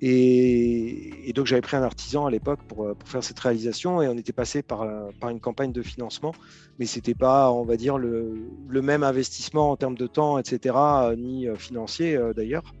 Et, 0.00 1.30
donc 1.34 1.44
j'avais 1.44 1.60
pris 1.60 1.76
un 1.76 1.82
artisan 1.82 2.24
à 2.24 2.30
l'époque 2.30 2.60
pour, 2.66 2.96
pour, 2.96 3.08
faire 3.08 3.22
cette 3.22 3.38
réalisation 3.38 4.00
et 4.00 4.08
on 4.08 4.16
était 4.16 4.32
passé 4.32 4.62
par, 4.62 4.86
par 5.20 5.28
une 5.28 5.40
campagne 5.40 5.72
de 5.72 5.82
financement, 5.82 6.32
mais 6.78 6.86
c'était 6.86 7.14
pas, 7.14 7.52
on 7.52 7.64
va 7.64 7.76
dire, 7.76 7.98
le, 7.98 8.48
le, 8.66 8.82
même 8.82 9.02
investissement 9.02 9.70
en 9.70 9.76
termes 9.76 9.96
de 9.96 10.06
temps, 10.06 10.38
etc., 10.38 10.74
ni 11.18 11.46
euh, 11.46 11.56
financier 11.56 12.16
euh, 12.16 12.32
d'ailleurs. 12.32 12.72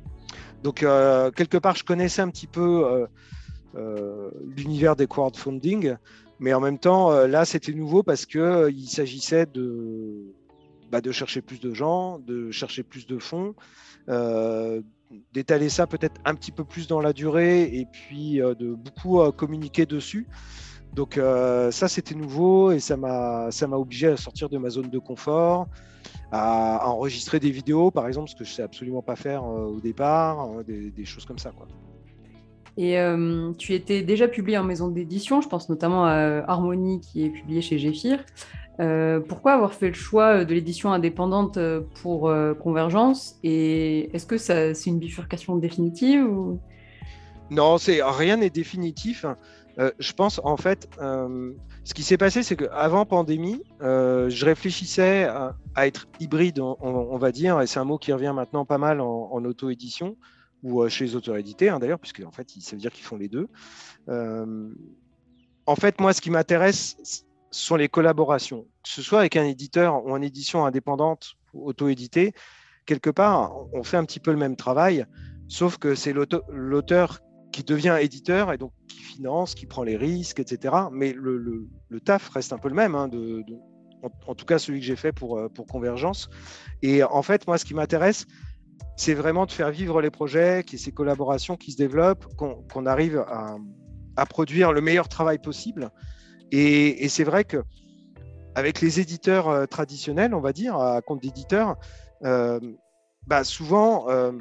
Donc 0.62 0.82
euh, 0.82 1.30
quelque 1.30 1.58
part, 1.58 1.76
je 1.76 1.84
connaissais 1.84 2.22
un 2.22 2.30
petit 2.30 2.46
peu 2.46 3.06
l'univers 4.56 4.96
des 4.96 5.06
crowdfunding, 5.06 5.96
mais 6.38 6.52
en 6.54 6.60
même 6.60 6.78
temps, 6.78 7.10
là, 7.26 7.44
c'était 7.44 7.72
nouveau 7.72 8.02
parce 8.02 8.26
que 8.26 8.70
il 8.70 8.88
s'agissait 8.88 9.46
de, 9.46 10.34
bah, 10.90 11.00
de 11.00 11.12
chercher 11.12 11.40
plus 11.40 11.60
de 11.60 11.72
gens, 11.72 12.18
de 12.18 12.50
chercher 12.50 12.82
plus 12.82 13.06
de 13.06 13.18
fonds 13.18 13.54
d'étaler 15.32 15.68
ça 15.68 15.86
peut-être 15.86 16.20
un 16.24 16.34
petit 16.34 16.52
peu 16.52 16.64
plus 16.64 16.86
dans 16.86 17.00
la 17.00 17.12
durée 17.12 17.62
et 17.62 17.86
puis 17.86 18.40
euh, 18.40 18.54
de 18.54 18.74
beaucoup 18.74 19.20
euh, 19.20 19.32
communiquer 19.32 19.86
dessus. 19.86 20.26
Donc 20.94 21.18
euh, 21.18 21.70
ça 21.70 21.88
c'était 21.88 22.14
nouveau 22.14 22.72
et 22.72 22.80
ça 22.80 22.96
m'a 22.96 23.50
obligé 23.72 24.08
à 24.08 24.16
sortir 24.16 24.48
de 24.48 24.58
ma 24.58 24.70
zone 24.70 24.90
de 24.90 24.98
confort, 24.98 25.68
à, 26.32 26.88
enregistrer 26.88 27.38
des 27.38 27.50
vidéos 27.50 27.90
par 27.90 28.08
exemple, 28.08 28.28
ce 28.28 28.34
que 28.34 28.44
je 28.44 28.52
sais 28.52 28.62
absolument 28.62 29.02
pas 29.02 29.16
faire 29.16 29.44
au 29.44 29.80
départ, 29.80 30.64
des, 30.64 31.04
choses 31.04 31.24
comme 31.24 31.38
ça 31.38 31.52
quoi. 31.52 31.68
Et 32.82 32.96
tu 33.58 33.74
étais 33.74 34.00
déjà 34.00 34.26
publié 34.26 34.56
en 34.56 34.64
maison 34.64 34.88
d'édition, 34.88 35.42
je 35.42 35.48
pense 35.48 35.68
notamment 35.68 36.06
à 36.06 36.42
Harmonie 36.48 37.00
qui 37.02 37.26
est 37.26 37.28
publié 37.28 37.60
chez 37.60 37.78
Géphir. 37.78 38.24
Euh, 38.80 39.20
pourquoi 39.20 39.52
avoir 39.52 39.74
fait 39.74 39.88
le 39.88 39.94
choix 39.94 40.44
de 40.44 40.54
l'édition 40.54 40.90
indépendante 40.92 41.58
euh, 41.58 41.82
pour 42.02 42.28
euh, 42.28 42.54
Convergence? 42.54 43.36
Et 43.42 44.14
est-ce 44.14 44.24
que 44.26 44.38
c'est 44.38 44.74
une 44.86 44.98
bifurcation 44.98 45.56
définitive. 45.56 46.26
Non, 47.50 47.76
rien 47.78 48.36
n'est 48.38 48.50
définitif. 48.50 49.26
je 49.76 50.12
pense 50.12 50.40
en 50.44 50.56
fait, 50.56 50.88
ce 51.00 51.94
qui 51.94 52.04
s'est 52.04 52.16
passé, 52.16 52.44
c'est 52.44 52.54
qu'avant 52.54 53.04
pandémie, 53.04 53.60
je 53.80 54.44
réfléchissais 54.44 55.24
à, 55.24 55.56
être 55.86 56.06
hybride, 56.20 56.60
on, 56.60 57.18
va 57.18 57.32
dire, 57.32 57.60
et 57.60 57.66
c'est 57.66 57.80
un 57.80 57.84
mot 57.84 57.98
qui 57.98 58.12
revient 58.12 58.32
maintenant 58.34 58.64
pas 58.64 58.78
mal 58.78 59.00
en, 59.00 59.44
auto-édition 59.44 60.16
ou 60.62 60.86
chez 60.88 61.06
les 61.06 61.16
auteurs 61.16 61.36
édités, 61.36 61.68
hein, 61.68 61.78
d'ailleurs, 61.78 61.98
puisque 61.98 62.22
en 62.26 62.30
fait, 62.30 62.48
ça 62.60 62.76
veut 62.76 62.80
dire 62.80 62.92
qu'ils 62.92 63.04
font 63.04 63.16
les 63.16 63.28
deux. 63.28 63.48
en 64.08 65.76
fait, 65.76 66.00
moi, 66.00 66.12
ce 66.12 66.20
qui 66.20 66.30
m'intéresse, 66.30 67.24
sont 67.50 67.76
les 67.76 67.88
collaborations, 67.88 68.66
que 68.82 68.88
ce 68.88 69.02
soit 69.02 69.20
avec 69.20 69.36
un 69.36 69.44
éditeur 69.44 70.04
ou 70.04 70.12
en 70.12 70.22
édition 70.22 70.64
indépendante 70.64 71.34
auto-édité, 71.52 72.32
quelque 72.86 73.10
part, 73.10 73.52
on 73.72 73.82
fait 73.82 73.96
un 73.96 74.04
petit 74.04 74.20
peu 74.20 74.30
le 74.30 74.36
même 74.36 74.56
travail, 74.56 75.04
sauf 75.48 75.78
que 75.78 75.94
c'est 75.94 76.12
l'auteur 76.12 77.20
qui 77.52 77.64
devient 77.64 77.98
éditeur 78.00 78.52
et 78.52 78.58
donc 78.58 78.72
qui 78.88 79.00
finance, 79.00 79.54
qui 79.54 79.66
prend 79.66 79.82
les 79.82 79.96
risques, 79.96 80.38
etc. 80.38 80.74
Mais 80.92 81.12
le, 81.12 81.68
taf 82.04 82.28
reste 82.28 82.52
un 82.52 82.58
peu 82.58 82.68
le 82.68 82.74
même, 82.74 82.94
hein, 82.94 83.10
en, 84.26 84.34
tout 84.34 84.46
cas 84.46 84.58
celui 84.58 84.80
que 84.80 84.86
j'ai 84.86 84.96
fait 84.96 85.14
euh, 85.22 85.48
pour 85.48 85.66
Convergence. 85.66 86.30
Et 86.82 87.02
en 87.02 87.22
fait, 87.22 87.46
moi, 87.46 87.58
ce 87.58 87.64
qui 87.64 87.74
m'intéresse, 87.74 88.26
c'est 88.96 89.14
vraiment 89.14 89.46
de 89.46 89.52
faire 89.52 89.70
vivre 89.70 90.00
les 90.00 90.10
projets, 90.10 90.64
ces 90.66 90.92
collaborations 90.92 91.56
qui 91.56 91.72
se 91.72 91.76
développent, 91.76 92.26
qu'on 92.36 92.86
arrive 92.86 93.18
à, 93.28 93.56
à, 94.16 94.26
produire 94.26 94.72
le 94.72 94.80
meilleur 94.80 95.08
travail 95.08 95.38
possible. 95.38 95.90
Et, 96.52 97.08
c'est 97.08 97.24
vrai 97.24 97.44
que 97.44 97.62
avec 98.54 98.80
les 98.80 99.00
éditeurs 99.00 99.48
euh, 99.48 99.66
traditionnels, 99.66 100.34
on 100.34 100.40
va 100.40 100.52
dire, 100.52 100.76
à 100.76 101.00
compte 101.02 101.22
d'éditeurs, 101.22 101.76
euh, 102.24 102.58
bah 103.26 103.44
souvent, 103.44 104.10
euh, 104.10 104.32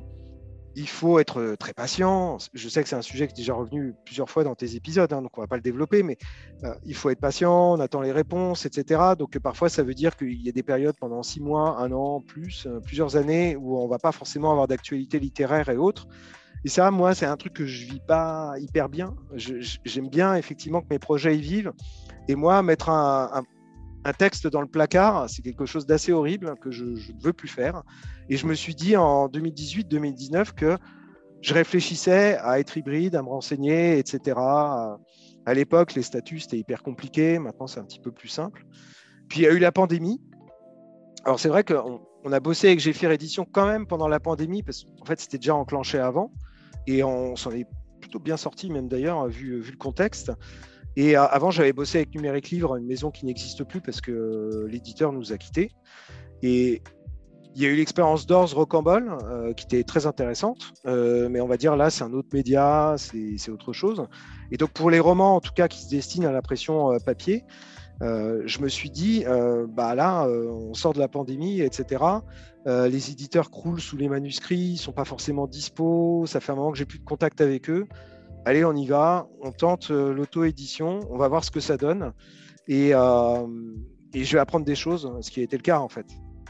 il 0.75 0.87
faut 0.87 1.19
être 1.19 1.55
très 1.59 1.73
patient. 1.73 2.37
Je 2.53 2.69
sais 2.69 2.83
que 2.83 2.89
c'est 2.89 2.95
un 2.95 3.01
sujet 3.01 3.27
qui 3.27 3.33
est 3.33 3.37
déjà 3.37 3.53
revenu 3.53 3.93
plusieurs 4.05 4.29
fois 4.29 4.43
dans 4.43 4.55
tes 4.55 4.75
épisodes, 4.75 5.11
hein, 5.11 5.21
donc 5.21 5.37
on 5.37 5.41
ne 5.41 5.45
va 5.45 5.47
pas 5.47 5.55
le 5.55 5.61
développer, 5.61 6.03
mais 6.03 6.17
il 6.85 6.95
faut 6.95 7.09
être 7.09 7.19
patient, 7.19 7.73
on 7.73 7.79
attend 7.79 8.01
les 8.01 8.11
réponses, 8.11 8.65
etc. 8.65 9.01
Donc 9.17 9.37
parfois, 9.39 9.69
ça 9.69 9.83
veut 9.83 9.93
dire 9.93 10.15
qu'il 10.15 10.41
y 10.41 10.49
a 10.49 10.51
des 10.51 10.63
périodes 10.63 10.95
pendant 10.99 11.23
six 11.23 11.41
mois, 11.41 11.79
un 11.79 11.91
an, 11.91 12.21
plus, 12.21 12.67
plusieurs 12.85 13.15
années, 13.15 13.55
où 13.55 13.77
on 13.77 13.85
ne 13.85 13.89
va 13.89 13.99
pas 13.99 14.11
forcément 14.11 14.51
avoir 14.51 14.67
d'actualité 14.67 15.19
littéraire 15.19 15.69
et 15.69 15.77
autres. 15.77 16.07
Et 16.65 16.69
ça, 16.69 16.91
moi, 16.91 17.15
c'est 17.15 17.25
un 17.25 17.37
truc 17.37 17.53
que 17.53 17.65
je 17.65 17.85
vis 17.85 18.01
pas 18.01 18.53
hyper 18.59 18.89
bien. 18.89 19.15
J'aime 19.35 20.09
bien 20.09 20.35
effectivement 20.35 20.81
que 20.81 20.87
mes 20.89 20.99
projets 20.99 21.37
y 21.37 21.41
vivent. 21.41 21.71
Et 22.27 22.35
moi, 22.35 22.61
mettre 22.63 22.89
un, 22.89 23.43
texte 24.17 24.47
dans 24.47 24.61
le 24.61 24.67
placard, 24.67 25.29
c'est 25.29 25.41
quelque 25.41 25.65
chose 25.65 25.85
d'assez 25.85 26.11
horrible 26.11 26.55
que 26.61 26.71
je, 26.71 26.85
ne 26.85 27.21
veux 27.21 27.33
plus 27.33 27.47
faire. 27.47 27.83
Et 28.29 28.37
je 28.37 28.45
me 28.45 28.53
suis 28.53 28.75
dit 28.75 28.95
en 28.95 29.27
2018-2019 29.27 30.53
que 30.53 30.77
je 31.41 31.53
réfléchissais 31.53 32.37
à 32.37 32.59
être 32.59 32.77
hybride, 32.77 33.15
à 33.15 33.23
me 33.23 33.29
renseigner, 33.29 33.97
etc. 33.97 34.37
À 34.37 35.53
l'époque, 35.53 35.93
les 35.95 36.01
statuts, 36.01 36.39
c'était 36.39 36.57
hyper 36.57 36.83
compliqué. 36.83 37.39
Maintenant, 37.39 37.67
c'est 37.67 37.79
un 37.79 37.85
petit 37.85 37.99
peu 37.99 38.11
plus 38.11 38.27
simple. 38.27 38.65
Puis, 39.29 39.39
il 39.39 39.43
y 39.43 39.47
a 39.47 39.51
eu 39.51 39.59
la 39.59 39.71
pandémie. 39.71 40.21
Alors, 41.25 41.39
c'est 41.39 41.49
vrai 41.49 41.63
qu'on 41.63 42.01
on 42.23 42.31
a 42.31 42.39
bossé 42.39 42.67
avec 42.67 42.79
Géphir 42.79 43.11
Édition 43.11 43.45
quand 43.49 43.67
même 43.67 43.87
pendant 43.87 44.07
la 44.07 44.19
pandémie, 44.19 44.63
parce 44.63 44.83
qu'en 44.83 45.05
fait, 45.05 45.19
c'était 45.19 45.37
déjà 45.37 45.55
enclenché 45.55 45.97
avant. 45.97 46.31
Et 46.87 47.03
on 47.03 47.35
s'en 47.35 47.51
est 47.51 47.67
plutôt 48.01 48.19
bien 48.19 48.37
sorti, 48.37 48.69
même 48.69 48.87
d'ailleurs, 48.87 49.27
vu 49.27 49.61
le 49.61 49.77
contexte. 49.77 50.31
Et 50.95 51.17
euh, 51.17 51.25
avant, 51.25 51.51
j'avais 51.51 51.73
bossé 51.73 51.99
avec 51.99 52.13
Numérique 52.15 52.49
Livre, 52.49 52.75
une 52.75 52.85
maison 52.85 53.11
qui 53.11 53.25
n'existe 53.25 53.63
plus 53.63 53.81
parce 53.81 54.01
que 54.01 54.65
l'éditeur 54.69 55.11
nous 55.11 55.31
a 55.31 55.37
quittés. 55.37 55.71
Et 56.41 56.81
il 57.55 57.61
y 57.61 57.65
a 57.65 57.69
eu 57.69 57.75
l'expérience 57.75 58.25
d'Ors 58.25 58.53
Rocambole, 58.53 59.17
euh, 59.23 59.53
qui 59.53 59.65
était 59.65 59.83
très 59.83 60.05
intéressante. 60.05 60.73
Euh, 60.85 61.29
mais 61.29 61.41
on 61.41 61.47
va 61.47 61.57
dire 61.57 61.75
là, 61.75 61.89
c'est 61.89 62.03
un 62.03 62.13
autre 62.13 62.29
média, 62.33 62.95
c'est 62.97 63.49
autre 63.49 63.73
chose. 63.73 64.05
Et 64.51 64.57
donc, 64.57 64.71
pour 64.71 64.89
les 64.89 64.99
romans, 64.99 65.35
en 65.35 65.41
tout 65.41 65.53
cas, 65.53 65.67
qui 65.67 65.81
se 65.81 65.89
destinent 65.89 66.27
à 66.27 66.31
l'impression 66.31 66.97
papier, 67.05 67.43
je 68.01 68.59
me 68.59 68.69
suis 68.69 68.89
dit, 68.89 69.25
bah 69.69 69.93
là, 69.93 70.25
on 70.27 70.73
sort 70.73 70.93
de 70.93 70.99
la 70.99 71.07
pandémie, 71.07 71.59
etc. 71.59 72.03
les 72.65 73.11
éditeurs 73.11 73.51
croulent 73.51 73.81
sous 73.81 73.97
les 73.97 74.07
manuscrits, 74.07 74.71
ils 74.73 74.77
sont 74.77 74.93
pas 74.93 75.05
forcément 75.05 75.47
dispo. 75.47 76.25
Ça 76.27 76.39
fait 76.39 76.53
un 76.53 76.55
moment 76.55 76.71
que 76.71 76.77
j'ai 76.77 76.85
plus 76.85 76.99
de 76.99 77.03
contact 77.03 77.41
avec 77.41 77.69
eux 77.69 77.87
allez, 78.45 78.65
on 78.65 78.73
y 78.73 78.85
va, 78.85 79.27
on 79.41 79.51
tente 79.51 79.91
euh, 79.91 80.13
l'auto-édition, 80.13 80.99
on 81.09 81.17
va 81.17 81.27
voir 81.27 81.43
ce 81.43 81.51
que 81.51 81.59
ça 81.59 81.77
donne. 81.77 82.13
Euh, 82.69 83.47
et, 84.13 84.23
je 84.23 84.33
vais 84.33 84.39
apprendre 84.39 84.65
des 84.65 84.75
choses, 84.75 85.11
ce 85.21 85.31
qui 85.31 85.39
a 85.39 85.43
été 85.43 85.57
le 85.57 85.63
cas 85.63 85.79
en 85.79 85.89
fait. 85.89 86.05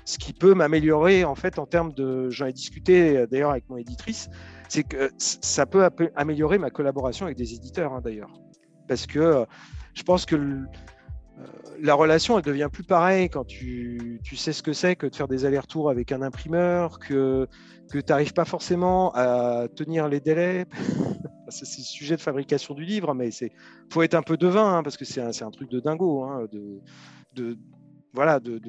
Ce 0.06 0.18
qui 0.18 0.34
peut 0.34 0.54
m'améliorer 0.54 1.24
en 1.24 1.36
fait 1.36 1.60
en 1.60 1.66
termes 1.66 1.94
de. 1.94 2.30
J'en 2.30 2.48
ai 2.48 2.54
discuté 2.54 3.18
euh, 3.18 3.28
d'ailleurs 3.28 3.52
avec 3.52 3.70
mon 3.70 3.78
éditrice, 3.78 4.30
c'est 4.68 4.84
que 4.84 5.12
ça 5.18 5.66
peut 5.66 5.88
améliorer 6.16 6.58
ma 6.58 6.70
collaboration 6.70 7.26
avec 7.26 7.38
des 7.38 7.54
éditeurs 7.54 7.94
hein, 7.94 8.02
d'ailleurs. 8.04 8.32
Parce 8.88 9.06
que 9.06 9.46
je 9.94 10.04
pense 10.04 10.26
que 10.26 10.36
la 11.82 11.94
relation, 11.94 12.38
elle 12.38 12.44
devient 12.44 12.70
plus 12.72 12.84
pareille 12.84 13.30
quand 13.30 13.46
tu, 13.46 14.20
sais 14.36 14.52
ce 14.52 14.64
que 14.64 14.74
c'est 14.74 14.96
que 14.96 15.08
de 15.08 15.16
faire 15.16 15.28
des 15.28 15.46
allers-retours 15.46 15.90
avec 15.90 16.12
un 16.12 16.22
imprimeur, 16.22 17.00
que, 17.00 17.48
que 17.92 18.00
tu 18.00 18.06
n'arrives 18.10 18.34
pas 18.34 18.46
forcément 18.46 19.12
à 19.16 19.68
tenir 19.76 20.08
les 20.08 20.20
délais. 20.20 20.66
C'est 21.52 21.66
le 21.66 21.84
sujet 21.84 22.16
de 22.16 22.22
fabrication 22.22 22.74
du 22.74 22.86
livre, 22.86 23.14
mais 23.14 23.30
il 23.30 23.50
faut 23.92 24.02
être 24.02 24.16
un 24.16 24.22
peu 24.22 24.38
devin, 24.38 24.78
hein, 24.78 24.84
parce 24.84 24.98
que 24.98 25.06
c'est 25.06 25.22
un, 25.22 25.52
truc 25.52 25.70
de 25.70 25.80
dingo, 25.80 26.24
hein, 26.24 26.48
de, 26.52 26.82
de, 27.36 27.58
voilà, 28.14 28.40
de, 28.40 28.60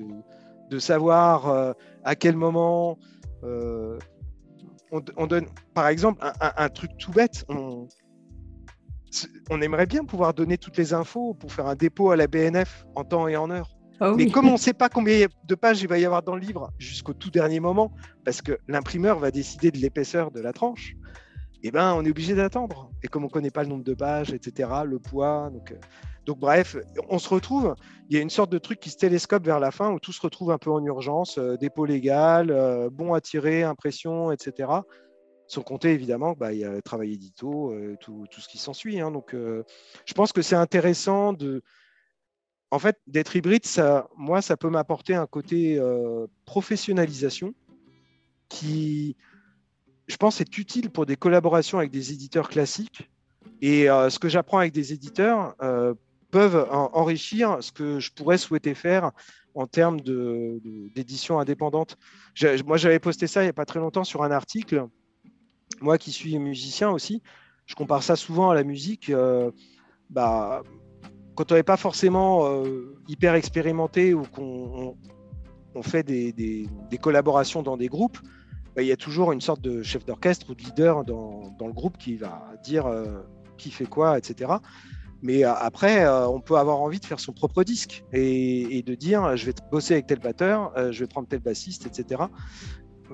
de, 0.70 0.78
savoir 0.78 1.48
euh, 1.48 1.72
à 2.04 2.14
quel 2.14 2.36
moment 2.36 2.98
euh, 3.44 3.98
on, 4.90 5.26
donne, 5.26 5.46
par 5.74 5.88
exemple, 5.88 6.24
un, 6.40 6.68
truc 6.68 6.90
tout 6.98 7.12
bête. 7.12 7.44
On, 7.48 7.86
on 9.50 9.60
aimerait 9.60 9.86
bien 9.86 10.04
pouvoir 10.04 10.34
donner 10.34 10.58
toutes 10.58 10.76
les 10.76 10.94
infos 10.94 11.34
pour 11.34 11.52
faire 11.52 11.66
un 11.66 11.74
dépôt 11.74 12.10
à 12.10 12.16
la 12.16 12.26
BNF 12.26 12.86
en 12.94 13.04
temps 13.04 13.28
et 13.28 13.36
en 13.36 13.50
heure. 13.50 13.76
Ah 14.00 14.14
Mais 14.16 14.30
comme 14.30 14.48
on 14.48 14.52
ne 14.52 14.58
sait 14.58 14.72
pas 14.72 14.88
combien 14.88 15.26
de 15.44 15.54
pages 15.54 15.82
il 15.82 15.88
va 15.88 15.98
y 15.98 16.06
avoir 16.06 16.22
dans 16.22 16.34
le 16.34 16.40
livre 16.40 16.72
jusqu'au 16.78 17.12
tout 17.12 17.30
dernier 17.30 17.60
moment, 17.60 17.92
parce 18.24 18.40
que 18.40 18.58
l'imprimeur 18.66 19.18
va 19.18 19.30
décider 19.30 19.70
de 19.70 19.76
l'épaisseur 19.76 20.30
de 20.30 20.40
la 20.40 20.54
tranche, 20.54 20.94
eh 21.62 21.70
ben, 21.70 21.94
on 21.94 22.04
est 22.04 22.10
obligé 22.10 22.34
d'attendre. 22.34 22.90
Et 23.02 23.08
comme 23.08 23.24
on 23.24 23.26
ne 23.26 23.32
connaît 23.32 23.50
pas 23.50 23.62
le 23.62 23.68
nombre 23.68 23.84
de 23.84 23.94
pages, 23.94 24.32
etc., 24.32 24.70
le 24.86 24.98
poids, 24.98 25.50
donc, 25.52 25.72
euh, 25.72 25.76
donc 26.26 26.38
bref, 26.38 26.76
on 27.08 27.18
se 27.18 27.28
retrouve, 27.28 27.74
il 28.08 28.16
y 28.16 28.18
a 28.18 28.22
une 28.22 28.30
sorte 28.30 28.50
de 28.50 28.58
truc 28.58 28.80
qui 28.80 28.90
se 28.90 28.96
télescope 28.96 29.44
vers 29.44 29.60
la 29.60 29.70
fin 29.70 29.92
où 29.92 30.00
tout 30.00 30.12
se 30.12 30.20
retrouve 30.22 30.50
un 30.50 30.58
peu 30.58 30.70
en 30.70 30.82
urgence, 30.84 31.38
euh, 31.38 31.56
dépôt 31.56 31.84
légal, 31.84 32.50
euh, 32.50 32.88
bon 32.90 33.12
à 33.12 33.20
tirer, 33.20 33.62
impression, 33.62 34.32
etc. 34.32 34.70
Sans 35.48 35.62
compter 35.62 35.90
évidemment 35.90 36.34
bah, 36.38 36.52
il 36.52 36.60
y 36.60 36.64
a 36.64 36.70
le 36.70 36.82
travail 36.82 37.12
édito, 37.12 37.74
tout, 38.00 38.26
tout, 38.30 38.40
ce 38.40 38.48
qui 38.48 38.58
s'ensuit. 38.58 39.00
Hein. 39.00 39.10
donc 39.10 39.34
je 39.34 40.14
pense 40.14 40.32
que 40.32 40.42
c'est 40.42 40.54
intéressant 40.54 41.32
de, 41.32 41.62
en 42.70 42.78
fait, 42.78 42.96
d'être 43.08 43.34
hybride, 43.34 43.64
moi, 44.16 44.42
ça 44.42 44.56
peut 44.56 44.70
m'apporter 44.70 45.16
un 45.16 45.26
côté 45.26 45.82
professionnalisation 46.44 47.52
qui, 48.48 49.16
je 50.10 50.16
pense, 50.16 50.40
est 50.40 50.58
utile 50.58 50.90
pour 50.90 51.06
des 51.06 51.16
collaborations 51.16 51.78
avec 51.78 51.90
des 51.90 52.12
éditeurs 52.12 52.48
classiques. 52.48 53.10
Et 53.62 53.88
euh, 53.90 54.10
ce 54.10 54.18
que 54.18 54.28
j'apprends 54.28 54.58
avec 54.58 54.72
des 54.72 54.92
éditeurs 54.92 55.54
euh, 55.62 55.94
peuvent 56.30 56.68
enrichir 56.70 57.58
ce 57.60 57.72
que 57.72 57.98
je 57.98 58.12
pourrais 58.12 58.38
souhaiter 58.38 58.74
faire 58.74 59.10
en 59.54 59.66
termes 59.66 60.00
d'édition 60.00 61.40
indépendante. 61.40 61.96
Moi, 62.64 62.76
j'avais 62.76 63.00
posté 63.00 63.26
ça 63.26 63.42
il 63.42 63.46
n'y 63.46 63.50
a 63.50 63.54
pas 63.54 63.64
très 63.64 63.80
longtemps 63.80 64.04
sur 64.04 64.22
un 64.22 64.30
article. 64.30 64.86
Moi 65.80 65.98
qui 65.98 66.12
suis 66.12 66.38
musicien 66.38 66.90
aussi, 66.90 67.22
je 67.66 67.74
compare 67.74 68.02
ça 68.02 68.16
souvent 68.16 68.50
à 68.50 68.54
la 68.54 68.62
musique. 68.62 69.10
bah, 70.10 70.62
quand 71.40 71.52
on 71.52 71.54
n'est 71.54 71.62
pas 71.62 71.78
forcément 71.78 72.48
euh, 72.48 72.98
hyper 73.08 73.34
expérimenté 73.34 74.12
ou 74.12 74.24
qu'on 74.24 74.94
on, 75.74 75.82
fait 75.82 76.02
des, 76.02 76.68
collaborations 77.00 77.62
dans 77.62 77.78
des 77.78 77.88
groupes, 77.88 78.18
il 78.80 78.86
y 78.86 78.92
a 78.92 78.96
toujours 78.96 79.32
une 79.32 79.40
sorte 79.40 79.60
de 79.60 79.82
chef 79.82 80.04
d'orchestre 80.04 80.50
ou 80.50 80.54
de 80.54 80.62
leader 80.62 81.04
dans, 81.04 81.54
le 81.60 81.72
groupe 81.72 81.98
qui 81.98 82.16
va 82.16 82.52
dire 82.62 82.86
euh, 82.86 83.20
qui 83.58 83.70
fait 83.70 83.86
quoi, 83.86 84.18
etc. 84.18 84.52
Mais 85.22 85.44
euh, 85.44 85.54
après, 85.54 86.08
on 86.08 86.40
peut 86.40 86.56
avoir 86.56 86.80
envie 86.80 86.98
de 86.98 87.04
faire 87.04 87.20
son 87.20 87.32
propre 87.32 87.62
disque 87.62 88.04
et, 88.12 88.82
de 88.82 88.94
dire 88.94 89.36
je 89.36 89.46
vais 89.46 89.54
bosser 89.70 89.94
avec 89.94 90.06
tel 90.06 90.18
batteur, 90.18 90.72
je 90.92 91.00
vais 91.00 91.06
prendre 91.06 91.28
tel 91.28 91.40
bassiste, 91.40 91.86
etc. 91.86 92.22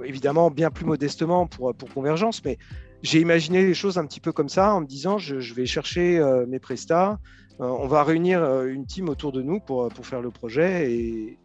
Évidemment, 0.04 0.50
bien 0.50 0.70
plus 0.70 0.84
modestement 0.84 1.46
pour, 1.46 1.74
Convergence, 1.94 2.44
mais 2.44 2.58
j'ai 3.02 3.20
imaginé 3.20 3.64
les 3.64 3.74
choses 3.74 3.98
un 3.98 4.06
petit 4.06 4.20
peu 4.20 4.32
comme 4.32 4.48
ça 4.48 4.74
en 4.74 4.82
me 4.82 4.86
disant 4.86 5.18
je, 5.18 5.54
vais 5.54 5.66
chercher 5.66 6.22
mes 6.46 6.58
prestats, 6.58 7.18
euh, 7.60 7.64
on 7.64 7.86
va 7.86 8.04
réunir 8.04 8.42
euh, 8.42 8.66
une 8.66 8.84
team 8.84 9.08
autour 9.08 9.32
de 9.32 9.40
nous 9.40 9.60
pour, 9.60 9.88
pour 9.88 10.06
faire 10.06 10.20
le 10.20 10.30
projet 10.30 10.92
et, 10.92 11.38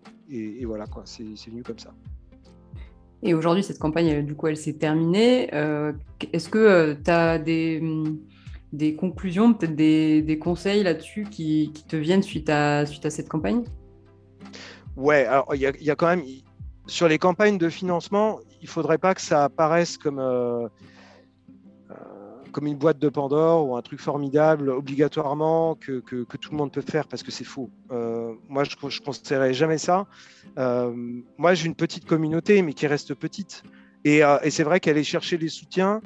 voilà, 0.65 0.85
quoi, 0.85 1.03
c'est 1.05 1.23
venu 1.49 1.61
comme 1.61 1.79
ça. 1.79 1.93
Et 3.23 3.33
aujourd'hui, 3.33 3.63
cette 3.63 3.79
campagne, 3.79 4.25
du 4.25 4.35
coup, 4.35 4.47
elle 4.47 4.57
s'est 4.57 4.73
terminée. 4.73 5.53
Euh, 5.53 5.93
est-ce 6.33 6.49
que 6.49 6.93
tu 6.93 7.11
as 7.11 7.37
des, 7.37 7.81
des 8.73 8.95
conclusions, 8.95 9.53
peut-être 9.53 9.75
des, 9.75 10.39
conseils 10.39 10.83
là-dessus 10.83 11.25
qui, 11.29 11.71
te 11.87 11.95
viennent 11.95 12.23
suite 12.23 12.49
à, 12.49 12.85
suite 12.85 13.05
à 13.05 13.09
cette 13.09 13.29
campagne? 13.29 13.63
Ouais, 14.95 15.25
alors 15.25 15.53
il 15.53 15.59
y, 15.59 15.85
y, 15.85 15.91
a 15.91 15.95
quand 15.95 16.07
même, 16.07 16.23
sur 16.87 17.07
les 17.07 17.17
campagnes 17.17 17.57
de 17.57 17.69
financement, 17.69 18.39
il 18.61 18.65
ne 18.65 18.69
faudrait 18.69 18.97
pas 18.97 19.13
que 19.13 19.21
ça 19.21 19.45
apparaisse 19.45 19.97
comme 19.97 20.19
comme 22.51 22.67
une 22.67 22.77
boîte 22.77 22.99
de 22.99 23.09
Pandore 23.09 23.67
ou 23.67 23.75
un 23.75 23.81
truc 23.81 23.99
formidable 23.99 24.69
obligatoirement 24.69 25.75
que, 25.75 25.99
que, 25.99 26.37
tout 26.37 26.51
le 26.51 26.57
monde 26.57 26.71
peut 26.71 26.81
faire 26.81 27.07
parce 27.07 27.23
que 27.23 27.31
c'est 27.31 27.43
faux. 27.43 27.69
Euh, 27.91 28.33
moi, 28.49 28.63
je 28.63 28.75
ne 28.75 29.03
considérerais 29.03 29.53
jamais 29.53 29.77
ça. 29.77 30.05
Euh, 30.57 30.93
moi, 31.37 31.53
j'ai 31.53 31.67
une 31.67 31.75
petite 31.75 32.05
communauté, 32.05 32.61
mais 32.61 32.73
qui 32.73 32.87
reste 32.87 33.13
petite. 33.13 33.63
Et, 34.03 34.23
euh, 34.23 34.37
et 34.43 34.49
c'est 34.49 34.63
vrai 34.63 34.79
qu'aller 34.79 35.03
chercher 35.03 35.37
les 35.37 35.49
soutiens, 35.49 36.01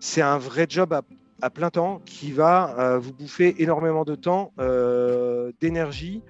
c'est 0.00 0.22
un 0.22 0.38
vrai 0.38 0.66
job 0.68 0.92
à, 0.92 1.02
à, 1.42 1.50
plein 1.50 1.70
temps 1.70 2.00
qui 2.04 2.32
va 2.32 2.98
vous 2.98 3.12
bouffer 3.12 3.60
énormément 3.62 4.04
de 4.04 4.14
temps, 4.14 4.52
d'énergie. 5.60 6.22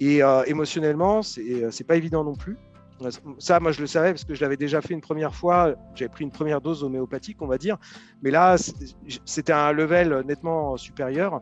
Et 0.00 0.20
émotionnellement, 0.46 1.22
c'est 1.22 1.86
pas 1.86 1.96
évident 1.96 2.24
non 2.24 2.34
plus. 2.34 2.56
Ça, 3.38 3.60
moi, 3.60 3.72
je 3.72 3.80
le 3.80 3.86
savais 3.86 4.10
parce 4.10 4.24
que 4.24 4.34
je 4.34 4.40
l'avais 4.42 4.56
déjà 4.56 4.80
fait 4.80 4.94
une 4.94 5.00
première 5.00 5.34
fois. 5.34 5.74
J'avais 5.94 6.08
pris 6.08 6.24
une 6.24 6.30
première 6.30 6.60
dose 6.60 6.84
homéopathique, 6.84 7.40
on 7.40 7.46
va 7.46 7.58
dire. 7.58 7.78
Mais 8.22 8.30
là, 8.30 8.56
c'était 9.24 9.52
un 9.52 9.72
level 9.72 10.22
nettement 10.26 10.76
supérieur. 10.76 11.40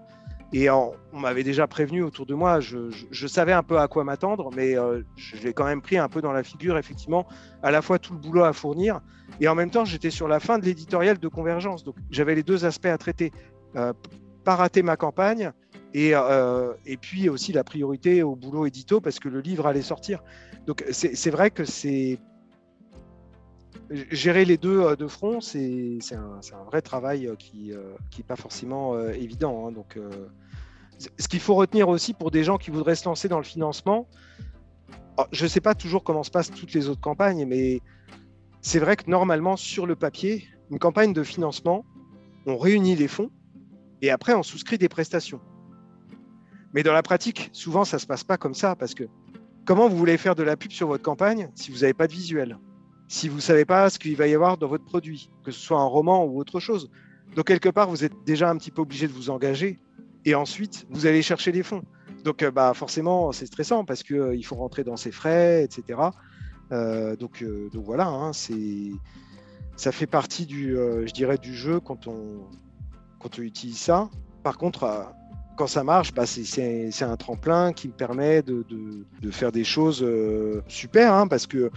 Et 0.53 0.71
on, 0.71 0.95
m'avait 1.13 1.43
déjà 1.43 1.67
prévenu 1.67 2.03
autour 2.03 2.25
de 2.25 2.35
moi. 2.35 2.61
Je, 2.61 3.27
savais 3.27 3.53
un 3.53 3.63
peu 3.63 3.79
à 3.79 3.87
quoi 3.87 4.05
m'attendre, 4.05 4.51
mais 4.57 4.79
euh, 4.79 5.03
je 5.17 5.37
l'ai 5.37 5.53
quand 5.53 5.67
même 5.67 5.83
pris 5.83 5.99
un 5.99 6.09
peu 6.09 6.23
dans 6.23 6.33
la 6.33 6.43
figure, 6.43 6.79
effectivement, 6.79 7.27
à 7.63 7.71
la 7.71 7.83
fois 7.83 7.99
tout 7.99 8.15
le 8.15 8.19
boulot 8.19 8.45
à 8.45 8.53
fournir. 8.53 9.01
Et 9.41 9.49
en 9.49 9.55
même 9.55 9.71
temps, 9.71 9.85
j'étais 9.85 10.11
sur 10.11 10.27
la 10.27 10.41
fin 10.41 10.59
de 10.59 10.65
l'éditorial 10.65 11.19
de 11.19 11.29
Convergence. 11.29 11.85
Donc, 11.85 11.97
j'avais 12.11 12.35
les 12.35 12.43
deux 12.43 12.65
aspects 12.65 12.87
à 12.87 12.97
traiter. 12.97 13.31
Euh, 13.77 13.93
pas 14.45 14.57
rater 14.57 14.83
ma 14.83 14.97
campagne 14.97 15.53
et, 15.95 16.11
euh, 16.15 16.75
et 16.87 16.97
puis 16.97 17.29
aussi 17.29 17.53
la 17.53 17.65
priorité 17.65 18.23
au 18.23 18.37
boulot 18.37 18.67
édito 18.67 19.01
parce 19.01 19.19
que 19.19 19.29
le 19.29 19.41
livre 19.41 19.67
allait 19.67 19.83
sortir. 19.83 20.23
Donc 20.67 20.85
c'est 20.91 21.31
vrai 21.31 21.51
que 21.51 21.65
c'est 21.65 22.19
gérer 24.11 24.45
les 24.45 24.59
deux 24.59 24.81
euh, 24.81 24.97
de 24.97 25.07
front, 25.07 25.41
c'est 25.41 25.99
un, 26.13 26.41
un, 26.53 26.65
vrai 26.65 26.83
travail 26.83 27.27
euh, 27.27 27.37
qui 27.37 27.73
n'est 27.73 28.25
pas 28.27 28.37
forcément 28.37 28.99
évident. 29.09 29.67
Hein. 29.67 29.73
donc, 29.73 29.99
ce 30.99 31.29
qu'il 31.29 31.41
faut 31.41 31.55
retenir 31.55 31.89
aussi 31.89 32.13
pour 32.13 32.33
des 32.33 32.43
gens 32.43 32.59
qui 32.59 32.71
voudraient 32.71 32.97
se 32.97 33.05
lancer 33.05 33.29
dans 33.29 33.39
le 33.39 33.45
financement, 33.45 34.09
oh, 35.17 35.25
je 35.31 35.45
ne 35.45 35.49
sais 35.49 35.61
pas 35.61 35.75
toujours 35.75 36.03
comment 36.03 36.25
se 36.25 36.31
passent 36.31 36.51
toutes 36.51 36.73
les 36.75 36.89
autres 36.89 37.01
campagnes, 37.01 37.47
mais 37.47 37.81
c'est 38.63 38.81
vrai 38.81 38.97
que 38.97 39.09
normalement, 39.09 39.57
sur 39.57 39.87
le 39.87 39.95
papier, 39.95 40.49
une 40.71 40.81
campagne 40.81 41.13
de 41.13 41.23
financement, 41.23 41.85
on 42.47 42.59
réunit 42.59 42.97
les 42.97 43.09
fonds 43.09 43.31
et 44.03 44.11
après 44.11 44.35
on 44.35 44.43
souscrit 44.43 44.77
des 44.77 44.89
prestations. 44.89 45.41
Mais 46.79 46.85
dans 46.85 46.93
la 46.93 47.03
pratique, 47.03 47.51
souvent 47.53 47.85
ça 47.85 47.97
ne 47.97 48.01
se 48.01 48.07
passe 48.07 48.23
pas 48.23 48.37
comme 48.37 48.55
ça 48.55 48.77
parce 48.77 48.95
que 48.95 49.03
comment 49.65 49.89
vous 49.89 49.97
voulez 49.97 50.17
faire 50.17 50.37
de 50.37 50.45
la 50.45 50.57
pub 50.57 50.71
sur 50.71 50.87
votre 50.87 51.03
campagne 51.03 51.51
si 51.57 51.73
vous 51.73 51.79
n'avez 51.79 51.93
pas 51.93 52.07
de 52.07 52.13
visuel? 52.13 52.57
Si 53.09 53.29
vous 53.29 53.35
ne 53.35 53.41
savez 53.41 53.65
pas 53.65 53.91
ce 53.91 53.99
qu'il 53.99 54.15
va 54.15 54.29
y 54.29 54.35
avoir 54.37 54.59
dans 54.59 54.69
votre 54.69 54.85
produit, 54.85 55.29
que 55.43 55.51
ce 55.51 55.59
soit 55.59 55.81
un 55.81 55.87
roman 55.87 56.25
ou 56.25 56.39
autre 56.39 56.61
chose. 56.61 56.89
Donc 57.35 57.49
quelque 57.49 57.69
part, 57.69 57.91
vous 57.91 58.05
êtes 58.05 58.13
déjà 58.25 58.49
un 58.49 58.57
petit 58.57 58.71
peu 58.71 58.81
obligé 58.81 59.09
de 59.09 59.13
vous 59.13 59.29
engager 59.29 59.81
et 60.25 60.37
ensuite 60.37 60.87
vous 60.89 61.07
allez 61.07 61.21
chercher 61.21 61.51
des 61.51 61.65
fonds. 61.65 61.83
Donc 62.23 62.45
euh, 62.45 62.53
bah, 62.53 62.73
forcément, 62.75 63.33
c'est 63.33 63.47
stressant 63.47 63.85
parce 63.85 64.05
qu'il 64.05 64.15
euh, 64.15 64.43
faut 64.45 64.55
rentrer 64.55 64.85
dans 64.85 64.97
ses 64.97 65.11
frais, 65.11 65.65
etc. 65.65 65.99
Euh, 66.71 67.17
donc, 67.17 67.45
donc 67.73 67.85
voilà, 67.85 68.07
hein, 68.07 68.31
ça 68.33 69.91
fait 69.91 70.07
partie 70.07 70.47
du, 70.47 70.77
je 70.77 71.13
dirais, 71.13 71.39
du 71.39 71.57
jeu 71.57 71.81
quand 71.81 72.07
on, 72.07 72.47
quand 73.19 73.37
on 73.41 73.43
utilise 73.43 73.79
ça. 73.79 74.09
Par 74.43 74.57
contre, 74.59 74.85
euh, 74.85 75.03
quand 75.59 75.67
ça 75.67 75.83
marche, 75.83 76.15
bah, 76.15 76.25
c'est 76.25 77.03
un 77.03 77.17
tremplin 77.17 77.73
qui 77.73 77.89
me 77.89 77.93
permet 77.93 78.43
de, 78.43 79.05
faire 79.33 79.51
des 79.51 79.65
choses 79.65 80.03
euh, 80.03 80.63
super, 80.69 81.13
hein, 81.13 81.27
parce 81.27 81.47
que 81.47 81.71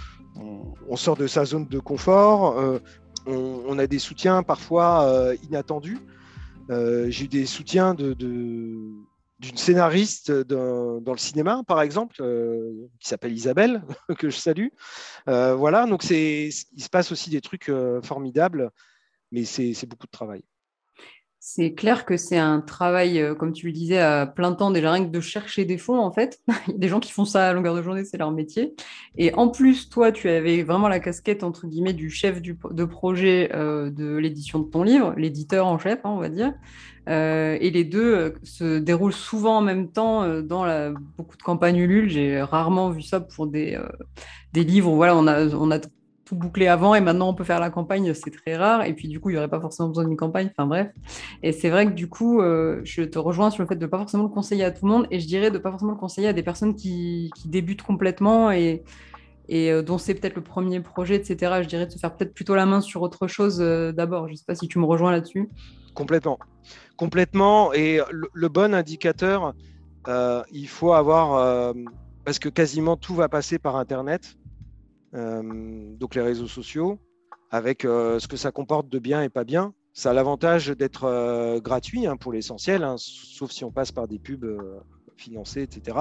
on, 0.88 0.96
sort 0.96 1.17
de 1.17 1.28
sa 1.28 1.46
zone 1.46 1.67
de 1.67 1.80
confort, 1.80 2.60
euh, 2.60 2.80
on, 3.26 3.78
a 3.80 3.88
des 3.88 4.00
soutiens 4.00 4.44
parfois 4.44 5.34
inattendus. 5.44 6.00
J'ai 6.70 7.26
eu 7.26 7.28
des 7.28 7.46
soutiens 7.46 7.96
d'une 7.96 9.04
scénariste 9.56 10.32
dans, 10.32 11.02
le 11.06 11.17
cinéma, 11.17 11.63
par 11.67 11.82
exemple, 11.82 12.15
qui 13.00 13.10
s'appelle 13.10 13.34
Isabelle, 13.34 13.84
que 14.20 14.30
je 14.30 14.38
salue. 14.38 14.70
voilà, 15.26 15.88
donc 15.88 16.04
il 16.10 16.52
se 16.52 16.89
passe 16.89 17.12
aussi 17.12 17.32
des 17.32 17.41
trucs 17.41 17.72
formidables, 18.04 18.70
mais 19.32 19.44
c'est 19.44 19.88
beaucoup 19.88 20.08
de 20.08 20.12
travail. 20.12 20.44
C'est 21.43 21.73
clair 21.73 22.06
que 22.06 22.17
c'est 22.17 22.38
un 22.38 22.62
travail, 22.62 23.19
euh, 23.19 23.34
comme 23.34 23.51
tu 23.51 23.65
le 23.65 23.71
disais, 23.71 23.97
à 23.97 24.27
plein 24.27 24.54
temps, 24.54 24.69
déjà 24.69 24.91
rien 24.91 25.04
que 25.04 25.10
de 25.10 25.19
chercher 25.19 25.65
des 25.65 25.80
fonds, 25.80 25.97
en 25.97 26.12
fait. 26.12 26.39
Il 26.67 26.73
y 26.73 26.75
a 26.75 26.77
des 26.77 26.88
gens 26.88 26.99
qui 26.99 27.12
font 27.12 27.25
ça 27.25 27.49
à 27.49 27.54
longueur 27.54 27.73
de 27.73 27.82
journée, 27.82 28.06
c'est 28.06 28.19
leur 28.19 28.30
métier. 28.30 28.75
Et 29.17 29.34
en 29.34 29.49
plus, 29.49 29.89
toi, 29.89 30.12
tu 30.12 30.30
avais 30.30 30.62
vraiment 30.62 30.88
la 30.88 30.99
casquette, 30.99 31.43
entre 31.43 31.65
guillemets, 31.65 31.93
du 31.93 32.12
chef 32.12 32.43
de 32.43 32.86
projet 32.86 33.49
euh, 33.56 33.89
de 33.89 34.17
l'édition 34.17 34.60
de 34.60 34.69
ton 34.69 34.84
livre, 34.84 35.15
l'éditeur 35.17 35.65
en 35.65 35.80
chef, 35.80 36.01
hein, 36.04 36.12
on 36.12 36.19
va 36.19 36.30
dire. 36.30 36.54
Euh, 37.10 37.58
et 37.60 37.71
les 37.71 37.85
deux 37.85 38.35
se 38.44 38.77
déroulent 38.77 39.12
souvent 39.12 39.58
en 39.58 39.62
même 39.62 39.92
temps 39.92 40.44
dans 40.44 40.94
beaucoup 41.17 41.37
de 41.37 41.42
campagnes 41.42 41.77
Ulule. 41.77 42.08
J'ai 42.08 42.39
rarement 42.39 42.92
vu 42.92 43.02
ça 43.02 43.19
pour 43.19 43.48
des, 43.48 43.79
des 44.54 44.63
livres. 44.63 44.92
Voilà, 44.92 45.17
on 45.17 45.25
a, 45.25 45.48
on 45.56 45.71
a 45.71 45.79
bouclé 46.36 46.67
avant 46.67 46.96
et 46.96 47.02
maintenant 47.02 47.29
on 47.29 47.34
peut 47.34 47.44
faire 47.44 47.60
la 47.60 47.69
campagne, 47.69 48.13
c'est 48.13 48.32
très 48.32 48.56
rare. 48.56 48.86
Et 48.86 48.94
puis 48.94 49.08
du 49.08 49.19
coup, 49.19 49.29
il 49.29 49.34
n'y 49.34 49.38
aurait 49.38 49.50
pas 49.50 49.60
forcément 49.60 49.90
besoin 49.90 50.06
d'une 50.06 50.17
campagne. 50.17 50.50
Enfin 50.52 50.67
bref. 50.67 50.92
Et 51.44 51.52
c'est 51.52 51.69
vrai 51.69 51.86
que 51.86 51.92
du 51.92 52.08
coup, 52.08 52.42
euh, 52.42 52.82
je 52.84 53.04
te 53.04 53.19
rejoins 53.19 53.50
sur 53.50 53.63
le 53.63 53.67
fait 53.67 53.75
de 53.75 53.86
ne 53.86 53.90
pas 53.90 53.98
forcément 53.98 54.23
le 54.23 54.29
conseiller 54.29 54.63
à 54.63 54.71
tout 54.71 54.86
le 54.86 54.92
monde 54.92 55.08
et 55.12 55.19
je 55.19 55.27
dirais 55.27 55.50
de 55.52 55.58
ne 55.58 55.62
pas 55.62 55.71
forcément 55.71 55.92
le 55.92 55.98
conseiller 55.98 56.27
à 56.27 56.34
des 56.34 56.44
personnes 56.44 56.75
qui, 56.75 57.29
débutent 57.46 57.82
complètement 57.82 58.52
et, 58.52 58.84
et 59.50 59.82
dont 59.84 59.98
c'est 59.98 60.13
peut-être 60.13 60.36
le 60.36 60.44
premier 60.44 60.79
projet, 60.79 61.15
etc., 61.15 61.60
je 61.62 61.67
dirais 61.67 61.86
de 61.86 61.92
se 61.92 61.98
faire 61.98 62.15
peut-être 62.15 62.34
plutôt 62.34 62.56
la 62.56 62.65
main 62.65 62.82
sur 62.82 63.02
autre 63.02 63.27
chose 63.27 63.60
d'abord. 63.60 64.27
Je 64.27 64.34
ne 64.34 64.38
sais 64.38 64.46
pas 64.46 64.56
si 64.56 64.67
tu 64.67 64.79
me 64.79 64.86
rejoins 64.86 65.12
là-dessus. 65.12 65.50
Complètement. 65.94 66.40
Complètement. 66.96 67.73
Et 67.73 68.00
le, 68.12 68.48
bon 68.48 68.73
indicateur, 68.73 69.54
il 70.08 70.67
faut 70.67 70.94
avoir, 70.94 71.73
parce 72.23 72.40
que 72.40 72.50
quasiment 72.50 72.96
tout 72.96 73.15
va 73.15 73.27
passer 73.27 73.60
par 73.60 73.75
Internet, 73.75 74.38
donc 75.14 76.16
les 76.16 76.22
réseaux 76.22 76.48
sociaux, 76.48 77.00
avec 77.50 77.84
ce 77.84 78.28
que 78.28 78.38
ça 78.38 78.52
comporte 78.52 78.88
de 78.90 79.00
bien 79.00 79.22
et 79.22 79.30
pas 79.30 79.44
bien 79.44 79.74
ça 79.94 80.12
a 80.12 80.14
l'avantage 80.14 80.68
d'être 80.70 81.04
euh, 81.04 81.60
gratuit 81.60 82.08
hein, 82.08 82.16
pour 82.16 82.32
l'essentiel, 82.32 82.84
hein, 82.84 82.96
sauf 82.98 83.52
si 83.52 83.64
on 83.66 83.72
passe 83.72 83.92
par 83.92 84.08
des 84.08 84.20
pubs 84.20 84.46
euh, 84.46 84.80
financées, 85.18 85.64
etc. 85.64 86.00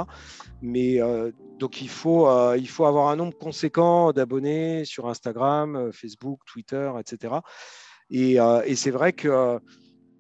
Mais 0.63 1.01
euh, 1.03 1.33
donc 1.59 1.83
il 1.83 1.89
faut, 1.89 2.29
il 2.55 2.69
faut 2.69 2.87
avoir 2.87 3.09
un 3.09 3.17
nombre 3.17 3.37
conséquent 3.37 4.13
d'abonnés 4.13 4.85
sur 4.85 5.09
Instagram, 5.09 5.91
Facebook, 5.93 6.41
Twitter, 6.47 6.91
etc. 6.99 7.35
Et, 8.11 8.37
et 8.65 8.77
c'est 8.77 8.91
vrai 8.91 9.13
que 9.13 9.61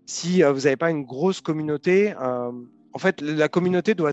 si 0.05 0.43
vous 0.43 0.61
n'avez 0.61 0.77
pas 0.77 0.91
une 0.91 1.05
grosse 1.05 1.41
communauté, 1.41 2.15
en 2.15 2.99
fait, 2.99 3.23
la 3.23 3.49
communauté 3.49 3.95
doit 3.95 4.13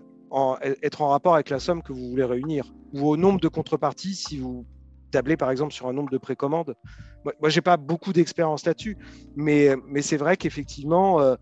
être 0.83 1.01
en 1.01 1.09
rapport 1.09 1.35
avec 1.35 1.49
la 1.49 1.59
somme 1.59 1.81
que 1.81 1.93
vous 1.93 2.09
voulez 2.09 2.23
réunir 2.23 2.73
ou 2.93 3.07
au 3.07 3.17
nombre 3.17 3.39
de 3.39 3.47
contreparties 3.47 4.15
si 4.15 4.37
vous 4.37 4.65
tablez 5.11 5.37
par 5.37 5.51
exemple 5.51 5.73
sur 5.73 5.87
un 5.87 5.93
nombre 5.93 6.09
de 6.09 6.17
précommandes. 6.17 6.75
Moi, 7.23 7.49
je 7.49 7.57
n'ai 7.57 7.61
pas 7.61 7.77
beaucoup 7.77 8.13
d'expérience 8.13 8.65
là-dessus, 8.65 8.97
mais, 9.35 9.75
mais 9.87 10.01
c'est 10.01 10.17
vrai 10.17 10.37
qu'effectivement, 10.37 11.19
euh, 11.19 11.35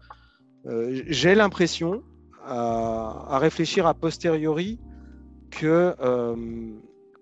euh, 0.65 1.01
j'ai 1.07 1.35
l'impression, 1.35 2.03
à, 2.43 3.37
réfléchir 3.39 3.85
a 3.85 3.93
posteriori, 3.93 4.79
que 5.51 5.95
euh, 5.99 6.35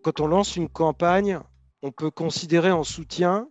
quand 0.02 0.20
on 0.22 0.28
lance 0.28 0.56
une 0.56 0.70
campagne, 0.70 1.40
on 1.82 1.92
peut 1.92 2.12
considérer 2.12 2.72
en 2.72 2.84
soutien, 2.84 3.48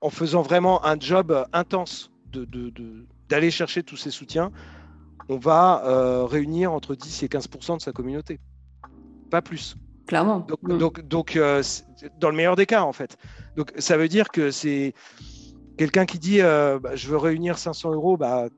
en 0.00 0.10
faisant 0.10 0.42
vraiment 0.42 0.84
un 0.84 0.98
job 0.98 1.46
intense 1.52 2.10
d'aller 2.32 3.46
de, 3.46 3.50
chercher 3.50 3.82
tous 3.82 3.96
ces 3.96 4.10
soutiens, 4.10 4.50
on 5.28 5.36
va 5.36 6.26
réunir 6.26 6.72
entre 6.72 6.94
10 6.94 7.22
et 7.22 7.26
15% 7.28 7.76
de 7.76 7.82
sa 7.82 7.92
communauté. 7.92 8.40
Pas 9.30 9.42
plus. 9.42 9.76
Clairement. 10.08 10.40
Donc, 10.40 11.06
donc, 11.06 11.36
euh, 11.36 11.62
dans 12.18 12.30
le 12.30 12.36
meilleur 12.36 12.56
des 12.56 12.64
cas, 12.64 12.82
en 12.82 12.94
fait. 12.94 13.18
Donc, 13.56 13.72
ça 13.76 13.98
veut 13.98 14.08
dire 14.08 14.30
que 14.30 14.50
c'est 14.50 14.94
quelqu'un 15.76 16.06
qui 16.06 16.18
dit 16.18 16.40
euh, 16.40 16.78
bah, 16.78 16.96
je 16.96 17.08
veux 17.08 17.18
réunir 17.18 17.58
500 17.58 17.92
euros, 17.92 18.16
bah, 18.16 18.48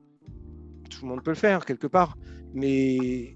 tout 0.89 0.99
le 1.03 1.09
monde 1.09 1.21
peut 1.23 1.31
le 1.31 1.35
faire 1.35 1.65
quelque 1.65 1.87
part. 1.87 2.17
Mais 2.53 3.35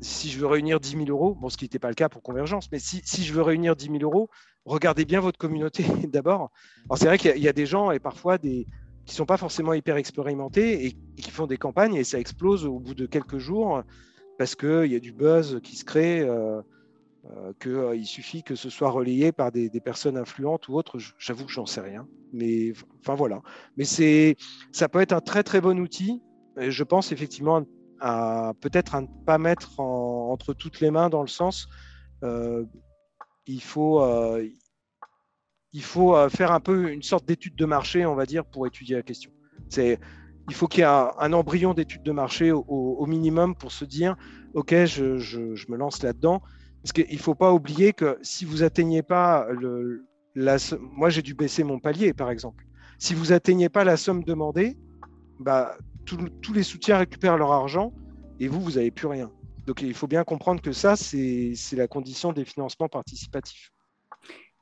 si 0.00 0.30
je 0.30 0.38
veux 0.38 0.46
réunir 0.46 0.78
10 0.78 0.90
000 0.90 1.06
euros, 1.08 1.34
bon, 1.34 1.48
ce 1.48 1.56
qui 1.56 1.64
n'était 1.64 1.80
pas 1.80 1.88
le 1.88 1.96
cas 1.96 2.08
pour 2.08 2.22
Convergence, 2.22 2.70
mais 2.70 2.78
si, 2.78 3.02
si, 3.04 3.24
je 3.24 3.34
veux 3.34 3.42
réunir 3.42 3.74
10 3.74 3.86
000 3.86 3.98
euros, 4.02 4.30
regardez 4.64 5.04
bien 5.04 5.18
votre 5.18 5.38
communauté 5.38 5.84
d'abord. 6.06 6.52
Alors, 6.88 6.98
c'est 6.98 7.06
vrai 7.06 7.18
qu'il 7.18 7.38
y, 7.38 7.48
a 7.48 7.52
des 7.52 7.66
gens 7.66 7.90
et 7.90 7.98
parfois 7.98 8.38
des 8.38 8.68
qui 9.08 9.14
sont 9.14 9.24
pas 9.24 9.38
forcément 9.38 9.72
hyper 9.72 9.96
expérimentés 9.96 10.86
et, 10.86 10.92
qui 11.16 11.30
font 11.30 11.46
des 11.46 11.56
campagnes 11.56 11.94
et 11.94 12.04
ça 12.04 12.20
explose 12.20 12.66
au 12.66 12.78
bout 12.78 12.94
de 12.94 13.06
quelques 13.06 13.38
jours 13.38 13.82
parce 14.36 14.54
qu'il 14.54 14.84
y 14.84 14.94
a 14.94 15.00
du 15.00 15.12
buzz 15.12 15.60
qui 15.62 15.76
se 15.76 15.84
crée. 15.84 16.20
Euh, 16.20 16.60
euh, 17.36 17.52
qu'il 17.60 17.72
euh, 17.72 18.04
suffit 18.04 18.42
que 18.42 18.54
ce 18.54 18.70
soit 18.70 18.90
relayé 18.90 19.32
par 19.32 19.50
des, 19.50 19.68
personnes 19.80 20.16
influentes 20.16 20.68
ou 20.68 20.74
autres. 20.74 20.98
J'avoue 21.18 21.44
que 21.44 21.50
j'en 21.50 21.66
sais 21.66 21.80
rien. 21.80 22.06
Mais 22.32 22.72
enfin 23.00 23.14
voilà. 23.14 23.42
Mais 23.76 23.84
c'est, 23.84 24.36
ça 24.72 24.88
peut 24.88 25.00
être 25.00 25.12
un 25.12 25.20
très 25.20 25.42
très 25.42 25.60
bon 25.60 25.78
outil. 25.80 26.22
Je 26.56 26.84
pense 26.84 27.10
effectivement 27.10 27.64
à, 28.00 28.52
peut-être 28.60 28.94
à 28.94 29.00
ne 29.00 29.08
pas 29.26 29.36
mettre 29.36 29.80
entre 29.80 30.54
toutes 30.54 30.80
les 30.80 30.90
mains 30.90 31.08
dans 31.08 31.22
le 31.22 31.28
sens, 31.28 31.68
il 32.22 33.62
faut, 33.62 34.00
il 35.72 35.82
faut 35.82 36.16
faire 36.28 36.52
un 36.52 36.60
peu 36.60 36.90
une 36.90 37.02
sorte 37.02 37.26
d'étude 37.26 37.54
de 37.56 37.64
marché, 37.64 38.06
on 38.06 38.14
va 38.14 38.26
dire, 38.26 38.44
pour 38.44 38.66
étudier 38.66 38.96
la 38.96 39.02
question. 39.02 39.30
C'est, 39.68 39.98
il 40.48 40.54
faut 40.54 40.66
qu'il 40.66 40.80
y 40.80 40.82
ait 40.82 40.86
un, 40.86 41.32
embryon 41.32 41.74
d'étude 41.74 42.02
de 42.02 42.12
marché 42.12 42.52
au, 42.52 43.06
minimum 43.06 43.54
pour 43.54 43.70
se 43.70 43.84
dire, 43.84 44.16
OK, 44.54 44.74
je, 44.86 45.18
je 45.18 45.70
me 45.70 45.76
lance 45.76 46.02
là-dedans. 46.02 46.42
Parce 46.82 46.92
qu'il 46.92 47.14
ne 47.14 47.20
faut 47.20 47.34
pas 47.34 47.52
oublier 47.52 47.92
que 47.92 48.18
si 48.22 48.44
vous 48.44 48.62
atteignez 48.62 49.02
pas 49.02 49.46
le, 49.50 50.06
la, 50.34 50.56
moi 50.80 51.10
j'ai 51.10 51.22
dû 51.22 51.34
baisser 51.34 51.64
mon 51.64 51.78
palier 51.78 52.12
par 52.12 52.30
exemple. 52.30 52.64
Si 52.98 53.14
vous 53.14 53.32
atteignez 53.32 53.68
pas 53.68 53.84
la 53.84 53.96
somme 53.96 54.24
demandée, 54.24 54.76
bah, 55.40 55.76
tous 56.04 56.52
les 56.52 56.62
soutiens 56.62 56.98
récupèrent 56.98 57.36
leur 57.36 57.52
argent 57.52 57.92
et 58.40 58.48
vous, 58.48 58.60
vous 58.60 58.72
n'avez 58.72 58.90
plus 58.90 59.06
rien. 59.06 59.30
Donc 59.66 59.82
il 59.82 59.94
faut 59.94 60.06
bien 60.06 60.24
comprendre 60.24 60.62
que 60.62 60.72
ça, 60.72 60.96
c'est 60.96 61.54
la 61.72 61.88
condition 61.88 62.32
des 62.32 62.44
financements 62.44 62.88
participatifs. 62.88 63.70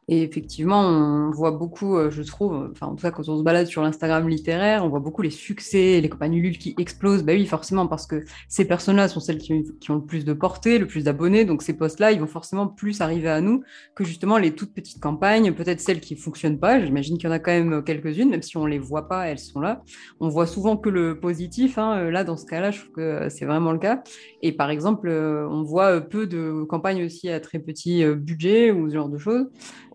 Et 0.08 0.22
effectivement, 0.22 0.82
on 0.82 1.30
voit 1.32 1.50
beaucoup, 1.50 1.96
euh, 1.96 2.10
je 2.10 2.22
trouve, 2.22 2.70
enfin 2.70 2.86
en 2.86 2.94
tout 2.94 3.02
cas 3.02 3.10
quand 3.10 3.28
on 3.28 3.36
se 3.38 3.42
balade 3.42 3.66
sur 3.66 3.82
l'Instagram 3.82 4.28
littéraire, 4.28 4.84
on 4.84 4.88
voit 4.88 5.00
beaucoup 5.00 5.20
les 5.20 5.30
succès, 5.30 6.00
les 6.00 6.08
campagnes 6.08 6.34
Ulule 6.34 6.58
qui 6.58 6.76
explosent. 6.78 7.24
Bah 7.24 7.32
oui, 7.32 7.44
forcément, 7.44 7.88
parce 7.88 8.06
que 8.06 8.24
ces 8.46 8.64
personnes-là 8.64 9.08
sont 9.08 9.18
celles 9.18 9.38
qui, 9.38 9.52
ont 9.88 9.96
le 9.96 10.04
plus 10.04 10.24
de 10.24 10.32
portée, 10.32 10.78
le 10.78 10.86
plus 10.86 11.02
d'abonnés, 11.02 11.44
donc 11.44 11.60
ces 11.60 11.72
posts-là, 11.72 12.12
ils 12.12 12.20
vont 12.20 12.28
forcément 12.28 12.68
plus 12.68 13.00
arriver 13.00 13.28
à 13.28 13.40
nous 13.40 13.64
que 13.96 14.04
justement 14.04 14.38
les 14.38 14.54
toutes 14.54 14.72
petites 14.72 15.00
campagnes, 15.00 15.52
peut-être 15.52 15.80
celles 15.80 16.00
qui 16.00 16.14
ne 16.14 16.20
fonctionnent 16.20 16.60
pas. 16.60 16.80
J'imagine 16.80 17.18
qu'il 17.18 17.28
y 17.28 17.32
en 17.32 17.34
a 17.34 17.40
quand 17.40 17.50
même 17.50 17.82
quelques-unes, 17.82 18.30
même 18.30 18.42
si 18.42 18.56
on 18.56 18.64
ne 18.64 18.70
les 18.70 18.78
voit 18.78 19.08
pas, 19.08 19.26
elles 19.26 19.40
sont 19.40 19.58
là. 19.58 19.82
On 20.20 20.28
voit 20.28 20.46
souvent 20.46 20.76
que 20.76 20.88
le 20.88 21.18
positif. 21.18 21.78
Hein. 21.78 22.10
Là, 22.10 22.22
dans 22.22 22.36
ce 22.36 22.46
cas-là, 22.46 22.70
je 22.70 22.78
trouve 22.78 22.92
que 22.92 23.28
c'est 23.28 23.44
vraiment 23.44 23.72
le 23.72 23.78
cas. 23.78 24.04
Et 24.42 24.52
par 24.52 24.70
exemple, 24.70 25.08
euh, 25.08 25.48
on 25.50 25.64
voit 25.64 26.00
peu 26.00 26.28
de 26.28 26.62
campagnes 26.68 27.04
aussi 27.04 27.28
à 27.28 27.40
très 27.40 27.58
petit 27.58 28.04
euh, 28.04 28.14
budget 28.14 28.70
ou 28.70 28.88
ce 28.88 28.94
genre 28.94 29.08
de 29.08 29.18
choses. 29.18 29.46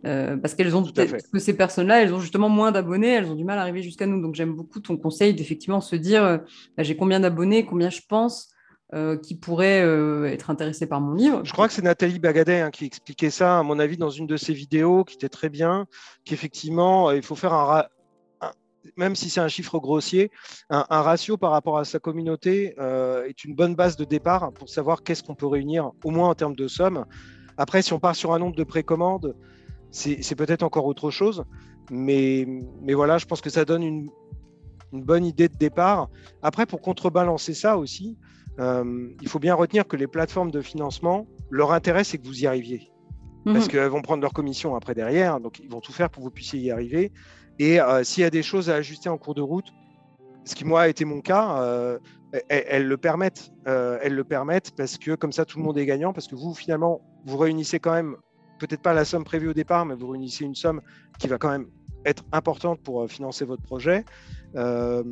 Euh, 0.06 0.36
parce 0.38 0.56
qu'elles 0.56 0.76
ont 0.76 0.84
que 0.84 1.40
ces 1.40 1.56
personnes-là, 1.56 2.02
elles 2.02 2.14
ont 2.14 2.20
justement 2.20 2.50
moins 2.50 2.72
d'abonnés, 2.72 3.10
elles 3.10 3.28
ont 3.28 3.36
du 3.36 3.44
mal 3.44 3.60
à 3.60 3.62
arriver 3.62 3.84
jusqu'à 3.84 4.08
nous. 4.08 4.22
Donc 4.22 4.36
j'aime 4.36 4.54
beaucoup 4.54 4.80
ton 4.80 4.98
conseil 4.98 5.34
d'effectivement 5.34 5.82
se 5.82 5.96
dire 5.96 6.24
euh, 6.24 6.38
bah, 6.76 6.84
j'ai 6.84 6.96
combien 6.96 7.20
d'abonnés, 7.20 7.66
combien 7.66 7.90
je 7.90 8.02
pense 8.08 8.50
euh, 8.94 9.16
qui 9.18 9.36
pourraient 9.36 9.82
être 10.32 10.50
intéressés 10.50 10.88
par 10.88 11.02
mon 11.02 11.14
livre. 11.14 11.42
Je 11.44 11.54
crois 11.54 11.68
que 11.68 11.74
c'est 11.74 11.84
Nathalie 11.84 12.20
Bagadet 12.20 12.62
hein, 12.62 12.72
qui 12.72 12.86
expliquait 12.86 13.30
ça, 13.30 13.60
à 13.60 13.64
mon 13.64 13.80
avis, 13.80 13.98
dans 13.98 14.10
une 14.10 14.28
de 14.28 14.38
ses 14.38 14.54
vidéos, 14.54 15.04
qui 15.04 15.16
était 15.16 15.30
très 15.30 15.50
bien, 15.50 15.86
qu'effectivement, 16.26 17.12
il 17.12 17.22
faut 17.22 17.36
faire 17.36 17.54
un, 17.54 17.86
même 18.98 19.16
si 19.16 19.30
c'est 19.30 19.40
un 19.40 19.48
chiffre 19.48 19.78
grossier, 19.78 20.32
un, 20.72 20.84
ratio 20.90 21.38
par 21.38 21.52
rapport 21.52 21.78
à 21.78 21.86
sa 21.86 22.00
communauté 22.00 22.76
est 23.28 23.44
une 23.46 23.54
bonne 23.54 23.76
base 23.76 23.96
de 23.96 24.04
départ 24.04 24.52
pour 24.52 24.68
savoir 24.68 25.04
qu'est-ce 25.04 25.22
qu'on 25.22 25.36
peut 25.36 25.46
réunir, 25.46 25.92
au 26.04 26.10
moins 26.10 26.30
en 26.30 26.36
termes 26.36 26.56
de 26.56 26.68
somme. 26.68 27.06
Après, 27.58 27.84
si 27.84 27.94
on 27.94 28.00
part 28.00 28.16
sur 28.16 28.34
un 28.34 28.40
nombre 28.40 28.56
de 28.56 28.64
précommandes, 28.64 29.36
c'est 29.92 30.36
peut-être 30.36 30.64
encore 30.64 30.86
autre 30.86 31.12
chose. 31.12 31.44
Mais, 31.90 32.48
mais 32.82 32.94
voilà, 32.94 33.18
je 33.18 33.26
pense 33.26 33.42
que 33.42 33.50
ça 33.50 33.66
donne 33.66 33.84
une, 33.84 34.10
bonne 34.94 35.26
idée 35.26 35.48
de 35.48 35.58
départ. 35.58 36.10
Après, 36.42 36.66
pour 36.66 36.82
contrebalancer 36.82 37.54
ça 37.54 37.78
aussi, 37.78 38.18
euh, 38.60 39.10
il 39.22 39.30
faut 39.30 39.40
bien 39.40 39.56
retenir 39.56 39.88
que 39.88 39.96
les 39.96 40.08
plateformes 40.08 40.52
de 40.52 40.62
financement, 40.62 41.28
leur 41.50 41.72
intérêt, 41.72 42.04
c'est 42.04 42.18
que 42.18 42.26
vous 42.28 42.44
y 42.44 42.48
arriviez. 42.48 42.92
Mhm. 43.46 43.54
Parce 43.54 43.68
qu'elles 43.68 43.90
vont 43.90 44.02
prendre 44.02 44.22
leur 44.22 44.34
commission 44.34 44.76
après 44.76 44.94
derrière, 44.94 45.40
donc 45.40 45.60
ils 45.60 45.70
vont 45.70 45.80
tout 45.80 45.94
faire 45.94 46.10
pour 46.10 46.22
que 46.22 46.26
vous 46.26 46.34
puissiez 46.34 46.60
y 46.60 46.72
arriver. 46.72 47.12
Et 47.60 47.80
euh, 47.80 48.04
s'il 48.04 48.22
y 48.22 48.26
a 48.26 48.30
des 48.30 48.44
choses 48.44 48.70
à 48.70 48.76
ajuster 48.76 49.10
en 49.10 49.18
cours 49.18 49.36
de 49.36 49.42
route, 49.42 49.72
ce 50.46 50.56
qui 50.56 50.66
moi 50.66 50.82
a 50.82 50.88
été 50.88 51.06
mon 51.06 51.22
cas, 51.22 51.62
euh, 51.62 52.00
elles, 52.50 52.88
le 52.88 52.98
permettent. 52.98 53.52
elles 53.66 54.16
le 54.16 54.24
permettent 54.24 54.72
parce 54.76 54.98
que 54.98 55.16
comme 55.16 55.32
ça, 55.32 55.46
tout 55.46 55.60
le 55.60 55.64
monde 55.64 55.78
est 55.78 55.86
gagnant, 55.86 56.14
parce 56.14 56.28
que 56.28 56.36
vous, 56.36 56.54
finalement, 56.54 57.02
vous 57.26 57.38
réunissez 57.38 57.80
quand 57.80 57.94
même 57.94 58.16
peut-être 58.68 58.82
pas 58.82 58.94
la 58.94 59.06
somme 59.06 59.24
prévue 59.24 59.50
au 59.50 59.54
départ, 59.54 59.86
mais 59.86 59.96
vous 59.96 60.08
réunissez 60.08 60.46
une 60.46 60.56
somme 60.56 60.82
qui 61.18 61.28
va 61.28 61.38
quand 61.38 61.50
même 61.50 61.68
être 62.06 62.24
importante 62.32 62.80
pour 62.82 63.02
euh, 63.02 63.08
financer 63.08 63.44
votre 63.44 63.64
projet. 63.64 64.06
Euh, 64.56 65.04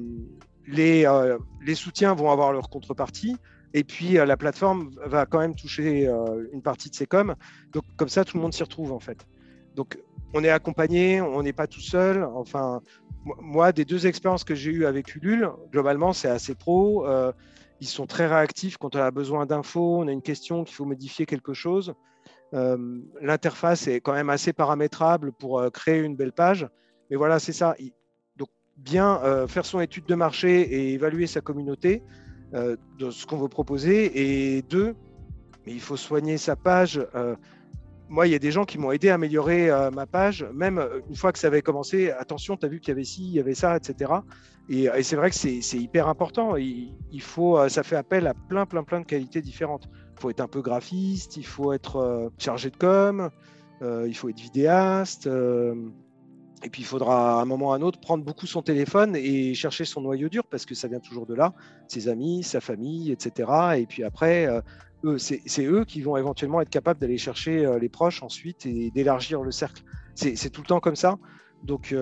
les, 0.67 1.05
euh, 1.05 1.37
les, 1.65 1.75
soutiens 1.75 2.13
vont 2.13 2.31
avoir 2.31 2.53
leur 2.53 2.69
contrepartie. 2.69 3.37
Et 3.73 3.83
puis 3.83 4.13
la 4.13 4.35
plateforme 4.35 4.89
va 5.05 5.27
quand 5.27 5.37
même 5.37 5.53
toucher 5.53 6.09
une 6.51 6.63
partie 6.63 6.89
de 6.89 6.95
ses 6.95 7.05
coms. 7.05 7.35
Donc 7.71 7.83
comme 7.97 8.09
ça, 8.09 8.25
tout 8.25 8.35
le 8.35 8.41
monde 8.41 8.51
s'y 8.51 8.63
retrouve 8.63 8.91
en 8.91 8.99
fait. 8.99 9.27
Donc 9.75 9.99
on 10.33 10.43
est 10.43 10.49
accompagné, 10.49 11.21
on 11.21 11.43
n'est 11.43 11.53
pas 11.53 11.67
tout 11.67 11.79
seul. 11.79 12.23
Enfin, 12.23 12.81
moi, 13.39 13.71
des 13.71 13.85
deux 13.85 14.07
expériences 14.07 14.43
que 14.43 14.55
j'ai 14.55 14.71
eues 14.71 14.85
avec 14.87 15.15
Ulule, 15.15 15.51
globalement, 15.71 16.13
c'est 16.13 16.29
assez 16.29 16.55
pro. 16.55 17.05
ils 17.79 17.87
sont 17.87 18.07
très 18.07 18.25
réactifs 18.25 18.77
quand 18.77 18.95
on 18.95 18.99
a 19.01 19.11
besoin 19.11 19.45
d'infos, 19.45 19.99
on 19.99 20.07
a 20.07 20.11
une 20.11 20.23
question, 20.23 20.63
qu'il 20.63 20.73
faut 20.73 20.85
modifier 20.85 21.27
quelque 21.27 21.53
chose. 21.53 21.93
Euh, 22.53 22.99
l'interface 23.21 23.87
est 23.87 24.01
quand 24.01 24.13
même 24.13 24.29
assez 24.29 24.53
paramétrable 24.53 25.31
pour 25.31 25.59
euh, 25.59 25.69
créer 25.69 26.01
une 26.01 26.15
belle 26.15 26.31
page. 26.31 26.67
Mais 27.09 27.15
voilà, 27.15 27.39
c'est 27.39 27.53
ça. 27.53 27.75
Donc, 28.37 28.49
bien 28.77 29.21
euh, 29.23 29.47
faire 29.47 29.65
son 29.65 29.79
étude 29.79 30.05
de 30.05 30.15
marché 30.15 30.61
et 30.61 30.93
évaluer 30.93 31.27
sa 31.27 31.41
communauté 31.41 32.03
de 32.51 33.11
ce 33.11 33.27
qu'on 33.27 33.37
veut 33.37 33.47
proposer. 33.47 34.55
Et 34.55 34.63
deux, 34.63 34.95
il 35.67 35.79
faut 35.79 35.97
soigner 35.97 36.39
sa 36.39 36.55
page. 36.55 36.99
Moi, 38.09 38.27
il 38.27 38.31
y 38.31 38.35
a 38.35 38.39
des 38.39 38.51
gens 38.51 38.65
qui 38.65 38.77
m'ont 38.79 38.91
aidé 38.91 39.09
à 39.09 39.15
améliorer 39.15 39.69
ma 39.93 40.07
page, 40.07 40.45
même 40.53 40.83
une 41.09 41.15
fois 41.15 41.31
que 41.31 41.37
ça 41.39 41.47
avait 41.47 41.61
commencé. 41.61 42.09
Attention, 42.11 42.57
tu 42.57 42.65
as 42.65 42.69
vu 42.69 42.79
qu'il 42.79 42.89
y 42.89 42.91
avait 42.93 43.03
ci, 43.03 43.23
il 43.23 43.33
y 43.33 43.39
avait 43.39 43.53
ça, 43.53 43.77
etc. 43.77 44.11
Et, 44.67 44.87
c'est 45.03 45.15
vrai 45.15 45.29
que 45.29 45.35
c'est 45.35 45.77
hyper 45.77 46.07
important. 46.07 46.55
Il, 46.55 47.21
faut, 47.21 47.67
ça 47.69 47.83
fait 47.83 47.95
appel 47.95 48.25
à 48.27 48.33
plein, 48.33 48.65
plein, 48.65 48.83
plein 48.83 49.01
de 49.01 49.05
qualités 49.05 49.41
différentes. 49.41 49.89
Il 50.17 50.21
faut 50.21 50.29
être 50.31 50.41
un 50.41 50.47
peu 50.47 50.61
graphiste, 50.61 51.37
il 51.37 51.45
faut 51.45 51.71
être 51.71 51.95
euh, 51.97 52.29
chargé 52.37 52.69
de 52.69 52.75
com, 52.75 53.29
il 53.81 54.13
faut 54.13 54.27
être 54.27 54.39
vidéaste. 54.39 55.27
et 55.27 56.69
puis 56.69 56.81
il 56.81 56.85
faudra 56.85 57.39
à 57.39 57.41
un 57.41 57.45
moment 57.45 57.69
ou 57.69 57.71
à 57.71 57.75
un 57.75 57.81
autre 57.81 57.99
prendre 57.99 58.25
beaucoup 58.25 58.47
son 58.47 58.61
téléphone 58.61 59.15
et 59.15 59.53
chercher 59.53 59.85
son 59.85 60.01
noyau 60.01 60.27
dur 60.27 60.43
parce 60.49 60.65
que 60.65 60.75
ça 60.75 60.89
vient 60.89 60.99
toujours 60.99 61.25
de 61.25 61.35
là, 61.35 61.53
ses 61.87 62.09
amis, 62.09 62.43
sa 62.43 62.59
famille, 62.59 63.11
etc. 63.11 63.49
Et 63.77 63.85
puis 63.85 64.03
après, 64.03 64.47
c'est 65.17 65.65
eux 65.65 65.85
qui 65.85 66.01
vont 66.01 66.17
éventuellement 66.17 66.61
être 66.61 66.69
capables 66.69 66.99
d'aller 66.99 67.17
chercher 67.17 67.77
les 67.79 67.89
proches 67.89 68.21
ensuite 68.21 68.65
et 68.65 68.91
d'élargir 68.91 69.41
le 69.41 69.51
cercle. 69.51 69.83
C'est 70.15 70.49
tout 70.49 70.61
le 70.61 70.67
temps 70.67 70.79
comme 70.79 70.95
ça. 70.95 71.17
Donc, 71.63 71.95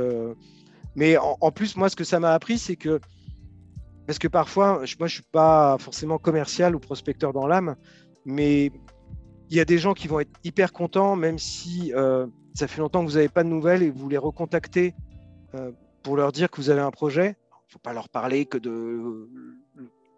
mais 0.96 1.16
en, 1.18 1.52
plus, 1.52 1.78
moi, 1.78 1.90
ce 1.90 1.96
que 1.96 2.04
ça 2.04 2.20
m'a 2.20 2.34
appris, 2.34 2.58
c'est 2.58 2.76
que 2.76 3.00
parce 4.08 4.20
que 4.20 4.28
parfois, 4.28 4.84
moi, 5.00 5.08
je 5.08 5.14
suis 5.14 5.24
pas 5.32 5.78
forcément 5.80 6.18
commercial 6.18 6.76
ou 6.76 6.80
prospecteur 6.80 7.34
dans 7.34 7.46
l'âme, 7.46 7.76
mais 8.26 8.72
il 9.50 9.58
y 9.58 9.60
a 9.60 9.66
des 9.66 9.78
gens 9.78 9.94
qui 9.94 10.08
vont 10.08 10.22
être 10.22 10.32
hyper 10.44 10.74
contents, 10.74 11.16
même 11.16 11.38
si 11.38 11.94
euh, 11.94 12.26
ça 12.54 12.68
fait 12.68 12.80
longtemps 12.80 13.06
que 13.06 13.10
vous 13.12 13.18
n'avez 13.18 13.30
pas 13.30 13.44
de 13.44 13.50
nouvelles 13.50 13.84
et 13.84 13.90
vous 13.90 14.10
les 14.10 14.18
recontactez 14.18 14.96
euh, 15.56 15.72
pour 16.04 16.16
leur 16.16 16.32
dire 16.32 16.50
que 16.50 16.58
vous 16.58 16.70
avez 16.70 16.82
un 16.82 16.90
projet. 16.92 17.36
Il 17.52 17.68
ne 17.68 17.72
faut 17.74 17.80
pas 17.80 17.94
leur 17.94 18.10
parler 18.10 18.46
que 18.46 18.58
de 18.58 19.30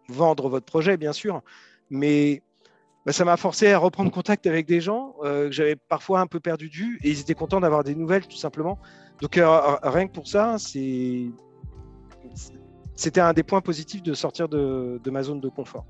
vendre 0.08 0.50
votre 0.50 0.66
projet, 0.66 0.96
bien 0.96 1.14
sûr, 1.14 1.42
mais 1.90 2.44
bah, 3.10 3.14
ça 3.14 3.26
m'a 3.26 3.38
forcé 3.38 3.72
à 3.72 3.80
reprendre 3.80 4.12
contact 4.12 4.45
avec 4.45 4.68
des 4.68 4.82
gens 4.82 5.16
euh, 5.24 5.47
que 5.47 5.51
j'avais 5.51 5.76
parfois 5.76 6.20
un 6.20 6.28
peu 6.28 6.39
perdu 6.39 6.70
de 6.70 6.76
vue 6.76 6.99
et 7.03 7.10
ils 7.10 7.20
étaient 7.20 7.34
contents 7.34 7.60
d'avoir 7.60 7.84
des 7.84 7.95
nouvelles, 7.95 8.28
tout 8.28 8.38
simplement. 8.38 8.78
Donc, 9.20 9.34
rien 9.34 10.07
que 10.07 10.12
pour 10.12 10.28
ça, 10.28 10.57
c'était 12.93 13.20
un 13.20 13.34
des 13.34 13.41
points 13.41 13.62
positifs 13.62 14.03
de 14.03 14.14
sortir 14.14 14.47
de, 14.47 15.01
ma 15.10 15.24
zone 15.24 15.39
de 15.39 15.49
confort. 15.49 15.88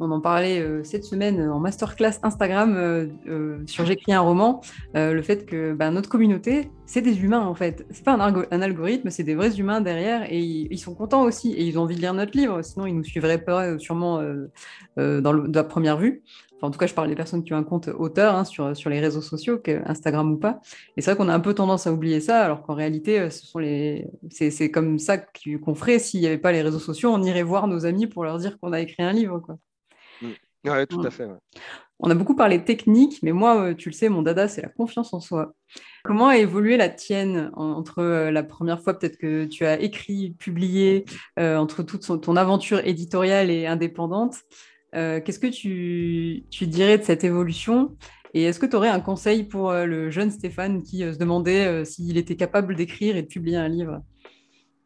On 0.00 0.10
en 0.10 0.20
parlait 0.20 0.60
euh, 0.60 0.82
cette 0.82 1.04
semaine 1.04 1.48
en 1.48 1.60
masterclass 1.60 2.18
Instagram 2.22 2.74
euh, 2.76 3.06
euh, 3.28 3.58
sur 3.66 3.86
J'écris 3.86 4.12
un 4.12 4.20
roman, 4.20 4.60
le 4.94 5.22
fait 5.22 5.46
que 5.46 5.72
bah, 5.72 5.90
notre 5.90 6.08
communauté, 6.08 6.70
c'est 6.86 7.00
des 7.00 7.22
humains 7.22 7.46
en 7.46 7.54
fait. 7.54 7.86
C'est 7.90 8.04
pas 8.04 8.12
un, 8.12 8.62
algorithme, 8.62 9.10
c'est 9.10 9.22
des 9.22 9.34
vrais 9.34 9.58
humains 9.58 9.80
derrière 9.80 10.30
et 10.32 10.40
ils, 10.40 10.78
sont 10.78 10.94
contents 10.94 11.22
aussi 11.22 11.52
et 11.52 11.64
ils 11.64 11.78
ont 11.78 11.82
envie 11.82 11.96
de 11.96 12.00
lire 12.00 12.14
notre 12.14 12.36
livre, 12.36 12.62
sinon 12.62 12.86
ils 12.86 12.94
nous 12.94 13.04
suivraient 13.04 13.42
pas 13.42 13.78
sûrement 13.78 14.22
dans 14.96 15.32
la 15.32 15.64
première 15.64 15.98
vue 15.98 16.22
en 16.62 16.70
tout 16.70 16.78
cas, 16.78 16.86
je 16.86 16.94
parle 16.94 17.08
des 17.08 17.14
personnes 17.14 17.44
qui 17.44 17.52
ont 17.52 17.58
un 17.58 17.64
compte 17.64 17.88
auteur 17.88 18.34
hein, 18.34 18.44
sur, 18.44 18.88
les 18.88 19.00
réseaux 19.00 19.20
sociaux, 19.20 19.60
Instagram 19.84 20.32
ou 20.32 20.38
pas. 20.38 20.60
Et 20.96 21.02
c'est 21.02 21.10
vrai 21.10 21.18
qu'on 21.18 21.28
a 21.28 21.34
un 21.34 21.40
peu 21.40 21.52
tendance 21.52 21.86
à 21.86 21.92
oublier 21.92 22.20
ça, 22.20 22.42
alors 22.42 22.62
qu'en 22.62 22.74
réalité, 22.74 23.28
ce 23.30 23.46
sont 23.46 23.58
les... 23.58 24.06
c'est 24.30 24.70
comme 24.70 24.98
ça 24.98 25.18
qu'on 25.18 25.74
ferait 25.74 25.98
s'il 25.98 26.20
n'y 26.20 26.26
avait 26.26 26.38
pas 26.38 26.52
les 26.52 26.62
réseaux 26.62 26.78
sociaux. 26.78 27.10
On 27.12 27.22
irait 27.22 27.42
voir 27.42 27.66
nos 27.66 27.84
amis 27.84 28.06
pour 28.06 28.24
leur 28.24 28.38
dire 28.38 28.58
qu'on 28.58 28.72
a 28.72 28.80
écrit 28.80 29.02
un 29.02 29.12
livre. 29.12 29.42
Mmh. 30.64 30.70
Oui, 30.70 30.86
tout 30.86 31.02
à 31.04 31.10
fait. 31.10 31.28
On 32.00 32.10
a 32.10 32.14
beaucoup 32.14 32.34
parlé 32.34 32.64
technique, 32.64 33.20
mais 33.22 33.32
moi, 33.32 33.60
euh, 33.60 33.74
tu 33.74 33.88
le 33.88 33.94
sais, 33.94 34.08
mon 34.08 34.22
dada, 34.22 34.48
c'est 34.48 34.62
la 34.62 34.68
confiance 34.68 35.14
en 35.14 35.20
soi. 35.20 35.54
Comment 36.04 36.28
a 36.28 36.36
évolué 36.36 36.76
la 36.76 36.88
tienne 36.88 37.50
entre 37.54 38.00
euh, 38.00 38.30
la 38.30 38.42
première 38.42 38.80
fois 38.80 38.98
peut-être 38.98 39.16
que 39.16 39.44
tu 39.44 39.64
as 39.64 39.80
écrit, 39.80 40.30
publié, 40.38 41.04
entre 41.38 41.82
toute 41.82 42.20
ton 42.20 42.36
aventure 42.36 42.80
éditoriale 42.84 43.50
et 43.50 43.66
indépendante 43.66 44.36
euh, 44.94 45.20
qu'est-ce 45.20 45.38
que 45.38 45.48
tu, 45.48 46.66
dirais 46.66 46.98
de 46.98 47.02
cette 47.02 47.24
évolution? 47.24 47.96
Et 48.32 48.44
est-ce 48.44 48.58
que 48.58 48.66
tu 48.66 48.76
aurais 48.76 48.88
un 48.88 49.00
conseil 49.00 49.44
pour 49.44 49.70
euh, 49.70 49.86
le 49.86 50.10
jeune 50.10 50.30
Stéphane 50.30 50.82
qui 50.82 51.02
euh, 51.04 51.12
se 51.12 51.18
demandait 51.18 51.84
s'il 51.84 52.16
était 52.16 52.36
capable 52.36 52.76
d'écrire 52.76 53.16
et 53.16 53.22
de 53.22 53.26
publier 53.26 53.56
un 53.56 53.68
livre? 53.68 54.02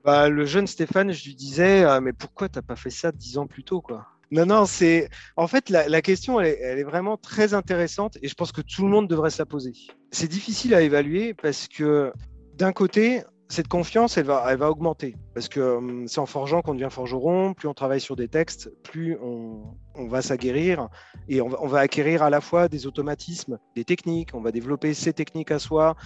Bah, 0.04 0.28
Le 0.28 0.44
jeune 0.44 0.66
Stéphane, 0.66 1.12
je 1.12 1.24
lui 1.24 1.34
disais, 1.34 2.00
mais 2.00 2.12
pourquoi 2.12 2.48
tu 2.48 2.58
n'as 2.58 2.62
pas 2.62 2.76
fait 2.76 2.90
ça 2.90 3.12
dix 3.12 3.36
ans 3.36 3.46
plus 3.46 3.64
tôt 3.64 3.80
quoi? 3.80 4.06
Non, 4.30 4.46
non, 4.46 4.66
c'est. 4.66 5.08
En 5.36 5.46
fait, 5.46 5.70
la, 5.70 6.02
question, 6.02 6.40
elle 6.40 6.78
est, 6.78 6.82
vraiment 6.82 7.16
très 7.16 7.54
intéressante 7.54 8.18
et 8.22 8.28
je 8.28 8.34
pense 8.34 8.52
que 8.52 8.60
tout 8.60 8.82
le 8.82 8.90
monde 8.90 9.08
devrait 9.08 9.30
se 9.30 9.38
la 9.38 9.46
poser. 9.46 9.72
C'est 10.10 10.28
difficile 10.28 10.74
à 10.74 10.82
évaluer 10.82 11.34
parce 11.34 11.66
que 11.68 12.12
d'un 12.54 12.72
côté, 12.72 13.22
cette 13.48 13.68
confiance, 13.68 14.18
elle 14.18 14.26
va, 14.26 14.44
elle 14.50 14.58
va 14.58 14.70
augmenter. 14.70 15.16
Parce 15.34 15.48
que 15.48 15.60
hum, 15.60 16.06
c'est 16.06 16.18
en 16.18 16.26
forgeant 16.26 16.60
qu'on 16.60 16.74
devient 16.74 16.90
forgeron. 16.90 17.54
Plus 17.54 17.68
on 17.68 17.74
travaille 17.74 18.00
sur 18.00 18.16
des 18.16 18.28
textes, 18.28 18.70
plus 18.82 19.16
on, 19.22 19.74
va 20.08 20.20
s'aguerrir. 20.20 20.88
Et 21.28 21.40
on 21.40 21.66
va, 21.66 21.80
acquérir 21.80 22.22
à 22.22 22.30
la 22.30 22.40
fois 22.40 22.68
des 22.68 22.86
automatismes, 22.86 23.58
des 23.74 23.84
techniques. 23.84 24.30
On 24.34 24.40
va 24.40 24.52
développer 24.52 24.92
ces 24.92 25.14
techniques 25.14 25.50
à 25.50 25.58
soi. 25.58 25.96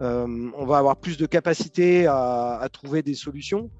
Hum, 0.00 0.54
on 0.56 0.64
va 0.64 0.78
avoir 0.78 0.96
plus 0.96 1.16
de 1.16 1.26
capacité 1.26 2.06
à, 2.06 2.66
trouver 2.72 3.02
des 3.02 3.14
solutions. 3.14 3.70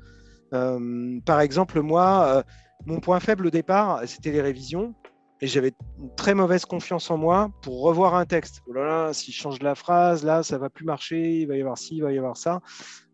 Hum, 0.51 1.23
par 1.25 1.41
exemple, 1.41 1.81
moi, 1.81 2.25
euh, 2.27 2.43
mon 2.87 3.01
point 3.01 3.21
faible 3.21 3.47
au 3.47 3.51
départ, 3.51 4.03
c'était 4.07 4.33
les 4.33 4.43
révisions 4.43 4.95
et 5.41 5.47
j'avais 5.47 5.73
une 5.99 6.15
très 6.15 6.35
mauvaise 6.35 6.65
confiance 6.65 7.11
en 7.11 7.19
moi 7.19 7.51
pour 7.63 7.83
revoir 7.83 8.15
un 8.15 8.25
texte. 8.25 8.63
Oh 8.67 8.73
là 8.73 8.85
là, 8.87 9.13
si 9.13 9.33
je 9.33 9.37
change 9.37 9.61
la 9.61 9.75
phrase, 9.75 10.25
là, 10.25 10.43
ça 10.43 10.59
va 10.59 10.71
plus 10.71 10.85
marcher, 10.85 11.41
il 11.41 11.47
va 11.47 11.57
y 11.57 11.61
avoir 11.61 11.77
ci, 11.77 11.97
il 11.97 12.03
va 12.03 12.13
y 12.13 12.19
avoir 12.19 12.37
ça. 12.37 12.61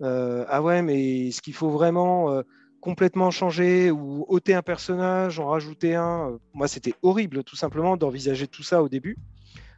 Euh, 0.03 0.45
ah 0.49 0.63
ouais, 0.63 0.83
mais 0.83 1.29
est-ce 1.29 1.43
qu'il 1.43 1.55
faut 1.55 1.71
vraiment 1.71 2.31
euh, 2.31 2.43
complètement 2.81 3.31
changer 3.31 3.91
ou 3.91 4.27
ôter 4.29 4.55
un 4.55 4.63
personnage, 4.63 5.41
en 5.41 5.49
rajouter 5.49 5.95
un? 5.95 6.39
Moi, 6.53 6.69
c'était 6.69 6.95
horrible, 7.03 7.43
tout 7.43 7.57
simplement, 7.57 7.97
d'envisager 7.97 8.47
tout 8.47 8.63
ça 8.63 8.83
au 8.83 8.89
début. 8.89 9.17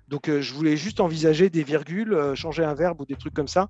Donc, 0.08 0.28
euh, 0.28 0.40
je 0.40 0.52
voulais 0.52 0.76
juste 0.76 1.00
envisager 1.00 1.48
des 1.48 1.62
virgules, 1.62 2.34
changer 2.34 2.64
un 2.64 2.74
verbe 2.74 3.00
ou 3.00 3.06
des 3.06 3.16
trucs 3.16 3.34
comme 3.34 3.48
ça. 3.48 3.68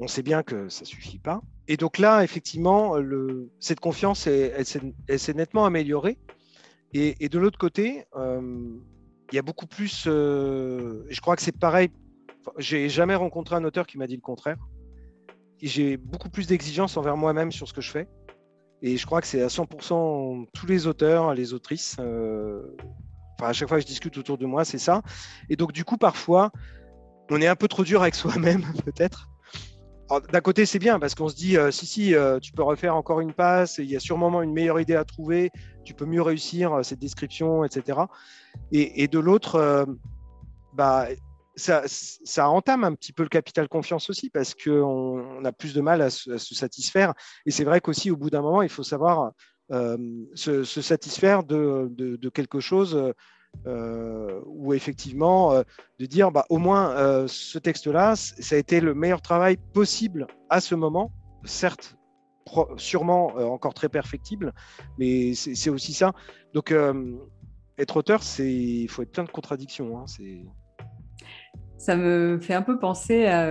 On 0.00 0.08
sait 0.08 0.22
bien 0.22 0.42
que 0.42 0.68
ça 0.68 0.84
suffit 0.84 1.18
pas. 1.18 1.40
Et 1.68 1.76
donc 1.76 1.98
là, 1.98 2.24
effectivement, 2.24 2.94
cette 3.60 3.78
confiance, 3.78 4.26
elle 4.26 4.64
s'est 4.64 5.34
nettement 5.34 5.66
améliorée. 5.66 6.18
Et, 6.94 7.28
de 7.28 7.38
l'autre 7.38 7.58
côté, 7.58 8.06
euh, 8.16 8.40
il 9.30 9.36
y 9.36 9.38
a 9.38 9.42
beaucoup 9.42 9.66
plus. 9.66 10.04
Euh, 10.06 11.04
je 11.10 11.20
crois 11.20 11.36
que 11.36 11.42
c'est 11.42 11.56
pareil. 11.56 11.90
J'ai 12.56 12.88
jamais 12.88 13.14
rencontré 13.14 13.56
un 13.56 13.64
auteur 13.64 13.86
qui 13.86 13.98
m'a 13.98 14.06
dit 14.06 14.16
le 14.16 14.22
contraire. 14.22 14.56
J'ai 15.60 15.98
beaucoup 15.98 16.30
plus 16.30 16.46
d'exigences 16.46 16.96
envers 16.96 17.16
moi-même 17.18 17.52
sur 17.52 17.68
ce 17.68 17.74
que 17.74 17.82
je 17.82 17.90
fais. 17.90 18.08
Et 18.80 18.96
je 18.96 19.04
crois 19.04 19.20
que 19.20 19.26
c'est 19.26 19.42
à 19.42 19.48
100% 19.48 20.46
tous 20.54 20.66
les 20.66 20.86
auteurs, 20.86 21.34
les 21.34 21.52
autrices. 21.52 21.96
Euh, 22.00 22.62
à 23.42 23.52
chaque 23.52 23.68
fois 23.68 23.76
que 23.76 23.82
je 23.82 23.86
discute 23.86 24.16
autour 24.16 24.38
de 24.38 24.46
moi, 24.46 24.64
c'est 24.64 24.78
ça. 24.78 25.02
Et 25.50 25.56
donc, 25.56 25.72
du 25.72 25.84
coup, 25.84 25.98
parfois, 25.98 26.50
on 27.28 27.40
est 27.42 27.46
un 27.46 27.56
peu 27.56 27.68
trop 27.68 27.84
dur 27.84 28.00
avec 28.00 28.14
soi-même, 28.14 28.62
peut-être. 28.86 29.28
D'un 30.32 30.40
côté, 30.40 30.64
c'est 30.64 30.78
bien 30.78 30.98
parce 30.98 31.14
qu'on 31.14 31.28
se 31.28 31.36
dit, 31.36 31.56
si, 31.70 31.86
si, 31.86 32.14
tu 32.40 32.52
peux 32.52 32.62
refaire 32.62 32.96
encore 32.96 33.20
une 33.20 33.34
passe, 33.34 33.78
il 33.78 33.90
y 33.90 33.96
a 33.96 34.00
sûrement 34.00 34.42
une 34.42 34.52
meilleure 34.52 34.80
idée 34.80 34.94
à 34.94 35.04
trouver, 35.04 35.50
tu 35.88 35.94
peux 35.94 36.04
mieux 36.04 36.20
réussir 36.20 36.74
euh, 36.74 36.82
cette 36.82 36.98
description, 36.98 37.64
etc. 37.64 38.00
Et, 38.72 39.08
de 39.08 39.18
l'autre, 39.18 39.54
euh, 39.54 39.86
bah, 40.74 41.06
ça, 41.56 42.50
entame 42.50 42.84
un 42.84 42.94
petit 42.94 43.14
peu 43.14 43.22
le 43.22 43.30
capital 43.30 43.68
confiance 43.68 44.10
aussi 44.10 44.28
parce 44.28 44.54
qu'on 44.54 45.40
on 45.40 45.44
a 45.46 45.52
plus 45.52 45.72
de 45.72 45.80
mal 45.80 46.02
à 46.02 46.10
se, 46.10 46.36
satisfaire. 46.36 47.14
Et 47.46 47.50
c'est 47.50 47.64
vrai 47.64 47.80
qu'aussi, 47.80 48.10
au 48.10 48.18
bout 48.18 48.28
d'un 48.28 48.42
moment, 48.42 48.60
il 48.60 48.68
faut 48.68 48.82
savoir 48.82 49.32
euh, 49.72 49.96
se, 50.34 50.62
satisfaire 50.64 51.42
de, 51.42 52.28
quelque 52.34 52.60
chose 52.60 53.14
euh, 53.66 54.40
où 54.46 54.74
effectivement, 54.74 55.62
de 55.98 56.06
dire 56.06 56.30
bah, 56.30 56.46
au 56.48 56.58
moins 56.58 57.26
ce 57.26 57.58
texte-là, 57.58 58.16
ça 58.16 58.54
a 58.54 58.58
été 58.58 58.80
le 58.80 58.94
meilleur 58.94 59.22
travail 59.22 59.56
possible 59.72 60.26
à 60.50 60.60
ce 60.60 60.74
moment. 60.74 61.12
Certes, 61.44 61.98
sûrement 62.76 63.36
euh, 63.36 63.44
encore 63.44 63.74
très 63.74 63.88
perfectible, 63.88 64.52
mais 64.98 65.34
c'est 65.34 65.70
aussi 65.70 65.92
ça. 65.92 66.12
Donc, 66.54 66.72
euh, 66.72 67.16
être 67.78 67.96
auteur, 67.96 68.20
il 68.38 68.88
faut 68.88 69.02
être 69.02 69.12
plein 69.12 69.24
de 69.24 69.30
contradictions. 69.30 69.98
Hein, 69.98 70.06
c'est 70.06 70.44
ça 71.78 71.94
me 71.94 72.38
fait 72.40 72.54
un 72.54 72.62
peu 72.62 72.78
penser 72.78 73.26
à, 73.26 73.48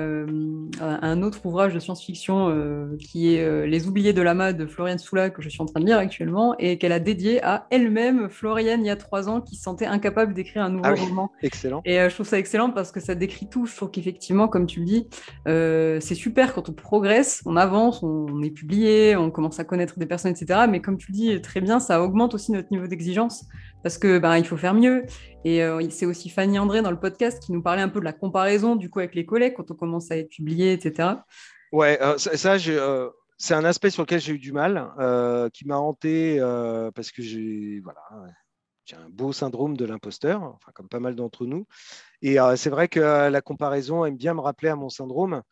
un 0.80 1.22
autre 1.22 1.46
ouvrage 1.46 1.74
de 1.74 1.80
science-fiction 1.80 2.50
euh, 2.50 2.98
qui 3.00 3.34
est 3.34 3.44
euh, 3.44 3.66
Les 3.66 3.88
oubliés 3.88 4.12
de 4.12 4.22
l'amas 4.22 4.52
de 4.52 4.66
Floriane 4.66 5.00
Soula, 5.00 5.30
que 5.30 5.42
je 5.42 5.48
suis 5.48 5.62
en 5.62 5.66
train 5.66 5.80
de 5.80 5.86
lire 5.86 5.98
actuellement, 5.98 6.54
et 6.60 6.78
qu'elle 6.78 6.92
a 6.92 7.00
dédié 7.00 7.42
à 7.44 7.68
elle-même, 7.72 8.30
Floriane, 8.30 8.84
il 8.84 8.88
y 8.88 8.90
a 8.90 8.98
trois 8.98 9.30
ans, 9.30 9.40
qui 9.40 9.56
se 9.56 9.64
sentait 9.64 9.86
incapable 9.86 10.34
d'écrire 10.34 10.64
un 10.64 10.70
nouveau 10.70 10.84
ah 10.86 10.94
roman. 10.94 11.32
Excellent. 11.42 11.82
Et 11.86 12.00
euh, 12.00 12.10
je 12.10 12.16
trouve 12.16 12.28
ça 12.28 12.38
excellent 12.38 12.70
parce 12.72 12.92
que 12.92 13.00
ça 13.00 13.16
décrit 13.16 13.48
tout. 13.48 13.66
Je 13.66 13.76
trouve 13.76 13.92
qu'effectivement, 13.92 14.50
comme 14.50 14.68
tu 14.68 14.82
le 14.82 14.86
dis, 14.86 15.08
c'est 15.46 16.16
super 16.16 16.54
quand 16.54 16.70
on 16.70 16.74
progresse, 16.74 17.42
on 17.46 17.56
avance, 17.56 18.04
on, 18.04 18.42
est 18.42 18.52
publié, 18.52 19.16
on 19.16 19.32
commence 19.32 19.60
à 19.60 19.64
connaître 19.64 20.00
des 20.00 20.06
personnes, 20.06 20.32
etc. 20.32 20.62
Mais 20.70 20.82
comme 20.82 20.98
tu 20.98 21.12
le 21.12 21.18
dis 21.18 21.42
très 21.42 21.62
bien, 21.62 21.80
ça 21.80 22.02
augmente 22.04 22.34
aussi 22.34 22.52
notre 22.52 22.68
niveau 22.72 22.88
d'exigence 22.88 23.46
parce 23.84 23.98
que 23.98 24.20
ben, 24.20 24.38
il 24.38 24.46
faut 24.46 24.58
faire 24.58 24.74
mieux. 24.74 25.06
Et 25.46 25.64
euh, 25.64 25.82
c'est 25.90 26.06
aussi 26.06 26.30
Fanny 26.30 26.60
André 26.60 26.82
dans 26.82 26.92
le 26.92 27.00
podcast 27.00 27.42
qui 27.42 27.52
nous 27.52 27.62
parlait 27.62 27.82
un 27.82 27.90
peu 27.90 28.00
de 28.00 28.06
la 28.06 28.14
comparaison 28.14 28.76
du 28.76 28.90
coup 28.90 29.00
avec 29.00 29.16
les 29.16 29.26
collègues 29.26 29.54
quand 29.56 29.72
on 29.72 29.76
commence 29.76 30.12
à 30.12 30.18
être 30.18 30.30
publié, 30.30 30.74
etc. 30.74 31.10
Ouais, 31.72 32.02
euh, 32.02 32.18
ça, 32.18 32.56
euh, 32.68 33.10
c'est 33.38 33.54
un 33.54 33.66
aspect 33.66 33.90
sur 33.90 34.04
lequel 34.04 34.20
j'ai 34.20 34.34
eu 34.34 34.40
du 34.40 34.52
mal, 34.52 34.90
qui 35.54 35.66
m'a 35.68 35.78
hanté 35.78 36.40
parce 36.96 37.12
que 37.12 37.22
j'ai 37.22 37.80
voilà, 37.82 38.02
un 38.94 39.10
beau 39.10 39.32
syndrome 39.32 39.78
de 39.78 39.86
l'imposteur, 39.86 40.42
enfin 40.44 40.72
comme 40.74 40.90
pas 40.90 41.00
mal 41.00 41.16
d'entre 41.16 41.46
nous. 41.46 41.66
Et 42.22 42.38
c'est 42.56 42.70
vrai 42.70 42.88
que 42.88 43.00
la 43.30 43.42
comparaison 43.42 44.06
aime 44.06 44.18
bien 44.18 44.34
me 44.34 44.42
rappeler 44.42 44.70
à 44.70 44.76
mon 44.76 44.90
syndrome. 44.90 45.44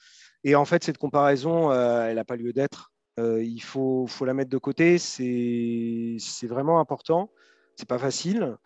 Et 0.43 0.55
en 0.55 0.65
fait, 0.65 0.83
cette 0.83 0.97
comparaison, 0.97 1.71
elle 1.71 2.15
n'a 2.15 2.25
pas 2.25 2.37
lieu 2.37 2.53
d'être. 2.53 2.91
il 3.19 3.61
faut, 3.61 4.07
faut, 4.07 4.25
la 4.25 4.33
mettre 4.33 4.49
de 4.49 4.57
côté. 4.57 4.97
C'est 4.97 6.47
vraiment 6.47 6.79
important. 6.79 7.29
C'est 7.75 7.87
pas 7.87 7.99
facile, 7.99 8.57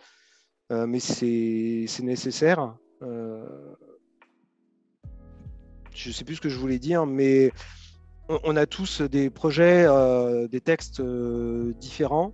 euh, 0.71 0.85
mais 0.85 0.99
c'est 0.99 1.87
nécessaire. 2.01 2.75
Euh, 3.01 3.73
je 5.91 6.11
sais 6.11 6.23
plus 6.23 6.35
ce 6.35 6.41
que 6.41 6.49
je 6.49 6.57
voulais 6.57 6.79
dire, 6.79 7.05
mais 7.05 7.51
on 8.29 8.55
a 8.55 8.67
tous 8.67 9.01
des 9.01 9.29
projets, 9.29 9.85
euh, 9.87 10.47
des 10.47 10.61
textes 10.61 11.01
différents. 11.01 12.33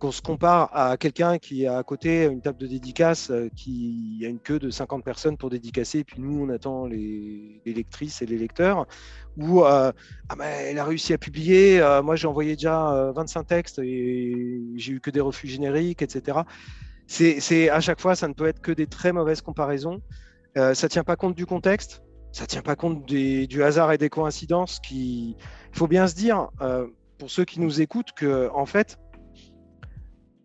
Qu'on 0.00 0.10
se 0.10 0.22
compare 0.22 0.70
à 0.74 0.96
quelqu'un 0.96 1.38
qui 1.38 1.66
a 1.66 1.78
à 1.78 1.82
côté 1.84 2.24
une 2.24 2.40
table 2.40 2.58
de 2.58 2.66
dédicace, 2.66 3.30
euh, 3.30 3.48
qui 3.54 4.20
a 4.24 4.28
une 4.28 4.40
queue 4.40 4.58
de 4.58 4.70
50 4.70 5.04
personnes 5.04 5.36
pour 5.36 5.50
dédicacer, 5.50 6.00
et 6.00 6.04
puis 6.04 6.20
nous, 6.20 6.42
on 6.42 6.48
attend 6.48 6.86
les, 6.86 7.62
lectrices 7.64 8.22
et 8.22 8.26
les 8.26 8.38
lecteurs. 8.38 8.86
Ou 9.36 9.62
ah 9.62 9.92
elle 10.40 10.78
a 10.78 10.84
réussi 10.84 11.12
à 11.12 11.18
publier, 11.18 11.80
moi 12.02 12.16
j'ai 12.16 12.26
envoyé 12.26 12.56
déjà 12.56 13.12
25 13.14 13.46
textes 13.46 13.78
et 13.78 14.60
j'ai 14.74 14.92
eu 14.92 15.00
que 15.00 15.10
des 15.10 15.20
refus 15.20 15.46
génériques, 15.46 16.02
etc. 16.02 16.40
C'est 17.06 17.70
à 17.70 17.80
chaque 17.80 18.00
fois, 18.00 18.16
ça 18.16 18.26
ne 18.26 18.34
peut 18.34 18.46
être 18.46 18.60
que 18.60 18.72
des 18.72 18.86
très 18.86 19.12
mauvaises 19.12 19.40
comparaisons. 19.40 20.02
ça 20.56 20.72
ne 20.72 20.88
tient 20.88 21.04
pas 21.04 21.16
compte 21.16 21.36
du 21.36 21.46
contexte 21.46 22.02
ça 22.32 22.46
tient 22.46 22.62
pas 22.62 22.76
compte 22.76 23.04
du 23.06 23.62
hasard 23.62 23.92
et 23.92 23.98
des 23.98 24.08
coïncidences. 24.08 24.80
Qui, 24.80 25.36
il 25.72 25.78
faut 25.78 25.88
bien 25.88 26.06
se 26.06 26.14
dire, 26.14 26.48
euh, 26.60 26.86
pour 27.18 27.30
ceux 27.30 27.44
qui 27.44 27.60
nous 27.60 27.80
écoutent, 27.80 28.12
que 28.12 28.50
en 28.54 28.66
fait, 28.66 28.98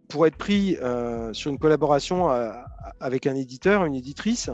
pour 0.09 0.27
être 0.27 0.37
pris 0.37 0.77
euh, 0.77 1.33
sur 1.33 1.51
une 1.51 1.59
collaboration 1.59 2.31
euh, 2.31 2.51
avec 2.99 3.27
un 3.27 3.35
éditeur, 3.35 3.85
une 3.85 3.95
éditrice, 3.95 4.49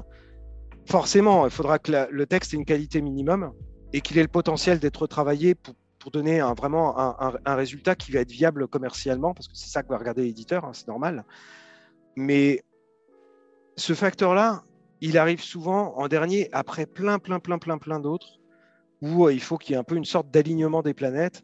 forcément, 0.86 1.46
il 1.46 1.52
faudra 1.52 1.80
que 1.80 2.08
le 2.10 2.26
texte 2.26 2.54
ait 2.54 2.58
une 2.58 2.66
qualité 2.66 3.02
minimum 3.02 3.52
et 3.94 4.02
qu'il 4.02 4.18
ait 4.18 4.24
le 4.24 4.28
potentiel 4.28 4.80
d'être 4.80 5.08
travaillé 5.08 5.56
pour, 5.56 5.76
donner 6.12 6.42
vraiment 6.58 6.98
un, 6.98 7.36
un, 7.46 7.56
résultat 7.56 7.94
qui 7.94 8.12
va 8.12 8.22
être 8.22 8.32
viable 8.32 8.68
commercialement, 8.68 9.36
parce 9.36 9.48
que 9.48 9.56
c'est 9.56 9.70
ça 9.70 9.84
que 9.84 9.90
va 9.90 10.00
regarder 10.00 10.24
l'éditeur, 10.24 10.66
hein, 10.66 10.72
c'est 10.74 10.88
normal. 10.88 11.26
Mais 12.16 12.64
ce 13.76 13.94
facteur-là, 13.94 14.64
il 15.02 15.20
arrive 15.20 15.44
souvent 15.44 15.96
en 15.98 16.08
dernier 16.08 16.50
après 16.54 16.88
plein, 16.88 17.20
plein, 17.20 17.40
plein, 17.40 17.60
plein, 17.60 17.78
plein 17.78 18.00
d'autres 18.00 18.40
où 19.02 19.26
euh, 19.26 19.34
il 19.34 19.42
faut 19.42 19.58
qu'il 19.58 19.74
y 19.74 19.76
ait 19.76 19.80
un 19.80 19.84
peu 19.84 19.96
une 19.96 20.06
sorte 20.06 20.30
d'alignement 20.30 20.82
des 20.82 20.94
planètes, 20.94 21.44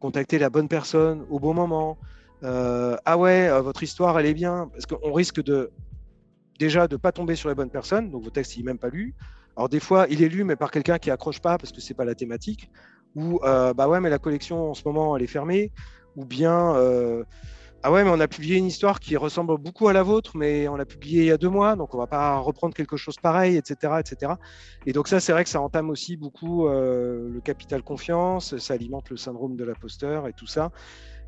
contacter 0.00 0.38
la 0.38 0.50
bonne 0.50 0.68
personne 0.68 1.26
au 1.30 1.40
bon 1.40 1.54
moment. 1.54 1.98
Euh, 2.44 2.96
ah 3.04 3.18
ouais, 3.18 3.48
euh, 3.48 3.60
votre 3.60 3.82
histoire, 3.82 4.18
elle 4.18 4.26
est 4.26 4.34
bien, 4.34 4.70
parce 4.72 4.86
qu'on 4.86 5.12
risque 5.12 5.42
de 5.42 5.70
déjà 6.58 6.88
de 6.88 6.96
pas 6.96 7.12
tomber 7.12 7.36
sur 7.36 7.48
les 7.48 7.54
bonnes 7.54 7.70
personnes, 7.70 8.10
donc 8.10 8.24
vos 8.24 8.30
textes, 8.30 8.56
il 8.56 8.60
n'est 8.60 8.72
même 8.72 8.78
pas 8.78 8.88
lu. 8.88 9.14
Alors 9.56 9.68
des 9.68 9.80
fois, 9.80 10.06
il 10.10 10.22
est 10.22 10.28
lu, 10.28 10.44
mais 10.44 10.56
par 10.56 10.70
quelqu'un 10.70 10.98
qui 10.98 11.10
accroche 11.10 11.40
pas 11.40 11.58
parce 11.58 11.72
que 11.72 11.80
c'est 11.80 11.94
pas 11.94 12.04
la 12.04 12.14
thématique, 12.14 12.70
ou 13.14 13.40
bah 13.42 13.88
ouais, 13.88 14.00
mais 14.00 14.10
la 14.10 14.18
collection 14.18 14.70
en 14.70 14.74
ce 14.74 14.82
moment, 14.84 15.16
elle 15.16 15.22
est 15.22 15.28
fermée, 15.28 15.72
ou 16.16 16.24
bien 16.24 16.74
ah 17.84 17.92
ouais, 17.92 18.02
mais 18.02 18.10
on 18.10 18.18
a 18.18 18.26
publié 18.26 18.56
une 18.56 18.66
histoire 18.66 18.98
qui 18.98 19.16
ressemble 19.16 19.56
beaucoup 19.56 19.86
à 19.86 19.92
la 19.92 20.02
vôtre, 20.02 20.36
mais 20.36 20.66
on 20.66 20.74
l'a 20.74 20.84
publiée 20.84 21.22
il 21.22 21.26
y 21.26 21.30
a 21.30 21.38
deux 21.38 21.48
mois, 21.48 21.76
donc 21.76 21.94
on 21.94 21.98
va 21.98 22.08
pas 22.08 22.36
reprendre 22.38 22.74
quelque 22.74 22.96
chose 22.96 23.14
pareil, 23.22 23.56
etc., 23.56 24.00
etc. 24.00 24.32
Et 24.84 24.92
donc 24.92 25.06
ça, 25.06 25.20
c'est 25.20 25.30
vrai 25.30 25.44
que 25.44 25.50
ça 25.50 25.60
entame 25.60 25.88
aussi 25.88 26.16
beaucoup 26.16 26.66
euh, 26.66 27.28
le 27.30 27.40
capital 27.40 27.84
confiance, 27.84 28.58
ça 28.58 28.74
alimente 28.74 29.10
le 29.10 29.16
syndrome 29.16 29.54
de 29.54 29.62
l'imposteur 29.62 30.26
et 30.26 30.32
tout 30.32 30.48
ça. 30.48 30.72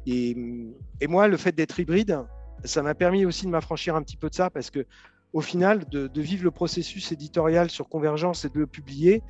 Et, 0.06 0.34
moi, 1.08 1.28
le 1.28 1.36
fait 1.36 1.52
d'être 1.52 1.78
hybride, 1.78 2.20
ça 2.64 2.82
m'a 2.82 2.94
permis 2.94 3.24
aussi 3.24 3.46
de 3.46 3.50
m'affranchir 3.50 3.96
un 3.96 4.02
petit 4.02 4.16
peu 4.16 4.28
de 4.28 4.34
ça, 4.34 4.50
parce 4.50 4.70
que 4.70 4.86
au 5.32 5.40
final, 5.40 5.88
de, 5.88 6.08
de, 6.08 6.20
vivre 6.20 6.44
le 6.44 6.50
processus 6.50 7.12
éditorial 7.12 7.70
sur 7.70 7.88
Convergence 7.88 8.44
et 8.44 8.48
de 8.48 8.58
le 8.58 8.66
publier, 8.66 9.22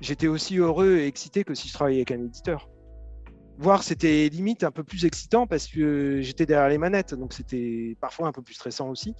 j'étais 0.00 0.26
aussi 0.26 0.58
heureux 0.58 0.96
et 0.96 1.06
excité 1.06 1.44
que 1.44 1.54
si 1.54 1.68
je 1.68 1.74
travaillais 1.74 1.98
avec 1.98 2.10
un 2.10 2.24
éditeur 2.24 2.68
voire 3.60 3.82
c'était 3.82 4.28
limite 4.30 4.64
un 4.64 4.70
peu 4.70 4.82
plus 4.82 5.04
excitant 5.04 5.46
parce 5.46 5.66
que 5.66 6.20
j'étais 6.22 6.46
derrière 6.46 6.70
les 6.70 6.78
manettes, 6.78 7.14
donc 7.14 7.34
c'était 7.34 7.96
parfois 8.00 8.26
un 8.26 8.32
peu 8.32 8.42
plus 8.42 8.54
stressant 8.54 8.88
aussi. 8.88 9.14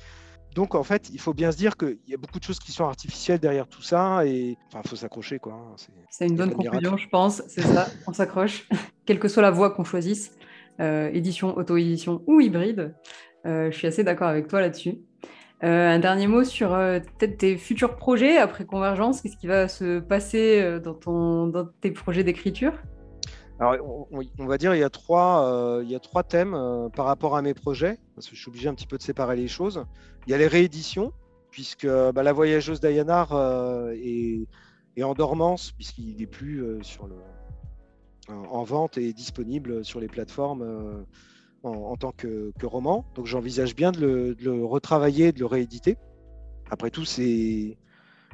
Donc 0.54 0.74
en 0.74 0.82
fait, 0.82 1.10
il 1.12 1.20
faut 1.20 1.34
bien 1.34 1.52
se 1.52 1.56
dire 1.56 1.76
qu'il 1.76 1.98
y 2.08 2.14
a 2.14 2.16
beaucoup 2.16 2.40
de 2.40 2.44
choses 2.44 2.58
qui 2.58 2.72
sont 2.72 2.84
artificielles 2.84 3.38
derrière 3.38 3.68
tout 3.68 3.82
ça 3.82 4.26
et 4.26 4.56
enfin, 4.68 4.82
faut 4.84 4.96
s'accrocher 4.96 5.38
quoi. 5.38 5.52
Hein, 5.52 5.76
c'est 6.10 6.26
une 6.26 6.36
bonne 6.36 6.52
conclusion, 6.52 6.96
je 6.96 7.08
pense. 7.08 7.42
C'est 7.48 7.62
ça, 7.62 7.86
on 8.06 8.12
s'accroche, 8.12 8.66
quelle 9.06 9.20
que 9.20 9.28
soit 9.28 9.42
la 9.42 9.50
voie 9.50 9.70
qu'on 9.70 9.84
choisisse, 9.84 10.32
édition, 10.78 11.56
auto-édition 11.56 12.22
ou 12.26 12.40
hybride. 12.40 12.94
Euh, 13.46 13.70
je 13.70 13.76
suis 13.76 13.86
assez 13.86 14.04
d'accord 14.04 14.28
avec 14.28 14.48
toi 14.48 14.60
là-dessus. 14.60 14.98
Euh, 15.62 15.94
un 15.94 15.98
dernier 15.98 16.26
mot 16.26 16.44
sur 16.44 16.70
peut-être 16.70 17.36
tes 17.36 17.56
futurs 17.58 17.96
projets 17.96 18.38
après 18.38 18.64
Convergence. 18.64 19.20
Qu'est-ce 19.20 19.36
qui 19.36 19.46
va 19.46 19.68
se 19.68 20.00
passer 20.00 20.80
dans, 20.80 21.66
tes 21.80 21.90
projets 21.90 22.24
d'écriture? 22.24 22.72
Alors, 23.60 24.08
on, 24.10 24.46
va 24.46 24.56
dire 24.56 24.74
il 24.74 24.80
y 24.80 24.82
a 24.82 24.88
trois, 24.88 25.44
euh, 25.44 26.22
thèmes 26.26 26.54
euh, 26.54 26.88
par 26.88 27.04
rapport 27.04 27.36
à 27.36 27.42
mes 27.42 27.52
projets, 27.52 27.98
parce 28.14 28.26
que 28.26 28.34
je 28.34 28.40
suis 28.40 28.48
obligé 28.48 28.70
un 28.70 28.74
petit 28.74 28.86
peu 28.86 28.96
de 28.96 29.02
séparer 29.02 29.36
les 29.36 29.48
choses. 29.48 29.84
Il 30.26 30.30
y 30.30 30.34
a 30.34 30.38
les 30.38 30.46
rééditions, 30.46 31.12
puisque 31.50 31.86
bah, 31.86 32.22
La 32.22 32.32
Voyageuse 32.32 32.80
d'Ayanar 32.80 33.34
euh, 33.34 33.92
est, 34.02 34.46
en 35.02 35.12
dormance, 35.12 35.72
puisqu'il 35.72 36.16
n'est 36.16 36.26
plus 36.26 36.64
sur 36.82 37.06
le, 37.06 37.16
en 38.50 38.64
vente 38.64 38.98
et 38.98 39.12
disponible 39.12 39.84
sur 39.84 40.00
les 40.00 40.08
plateformes 40.08 41.04
en, 41.62 41.96
tant 41.96 42.12
que, 42.12 42.52
roman. 42.62 43.04
Donc 43.14 43.26
j'envisage 43.26 43.74
bien 43.74 43.92
de 43.92 44.36
le, 44.40 44.64
retravailler, 44.64 45.32
de 45.32 45.40
le 45.40 45.46
rééditer. 45.46 45.96
Après 46.70 46.90
tout, 46.90 47.04
c'est 47.04 47.76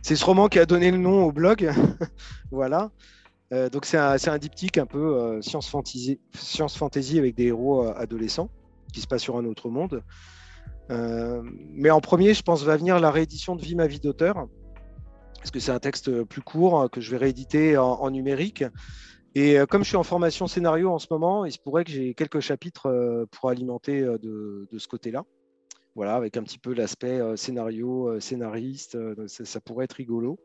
ce 0.03 0.25
roman 0.25 0.49
qui 0.49 0.59
a 0.59 0.67
donné 0.67 0.91
le 0.91 0.99
nom 0.99 1.25
au 1.25 1.33
blog. 1.33 1.71
voilà. 2.51 2.91
Euh, 3.53 3.69
donc 3.69 3.85
c'est 3.85 3.97
un, 3.97 4.39
diptyque 4.39 4.79
un 4.79 4.87
peu 4.87 5.17
euh, 5.17 5.41
science, 5.41 5.69
fantasy, 5.69 7.19
avec 7.19 7.37
des 7.37 7.45
héros 7.45 7.87
euh, 7.87 7.95
adolescents 7.97 8.51
qui 8.93 9.01
se 9.01 9.07
passent 9.07 9.23
sur 9.23 9.37
un 9.37 9.45
autre 9.45 9.69
monde. 9.69 10.03
mais 10.89 11.91
en 11.91 12.01
premier, 12.01 12.35
je 12.35 12.43
pense 12.43 12.63
va 12.63 12.77
venir 12.77 12.99
la 12.99 13.11
réédition 13.11 13.57
de 13.57 13.63
Vie 13.63 13.75
ma 13.75 13.87
vie 13.87 14.01
d'auteur, 14.01 14.47
parce 15.37 15.51
que 15.51 15.61
c'est 15.61 15.73
un 15.73 15.79
texte 15.79 16.23
plus 16.25 16.43
court 16.43 16.89
que 16.91 17.01
je 17.01 17.11
vais 17.11 17.17
rééditer 17.19 17.77
en, 17.77 18.11
numérique. 18.11 18.65
Et 19.39 19.59
comme 19.69 19.85
je 19.85 19.89
suis 19.89 19.99
en 19.99 20.03
formation 20.03 20.47
scénario 20.47 20.91
en 20.91 20.99
ce 20.99 21.09
moment, 21.11 21.45
il 21.45 21.53
se 21.53 21.59
pourrait 21.59 21.85
que 21.85 21.91
j'ai 21.91 22.15
quelques 22.15 22.41
chapitres 22.41 23.27
pour 23.31 23.51
alimenter 23.51 24.01
de, 24.01 24.67
ce 24.79 24.89
côté-là. 24.89 25.25
Voilà, 25.95 26.15
avec 26.15 26.39
un 26.39 26.43
petit 26.43 26.59
peu 26.59 26.73
l'aspect 26.73 27.21
scénario, 27.37 28.19
scénariste, 28.19 28.97
ça, 29.27 29.61
pourrait 29.61 29.85
être 29.85 29.93
rigolo. 29.93 30.39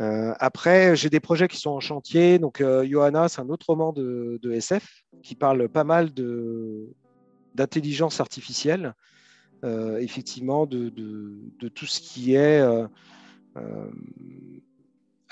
Euh, 0.00 0.34
après, 0.38 0.96
j'ai 0.96 1.08
des 1.08 1.20
projets 1.20 1.48
qui 1.48 1.56
sont 1.56 1.70
en 1.70 1.80
chantier. 1.80 2.38
Donc, 2.38 2.60
euh, 2.60 2.84
Johanna, 2.88 3.28
c'est 3.28 3.40
un 3.40 3.48
autre 3.48 3.66
roman 3.68 3.92
de, 3.92 4.40
SF 4.52 5.04
qui 5.22 5.34
parle 5.34 5.68
pas 5.68 5.84
mal 5.84 6.10
d'intelligence 7.54 8.20
artificielle, 8.20 8.94
euh, 9.64 9.98
effectivement, 9.98 10.66
de, 10.66 10.90
tout 11.68 11.86
ce 11.86 12.00
qui 12.00 12.34
est 12.34 12.60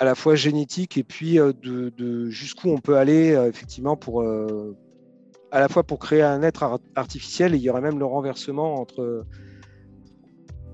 à 0.03 0.05
la 0.05 0.15
fois 0.15 0.35
génétique 0.35 0.99
et 0.99 1.05
puis 1.05 1.37
de, 1.37 2.29
jusqu'où 2.29 2.71
on 2.71 2.79
peut 2.79 2.97
aller, 2.97 3.31
effectivement, 3.49 3.97
pour 3.97 4.23
à 4.23 5.61
la 5.61 5.69
fois 5.69 5.85
pour 5.85 5.99
créer 6.01 6.23
un 6.23 6.43
être 6.43 6.81
artificiel 6.97 7.55
et 7.55 7.57
il 7.57 7.63
y 7.63 7.71
aurait 7.71 7.81
même 7.81 7.99
le 7.99 8.05
renversement 8.05 8.81
entre 8.81 9.25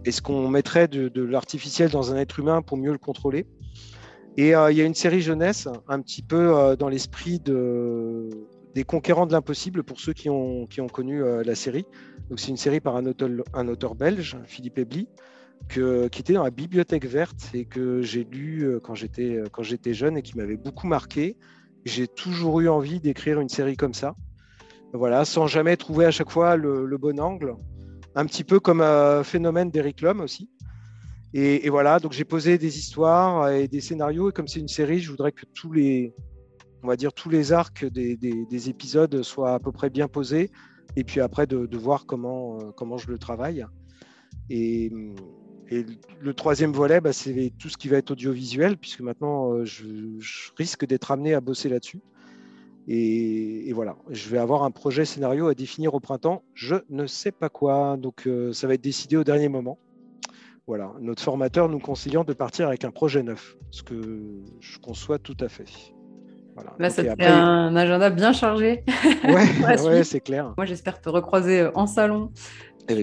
est-ce 0.07 0.23
qu'on 0.23 0.49
mettrait 0.49 0.89
de 0.89 1.23
l'artificiel 1.23 1.91
dans 1.91 2.13
un 2.13 2.17
être 2.17 2.39
humain 2.39 2.63
pour 2.63 2.79
mieux 2.79 2.93
le 2.93 2.99
contrôler 2.99 3.47
et 4.39 4.55
euh, 4.55 4.71
il 4.71 4.79
y 4.79 4.81
a 4.81 4.85
une 4.85 4.95
série 4.95 5.21
jeunesse, 5.21 5.67
un 5.89 6.01
petit 6.01 6.23
peu 6.23 6.57
euh, 6.57 6.77
dans 6.77 6.89
l'esprit 6.89 7.41
de, 7.41 8.29
des 8.73 8.85
Conquérants 8.85 9.27
de 9.27 9.33
l'impossible 9.33 9.83
pour 9.83 9.99
ceux 9.99 10.13
qui 10.13 10.31
ont, 10.31 10.67
qui 10.67 10.81
ont 10.81 10.87
connu 10.87 11.25
euh, 11.25 11.43
la 11.43 11.57
série. 11.57 11.87
C'est 12.37 12.47
une 12.47 12.57
série 12.57 12.79
par 12.79 12.95
un 12.95 13.05
auteur, 13.07 13.31
un 13.53 13.67
auteur 13.67 13.97
belge, 13.97 14.37
Philippe 14.47 14.79
Ebli, 14.79 15.09
qui 15.69 16.21
était 16.21 16.33
dans 16.33 16.45
la 16.45 16.51
bibliothèque 16.51 17.05
verte 17.05 17.51
et 17.55 17.65
que 17.65 18.03
j'ai 18.03 18.25
lu 18.25 18.79
quand 18.83 18.95
j'étais 18.95 19.43
quand 19.53 19.63
j'étais 19.63 19.95
jeune 19.95 20.17
et 20.17 20.23
qui 20.23 20.37
m'avait 20.37 20.57
beaucoup 20.57 20.87
marqué. 20.87 21.37
J'ai 21.85 22.09
toujours 22.09 22.61
eu 22.61 22.69
envie 22.69 23.01
d'écrire 23.01 23.41
une 23.41 23.49
série 23.49 23.77
comme 23.77 23.95
ça, 23.95 24.15
voilà, 24.93 25.25
sans 25.25 25.47
jamais 25.47 25.77
trouver 25.77 26.07
à 26.07 26.11
chaque 26.11 26.31
fois 26.31 26.57
le, 26.57 26.97
bon 26.99 27.21
angle. 27.21 27.57
Un 28.15 28.25
petit 28.25 28.45
peu 28.45 28.59
comme 28.59 28.81
un 28.81 29.23
phénomène 29.23 29.71
d'Eric 29.71 30.01
Lhomme 30.01 30.21
aussi. 30.21 30.49
Et, 31.35 31.69
voilà, 31.69 31.99
donc 31.99 32.13
j'ai 32.13 32.25
posé 32.25 32.57
des 32.57 32.79
histoires 32.79 33.51
et 33.51 33.69
des 33.69 33.81
scénarios. 33.81 34.31
Et 34.31 34.33
comme 34.33 34.49
c'est 34.49 34.61
une 34.61 34.69
série, 34.69 35.01
je 35.01 35.11
voudrais 35.11 35.33
que 35.33 35.45
tous 35.55 35.73
les, 35.73 36.15
on 36.83 36.89
va 36.89 36.97
dire 36.97 37.13
tous 37.13 37.29
les 37.29 37.53
arcs 37.53 37.85
des, 37.85 38.69
épisodes 38.71 39.23
soient 39.23 39.55
à 39.55 39.59
peu 39.59 39.73
près 39.73 39.91
bien 39.91 40.09
posés. 40.09 40.51
Et 40.97 41.05
puis 41.05 41.21
après, 41.21 41.47
de, 41.47 41.77
voir 41.77 42.07
comment, 42.07 42.59
euh, 42.59 42.71
comment 42.75 42.97
je 42.97 43.11
le 43.11 43.19
travaille. 43.19 43.67
Et, 44.49 44.91
le 45.71 46.35
troisième 46.35 46.73
volet, 46.73 47.01
bah, 47.01 47.13
c'est 47.13 47.53
tout 47.59 47.69
ce 47.69 47.77
qui 47.77 47.89
va 47.89 47.99
être 47.99 48.11
audiovisuel, 48.11 48.77
puisque 48.77 49.01
maintenant, 49.01 49.53
euh, 49.53 49.65
je, 49.65 49.85
risque 50.57 50.87
d'être 50.87 51.11
amené 51.11 51.35
à 51.35 51.41
bosser 51.41 51.69
là-dessus. 51.69 52.01
Et, 52.91 53.71
voilà, 53.75 53.97
je 54.09 54.31
vais 54.31 54.39
avoir 54.39 54.63
un 54.63 54.71
projet 54.71 55.05
scénario 55.05 55.49
à 55.49 55.55
définir 55.55 55.93
au 55.93 56.01
printemps. 56.01 56.43
Je 56.55 56.77
ne 56.89 57.07
sais 57.07 57.33
pas 57.33 57.51
quoi, 57.51 57.99
donc 57.99 58.27
euh, 58.27 58.55
ça 58.55 58.67
va 58.67 58.75
être 58.75 58.81
décidé 58.81 59.17
au 59.17 59.25
dernier 59.25 59.51
moment. 59.51 59.79
Voilà, 60.67 60.93
notre 61.01 61.23
formateur 61.23 61.69
nous 61.69 61.81
conseillant 61.81 62.25
de 62.25 62.33
partir 62.33 62.69
avec 62.69 62.85
un 62.85 62.91
projet 62.91 63.23
neuf, 63.23 63.57
ce 63.71 63.83
que 63.83 64.43
je 64.61 64.79
conçois 64.79 65.19
tout 65.19 65.37
à 65.41 65.49
fait. 65.49 65.67
Voilà. 66.55 66.75
Là, 66.79 66.91
ça 66.91 67.05
fait 67.05 67.25
un 67.25 67.77
agenda 67.77 68.11
bien 68.11 68.33
chargé. 68.33 68.85
Ouais, 69.25 69.47
ouais 69.85 70.05
c'est 70.05 70.21
clair. 70.21 70.55
Moi, 70.57 70.67
j'espère 70.67 71.01
te 71.01 71.09
recroiser 71.09 71.69
en 71.75 71.87
salon 71.87 72.33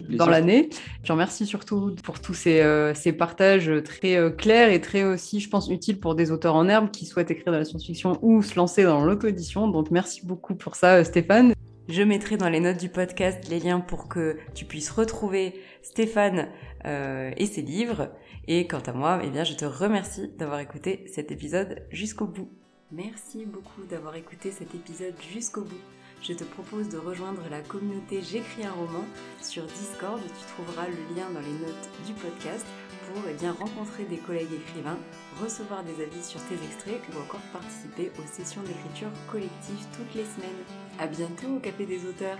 dans 0.09 0.27
l'année. 0.27 0.69
Je 1.03 1.11
remercie 1.11 1.45
surtout 1.45 1.95
pour 2.03 2.19
tous 2.19 2.33
ces, 2.33 2.61
euh, 2.61 2.93
ces 2.93 3.13
partages 3.13 3.71
très 3.83 4.15
euh, 4.15 4.29
clairs 4.29 4.69
et 4.69 4.81
très 4.81 5.03
aussi, 5.03 5.39
je 5.39 5.49
pense, 5.49 5.69
utiles 5.69 5.99
pour 5.99 6.15
des 6.15 6.31
auteurs 6.31 6.55
en 6.55 6.67
herbe 6.67 6.91
qui 6.91 7.05
souhaitent 7.05 7.31
écrire 7.31 7.53
de 7.53 7.57
la 7.57 7.65
science-fiction 7.65 8.19
ou 8.21 8.41
se 8.41 8.55
lancer 8.55 8.83
dans 8.83 9.03
l'auto-édition. 9.03 9.67
Donc 9.67 9.91
merci 9.91 10.25
beaucoup 10.25 10.55
pour 10.55 10.75
ça, 10.75 11.03
Stéphane. 11.03 11.53
Je 11.87 12.01
mettrai 12.01 12.37
dans 12.37 12.49
les 12.49 12.59
notes 12.59 12.79
du 12.79 12.89
podcast 12.89 13.47
les 13.49 13.59
liens 13.59 13.79
pour 13.79 14.07
que 14.07 14.37
tu 14.55 14.65
puisses 14.65 14.89
retrouver 14.89 15.53
Stéphane 15.83 16.47
et 16.83 17.45
ses 17.45 17.61
livres. 17.61 18.09
Et 18.47 18.65
quant 18.65 18.79
à 18.79 18.91
moi, 18.91 19.21
eh 19.23 19.29
bien, 19.29 19.43
je 19.43 19.53
te 19.53 19.65
remercie 19.65 20.31
d'avoir 20.37 20.59
écouté 20.59 21.05
cet 21.13 21.31
épisode 21.31 21.83
jusqu'au 21.91 22.25
bout. 22.25 22.49
Merci 22.91 23.45
beaucoup 23.45 23.83
d'avoir 23.87 24.15
écouté 24.15 24.49
cet 24.49 24.73
épisode 24.73 25.13
jusqu'au 25.31 25.61
bout 25.61 25.94
je 26.21 26.33
te 26.33 26.43
propose 26.43 26.89
de 26.89 26.97
rejoindre 26.97 27.41
la 27.49 27.61
communauté 27.61 28.21
J'écris 28.21 28.65
un 28.65 28.71
roman 28.71 29.05
sur 29.41 29.63
Discord. 29.65 30.21
Tu 30.21 30.53
trouveras 30.53 30.87
le 30.87 31.15
lien 31.15 31.29
dans 31.33 31.39
les 31.39 31.65
notes 31.65 31.89
du 32.05 32.13
podcast 32.13 32.65
pour 33.07 33.21
eh 33.29 33.33
bien, 33.33 33.51
rencontrer 33.51 34.03
des 34.05 34.17
collègues 34.17 34.53
écrivains, 34.53 34.97
recevoir 35.41 35.83
des 35.83 36.03
avis 36.03 36.23
sur 36.23 36.41
tes 36.47 36.55
extraits 36.55 37.01
ou 37.13 37.19
encore 37.21 37.41
participer 37.53 38.11
aux 38.19 38.27
sessions 38.27 38.63
d'écriture 38.63 39.11
collective 39.31 39.85
toutes 39.95 40.15
les 40.15 40.25
semaines. 40.25 40.63
À 40.99 41.07
bientôt 41.07 41.57
au 41.57 41.59
Café 41.59 41.85
des 41.85 42.05
auteurs 42.05 42.39